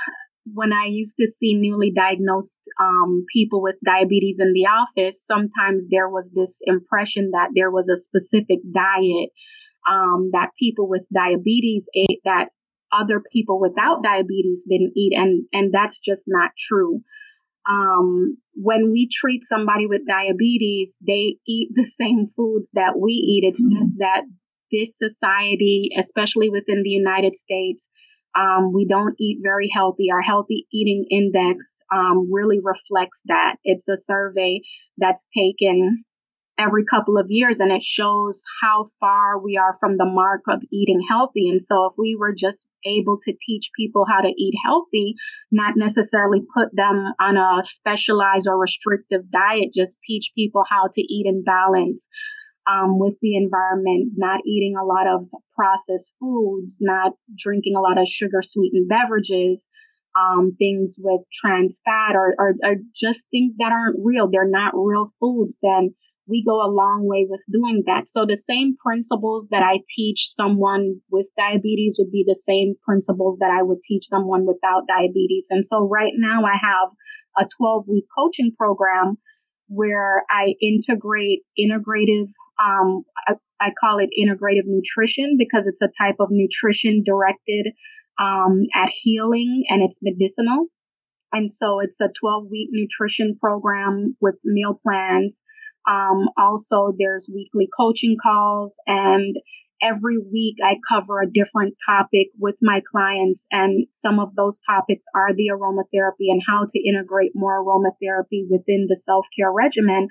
when 0.54 0.74
I 0.74 0.88
used 0.90 1.18
to 1.20 1.28
see 1.28 1.56
newly 1.56 1.92
diagnosed 1.96 2.62
um, 2.80 3.26
people 3.32 3.62
with 3.62 3.76
diabetes 3.86 4.38
in 4.40 4.54
the 4.54 4.68
office, 4.68 5.26
sometimes 5.26 5.88
there 5.90 6.10
was 6.10 6.32
this 6.34 6.60
impression 6.66 7.32
that 7.32 7.50
there 7.56 7.72
was 7.72 7.88
a 7.88 8.00
specific 8.00 8.60
diet 8.74 9.30
um, 9.90 10.30
that 10.34 10.52
people 10.60 10.88
with 10.88 11.04
diabetes 11.14 11.88
ate 11.96 12.22
that 12.26 12.50
other 12.92 13.22
people 13.32 13.60
without 13.60 14.04
diabetes 14.04 14.66
didn't 14.70 14.94
eat 14.96 15.14
and 15.16 15.46
and 15.54 15.74
that's 15.74 16.00
just 16.00 16.24
not 16.28 16.52
true. 16.58 17.02
Um, 17.70 18.38
when 18.56 18.92
we 18.92 19.08
treat 19.14 19.44
somebody 19.44 19.86
with 19.86 20.08
diabetes 20.08 20.98
they 21.06 21.38
eat 21.48 21.70
the 21.74 21.86
same 22.00 22.28
foods 22.36 22.68
that 22.74 22.94
we 23.00 23.14
eat. 23.14 23.44
It's 23.48 23.62
mm-hmm. 23.62 23.78
just 23.78 23.94
that 24.00 24.22
this 24.72 24.98
society 24.98 25.90
especially 25.98 26.50
within 26.50 26.82
the 26.82 26.90
united 26.90 27.36
states 27.36 27.90
um, 28.38 28.72
we 28.74 28.86
don't 28.88 29.16
eat 29.20 29.40
very 29.42 29.70
healthy. 29.74 30.08
Our 30.12 30.22
healthy 30.22 30.68
eating 30.72 31.06
index 31.10 31.66
um, 31.94 32.32
really 32.32 32.60
reflects 32.64 33.22
that. 33.26 33.56
It's 33.64 33.88
a 33.90 33.98
survey 33.98 34.62
that's 34.98 35.28
taken 35.36 36.04
every 36.62 36.86
couple 36.86 37.18
of 37.18 37.26
years 37.30 37.60
and 37.60 37.72
it 37.72 37.84
shows 37.84 38.44
how 38.62 38.88
far 39.00 39.40
we 39.40 39.58
are 39.58 39.78
from 39.80 39.98
the 39.98 40.06
mark 40.06 40.42
of 40.48 40.62
eating 40.72 41.02
healthy. 41.10 41.50
And 41.50 41.64
so 41.64 41.86
if 41.88 41.94
we 41.98 42.16
were 42.20 42.34
just 42.38 42.66
able 42.86 43.18
to 43.24 43.34
teach 43.46 43.70
people 43.76 44.06
how 44.10 44.22
to 44.22 44.30
eat 44.30 44.54
healthy, 44.64 45.16
not 45.52 45.74
necessarily 45.76 46.40
put 46.54 46.70
them 46.74 47.14
on 47.20 47.38
a 47.38 47.64
specialized 47.64 48.48
or 48.48 48.58
restrictive 48.60 49.30
diet, 49.32 49.74
just 49.74 50.02
teach 50.04 50.32
people 50.36 50.64
how 50.70 50.88
to 50.92 51.02
eat 51.02 51.26
in 51.26 51.44
balance. 51.44 52.08
Um, 52.72 53.00
with 53.00 53.16
the 53.24 53.36
environment, 53.38 54.14
not 54.16 54.42
eating 54.46 54.76
a 54.80 54.86
lot 54.86 55.08
of 55.08 55.28
processed 55.56 56.14
foods, 56.20 56.78
not 56.80 57.14
drinking 57.36 57.74
a 57.76 57.82
lot 57.82 57.98
of 57.98 58.06
sugar 58.08 58.44
sweetened 58.44 58.88
beverages, 58.88 59.66
um, 60.16 60.56
things 60.58 60.96
with 60.98 61.22
trans 61.34 61.82
fat 61.84 62.16
or, 62.16 62.36
or, 62.38 62.54
or 62.64 62.76
just 63.02 63.28
things 63.32 63.56
that 63.58 63.72
aren't 63.72 64.00
real. 64.04 64.30
They're 64.30 64.48
not 64.48 64.74
real 64.76 65.12
foods. 65.20 65.58
Then 65.62 65.96
we 66.32 66.44
go 66.48 66.64
a 66.64 66.72
long 66.72 67.04
way 67.06 67.28
with 67.30 67.42
doing 67.52 67.84
that. 67.86 68.08
So 68.08 68.26
the 68.26 68.38
same 68.38 68.76
principles 68.82 69.50
that 69.52 69.62
I 69.62 69.84
teach 69.96 70.30
someone 70.32 71.02
with 71.12 71.28
diabetes 71.38 71.98
would 72.00 72.12
be 72.12 72.24
the 72.26 72.40
same 72.40 72.76
principles 72.84 73.38
that 73.40 73.52
I 73.52 73.62
would 73.62 73.84
teach 73.84 74.08
someone 74.08 74.46
without 74.48 74.88
diabetes. 74.88 75.46
And 75.50 75.66
so 75.66 75.88
right 75.88 76.14
now 76.16 76.44
I 76.46 76.56
have 76.56 77.46
a 77.46 77.50
12 77.58 77.86
week 77.90 78.06
coaching 78.18 78.54
program 78.58 79.18
where 79.68 80.24
I 80.30 80.56
integrate 80.62 81.42
integrative, 81.60 82.32
um, 82.60 83.04
I, 83.28 83.34
I, 83.60 83.70
call 83.80 84.00
it 84.00 84.10
integrative 84.16 84.66
nutrition 84.66 85.36
because 85.38 85.64
it's 85.66 85.82
a 85.82 85.92
type 86.02 86.18
of 86.20 86.30
nutrition 86.32 87.04
directed 87.06 87.74
um, 88.20 88.64
at 88.74 88.90
healing 88.94 89.64
and 89.70 89.82
it's 89.84 90.00
medicinal. 90.02 90.68
And 91.34 91.52
so 91.52 91.80
it's 91.80 92.00
a 92.02 92.10
12 92.20 92.48
week 92.52 92.70
nutrition 92.72 93.38
program 93.40 94.16
with 94.20 94.36
meal 94.44 94.80
plans 94.84 95.36
um, 95.90 96.30
also, 96.38 96.94
there's 96.98 97.30
weekly 97.34 97.68
coaching 97.78 98.18
calls 98.22 98.78
and 98.88 99.36
every 99.82 100.18
week 100.18 100.58
I 100.64 100.76
cover 100.88 101.22
a 101.22 101.32
different 101.32 101.76
topic 101.88 102.28
with 102.40 102.56
my 102.62 102.82
clients. 102.92 103.46
And 103.52 103.88
some 103.92 104.20
of 104.20 104.36
those 104.36 104.62
topics 104.62 105.06
are 105.16 105.34
the 105.34 105.50
aromatherapy 105.52 106.30
and 106.30 106.42
how 106.48 106.66
to 106.70 106.80
integrate 106.80 107.32
more 107.34 107.64
aromatherapy 107.64 108.48
within 108.50 108.86
the 108.88 108.96
self 108.96 109.26
care 109.36 109.52
regimen 109.52 110.08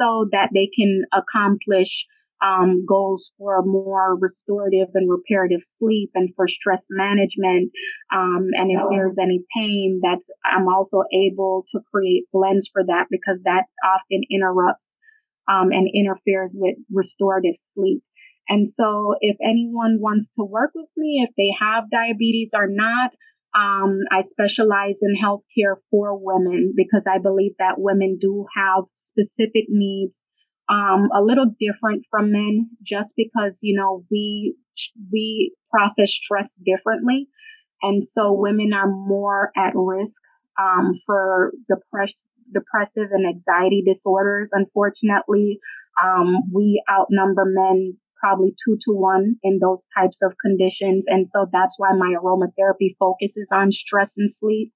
so 0.00 0.26
that 0.32 0.50
they 0.54 0.70
can 0.74 1.02
accomplish 1.12 2.06
um, 2.42 2.86
goals 2.86 3.32
for 3.36 3.62
more 3.62 4.16
restorative 4.16 4.88
and 4.94 5.10
reparative 5.10 5.60
sleep 5.76 6.10
and 6.14 6.30
for 6.34 6.48
stress 6.48 6.82
management. 6.88 7.70
Um, 8.10 8.48
and 8.54 8.70
if 8.70 8.80
there's 8.90 9.18
any 9.20 9.44
pain, 9.54 10.00
that's 10.02 10.30
I'm 10.42 10.66
also 10.66 11.02
able 11.12 11.66
to 11.72 11.80
create 11.92 12.24
blends 12.32 12.68
for 12.72 12.82
that 12.82 13.06
because 13.10 13.40
that 13.44 13.64
often 13.84 14.22
interrupts 14.30 14.89
um, 15.50 15.72
and 15.72 15.88
interferes 15.92 16.54
with 16.54 16.76
restorative 16.92 17.56
sleep. 17.74 18.02
And 18.48 18.68
so, 18.68 19.14
if 19.20 19.36
anyone 19.42 19.98
wants 20.00 20.30
to 20.36 20.44
work 20.44 20.70
with 20.74 20.88
me, 20.96 21.26
if 21.28 21.34
they 21.36 21.54
have 21.58 21.90
diabetes 21.90 22.52
or 22.54 22.66
not, 22.68 23.10
um, 23.54 24.00
I 24.10 24.20
specialize 24.20 25.00
in 25.02 25.16
healthcare 25.16 25.76
for 25.90 26.16
women 26.16 26.72
because 26.76 27.06
I 27.06 27.18
believe 27.18 27.52
that 27.58 27.74
women 27.78 28.18
do 28.20 28.46
have 28.56 28.84
specific 28.94 29.64
needs 29.68 30.22
um, 30.70 31.08
a 31.12 31.20
little 31.20 31.46
different 31.58 32.04
from 32.10 32.30
men 32.30 32.70
just 32.84 33.14
because, 33.16 33.58
you 33.62 33.76
know, 33.76 34.04
we, 34.10 34.54
we 35.12 35.54
process 35.70 36.12
stress 36.12 36.56
differently. 36.64 37.28
And 37.82 38.02
so 38.02 38.32
women 38.32 38.72
are 38.72 38.88
more 38.88 39.50
at 39.56 39.72
risk, 39.74 40.20
um, 40.60 40.94
for 41.06 41.52
depress, 41.68 42.14
depressive 42.52 43.10
and 43.12 43.26
anxiety 43.26 43.82
disorders. 43.86 44.50
Unfortunately, 44.52 45.58
um, 46.02 46.34
we 46.52 46.82
outnumber 46.90 47.44
men 47.46 47.96
probably 48.20 48.54
two 48.64 48.76
to 48.84 48.92
one 48.92 49.36
in 49.42 49.58
those 49.60 49.86
types 49.96 50.18
of 50.22 50.34
conditions. 50.44 51.06
And 51.08 51.26
so 51.26 51.46
that's 51.50 51.76
why 51.78 51.90
my 51.96 52.14
aromatherapy 52.22 52.94
focuses 52.98 53.50
on 53.52 53.72
stress 53.72 54.18
and 54.18 54.30
sleep. 54.30 54.72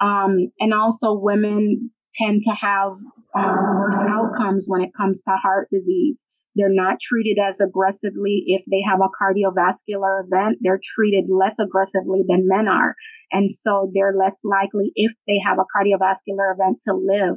Um, 0.00 0.52
and 0.60 0.74
also 0.74 1.14
women 1.14 1.90
tend 2.12 2.42
to 2.42 2.50
have 2.50 2.92
um, 3.34 3.56
worse 3.80 3.96
outcomes 3.96 4.66
when 4.68 4.82
it 4.82 4.90
comes 4.94 5.22
to 5.22 5.30
heart 5.30 5.68
disease. 5.72 6.20
They're 6.54 6.72
not 6.72 7.00
treated 7.00 7.38
as 7.38 7.60
aggressively 7.60 8.44
if 8.46 8.62
they 8.70 8.82
have 8.88 9.00
a 9.00 9.10
cardiovascular 9.10 10.24
event. 10.24 10.58
They're 10.60 10.80
treated 10.94 11.24
less 11.28 11.56
aggressively 11.58 12.22
than 12.26 12.48
men 12.48 12.68
are. 12.68 12.94
And 13.32 13.50
so 13.50 13.90
they're 13.92 14.14
less 14.16 14.36
likely 14.44 14.92
if 14.94 15.12
they 15.26 15.40
have 15.44 15.58
a 15.58 15.66
cardiovascular 15.76 16.54
event 16.54 16.78
to 16.86 16.94
live 16.94 17.36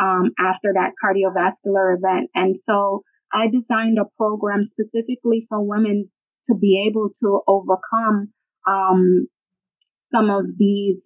um, 0.00 0.32
after 0.38 0.72
that 0.74 0.92
cardiovascular 1.02 1.96
event. 1.96 2.30
And 2.34 2.56
so 2.58 3.02
I 3.32 3.48
designed 3.48 3.98
a 3.98 4.06
program 4.16 4.62
specifically 4.62 5.46
for 5.48 5.62
women 5.62 6.10
to 6.46 6.54
be 6.54 6.88
able 6.88 7.10
to 7.20 7.40
overcome 7.46 8.32
um, 8.66 9.26
some 10.12 10.30
of 10.30 10.46
these 10.56 10.96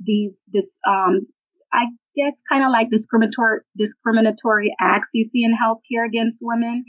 these 0.00 0.32
this 0.52 0.76
um, 0.86 1.26
I 1.72 1.86
guess 2.16 2.34
kind 2.50 2.64
of 2.64 2.70
like 2.70 2.90
discriminatory 2.90 3.60
discriminatory 3.76 4.74
acts 4.80 5.10
you 5.14 5.24
see 5.24 5.44
in 5.44 5.52
healthcare 5.52 6.06
against 6.06 6.38
women. 6.40 6.84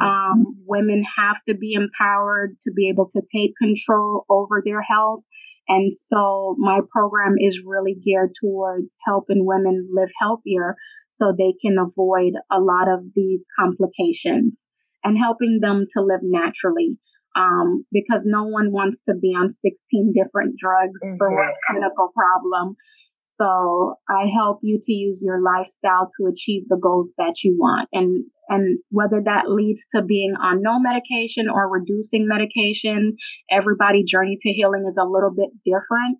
Um, 0.00 0.58
women 0.66 1.04
have 1.16 1.36
to 1.48 1.54
be 1.54 1.74
empowered 1.74 2.56
to 2.64 2.72
be 2.72 2.88
able 2.88 3.10
to 3.16 3.22
take 3.34 3.52
control 3.60 4.24
over 4.28 4.62
their 4.64 4.82
health. 4.82 5.22
And 5.68 5.92
so 5.92 6.56
my 6.58 6.80
program 6.92 7.34
is 7.38 7.60
really 7.64 7.94
geared 7.94 8.32
towards 8.42 8.92
helping 9.06 9.46
women 9.46 9.88
live 9.92 10.10
healthier 10.20 10.76
so 11.18 11.32
they 11.32 11.54
can 11.64 11.76
avoid 11.78 12.34
a 12.50 12.60
lot 12.60 12.88
of 12.88 13.04
these 13.14 13.44
complications 13.58 14.66
and 15.02 15.16
helping 15.16 15.60
them 15.60 15.86
to 15.96 16.02
live 16.02 16.20
naturally. 16.22 16.98
Um, 17.36 17.84
because 17.90 18.22
no 18.24 18.44
one 18.44 18.70
wants 18.70 19.02
to 19.08 19.14
be 19.14 19.34
on 19.34 19.56
16 19.60 20.14
different 20.14 20.54
drugs 20.56 21.00
mm-hmm. 21.02 21.16
for 21.18 21.34
one 21.34 21.52
clinical 21.68 22.12
problem. 22.14 22.76
So 23.40 23.94
I 24.08 24.26
help 24.34 24.60
you 24.62 24.78
to 24.80 24.92
use 24.92 25.22
your 25.24 25.42
lifestyle 25.42 26.08
to 26.18 26.28
achieve 26.28 26.68
the 26.68 26.78
goals 26.80 27.14
that 27.18 27.34
you 27.42 27.56
want. 27.58 27.88
And, 27.92 28.24
and 28.48 28.78
whether 28.90 29.20
that 29.24 29.50
leads 29.50 29.82
to 29.94 30.02
being 30.02 30.34
on 30.40 30.62
no 30.62 30.78
medication 30.78 31.48
or 31.52 31.68
reducing 31.68 32.28
medication, 32.28 33.16
everybody 33.50 34.04
journey 34.04 34.38
to 34.40 34.50
healing 34.50 34.86
is 34.88 34.98
a 35.00 35.08
little 35.08 35.32
bit 35.34 35.50
different. 35.64 36.18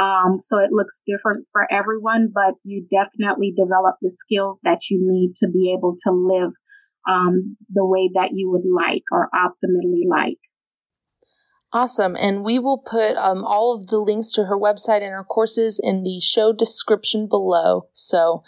Um, 0.00 0.40
so 0.40 0.58
it 0.58 0.72
looks 0.72 1.02
different 1.06 1.46
for 1.52 1.70
everyone, 1.70 2.30
but 2.34 2.54
you 2.64 2.86
definitely 2.90 3.52
develop 3.56 3.96
the 4.00 4.10
skills 4.10 4.58
that 4.64 4.80
you 4.90 4.98
need 5.00 5.34
to 5.36 5.48
be 5.48 5.74
able 5.76 5.96
to 6.06 6.12
live, 6.12 6.50
um, 7.08 7.56
the 7.72 7.84
way 7.86 8.10
that 8.14 8.30
you 8.32 8.50
would 8.50 8.64
like 8.66 9.04
or 9.12 9.28
optimally 9.34 10.08
like. 10.08 10.38
Awesome. 11.74 12.14
And 12.14 12.44
we 12.44 12.60
will 12.60 12.78
put 12.78 13.16
um, 13.16 13.44
all 13.44 13.74
of 13.74 13.88
the 13.88 13.98
links 13.98 14.30
to 14.34 14.44
her 14.44 14.56
website 14.56 15.02
and 15.02 15.10
her 15.10 15.24
courses 15.24 15.80
in 15.82 16.04
the 16.04 16.20
show 16.20 16.52
description 16.52 17.26
below. 17.26 17.88
So 17.92 18.44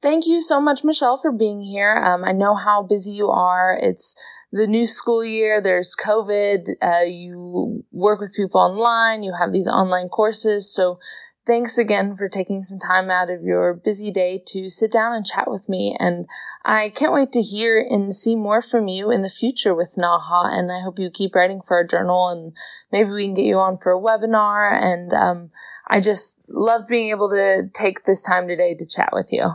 thank 0.00 0.26
you 0.26 0.40
so 0.40 0.58
much, 0.58 0.82
Michelle, 0.82 1.18
for 1.18 1.32
being 1.32 1.60
here. 1.60 1.94
Um, 1.94 2.24
I 2.24 2.32
know 2.32 2.54
how 2.54 2.82
busy 2.82 3.10
you 3.10 3.28
are. 3.28 3.78
It's 3.78 4.16
the 4.52 4.66
new 4.66 4.86
school 4.86 5.22
year, 5.22 5.60
there's 5.62 5.94
COVID, 5.94 6.68
uh, 6.82 7.04
you 7.04 7.84
work 7.92 8.20
with 8.20 8.34
people 8.34 8.60
online, 8.60 9.22
you 9.22 9.34
have 9.38 9.52
these 9.52 9.68
online 9.68 10.08
courses. 10.08 10.72
So 10.72 10.98
Thanks 11.44 11.76
again 11.76 12.16
for 12.16 12.28
taking 12.28 12.62
some 12.62 12.78
time 12.78 13.10
out 13.10 13.28
of 13.28 13.42
your 13.42 13.74
busy 13.74 14.12
day 14.12 14.40
to 14.46 14.70
sit 14.70 14.92
down 14.92 15.12
and 15.12 15.26
chat 15.26 15.50
with 15.50 15.68
me. 15.68 15.96
And 15.98 16.26
I 16.64 16.90
can't 16.90 17.12
wait 17.12 17.32
to 17.32 17.42
hear 17.42 17.80
and 17.80 18.14
see 18.14 18.36
more 18.36 18.62
from 18.62 18.86
you 18.86 19.10
in 19.10 19.22
the 19.22 19.28
future 19.28 19.74
with 19.74 19.96
NAHA. 19.96 20.56
And 20.56 20.70
I 20.70 20.80
hope 20.80 21.00
you 21.00 21.10
keep 21.12 21.34
writing 21.34 21.60
for 21.66 21.78
our 21.78 21.86
journal 21.86 22.28
and 22.28 22.52
maybe 22.92 23.10
we 23.10 23.24
can 23.24 23.34
get 23.34 23.44
you 23.44 23.58
on 23.58 23.78
for 23.78 23.90
a 23.90 24.00
webinar. 24.00 24.72
And 24.80 25.12
um, 25.12 25.50
I 25.88 25.98
just 25.98 26.40
love 26.48 26.86
being 26.86 27.10
able 27.10 27.30
to 27.30 27.68
take 27.74 28.04
this 28.04 28.22
time 28.22 28.46
today 28.46 28.76
to 28.76 28.86
chat 28.86 29.10
with 29.12 29.32
you. 29.32 29.50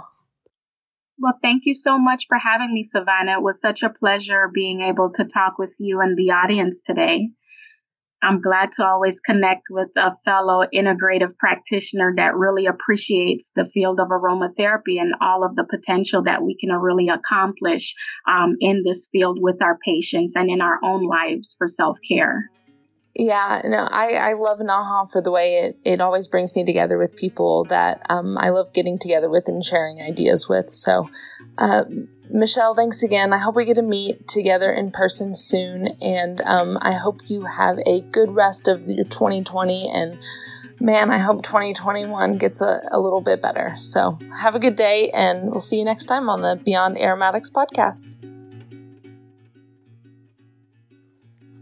Well, 1.19 1.39
thank 1.41 1.63
you 1.65 1.73
so 1.73 1.97
much 1.97 2.25
for 2.27 2.37
having 2.37 2.73
me, 2.73 2.83
Savannah. 2.83 3.37
It 3.37 3.43
was 3.43 3.61
such 3.61 3.81
a 3.81 3.89
pleasure 3.89 4.51
being 4.53 4.81
able 4.81 5.13
to 5.13 5.23
talk 5.23 5.57
with 5.57 5.71
you 5.77 6.01
and 6.01 6.17
the 6.17 6.31
audience 6.31 6.81
today. 6.81 7.29
I'm 8.21 8.41
glad 8.41 8.71
to 8.73 8.85
always 8.85 9.19
connect 9.19 9.67
with 9.69 9.89
a 9.95 10.11
fellow 10.25 10.65
integrative 10.73 11.37
practitioner 11.37 12.13
that 12.17 12.35
really 12.35 12.65
appreciates 12.65 13.51
the 13.55 13.69
field 13.73 13.99
of 13.99 14.07
aromatherapy 14.09 14.99
and 14.99 15.13
all 15.21 15.43
of 15.43 15.55
the 15.55 15.65
potential 15.69 16.23
that 16.23 16.43
we 16.43 16.57
can 16.59 16.71
really 16.71 17.09
accomplish 17.09 17.93
um, 18.27 18.55
in 18.59 18.83
this 18.83 19.07
field 19.11 19.37
with 19.39 19.61
our 19.61 19.77
patients 19.85 20.35
and 20.35 20.49
in 20.49 20.61
our 20.61 20.79
own 20.83 21.07
lives 21.07 21.55
for 21.57 21.67
self 21.67 21.97
care. 22.09 22.49
Yeah, 23.19 23.61
no, 23.65 23.77
I, 23.77 24.13
I 24.13 24.33
love 24.33 24.59
Naha 24.59 25.11
for 25.11 25.23
the 25.23 25.31
way 25.31 25.55
it, 25.55 25.79
it 25.83 26.01
always 26.01 26.27
brings 26.27 26.55
me 26.55 26.65
together 26.65 26.99
with 26.99 27.15
people 27.15 27.65
that 27.65 28.05
um, 28.09 28.37
I 28.37 28.49
love 28.49 28.73
getting 28.73 28.99
together 28.99 29.27
with 29.27 29.47
and 29.47 29.63
sharing 29.65 30.01
ideas 30.01 30.47
with. 30.47 30.71
So, 30.71 31.09
uh, 31.57 31.85
Michelle, 32.29 32.75
thanks 32.75 33.03
again. 33.03 33.33
I 33.33 33.37
hope 33.37 33.55
we 33.55 33.65
get 33.65 33.75
to 33.75 33.81
meet 33.81 34.27
together 34.27 34.71
in 34.71 34.91
person 34.91 35.33
soon, 35.33 35.87
and 36.01 36.41
um, 36.41 36.77
I 36.81 36.93
hope 36.93 37.21
you 37.25 37.43
have 37.43 37.77
a 37.85 38.01
good 38.01 38.33
rest 38.33 38.67
of 38.67 38.87
your 38.87 39.05
2020. 39.05 39.89
And 39.93 40.17
man, 40.79 41.09
I 41.09 41.19
hope 41.19 41.43
2021 41.43 42.37
gets 42.37 42.61
a, 42.61 42.81
a 42.91 42.99
little 42.99 43.21
bit 43.21 43.41
better. 43.41 43.75
So, 43.77 44.19
have 44.41 44.55
a 44.55 44.59
good 44.59 44.75
day, 44.75 45.09
and 45.11 45.49
we'll 45.49 45.59
see 45.59 45.77
you 45.77 45.85
next 45.85 46.05
time 46.05 46.29
on 46.29 46.41
the 46.41 46.59
Beyond 46.63 46.97
Aromatics 46.97 47.49
podcast. 47.49 48.13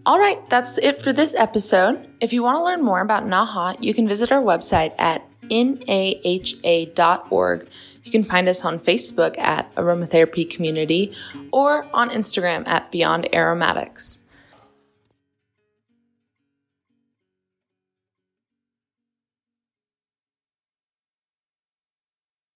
All 0.06 0.20
right, 0.20 0.48
that's 0.50 0.78
it 0.78 1.02
for 1.02 1.12
this 1.12 1.34
episode. 1.34 2.08
If 2.22 2.32
you 2.32 2.44
want 2.44 2.60
to 2.60 2.64
learn 2.64 2.84
more 2.84 3.02
about 3.02 3.26
NAHA, 3.26 3.78
you 3.82 3.94
can 3.94 4.08
visit 4.08 4.32
our 4.32 4.42
website 4.42 4.94
at 5.00 5.24
naha.org. 5.50 6.08
You 8.06 8.12
can 8.12 8.24
find 8.24 8.48
us 8.48 8.64
on 8.64 8.80
Facebook 8.80 9.36
at 9.40 9.74
Aromatherapy 9.74 10.48
Community 10.48 11.12
or 11.52 11.88
on 11.92 12.12
Instagram 12.12 12.68
at 12.68 12.92
Beyond 12.92 13.28
Aromatics. 13.34 14.20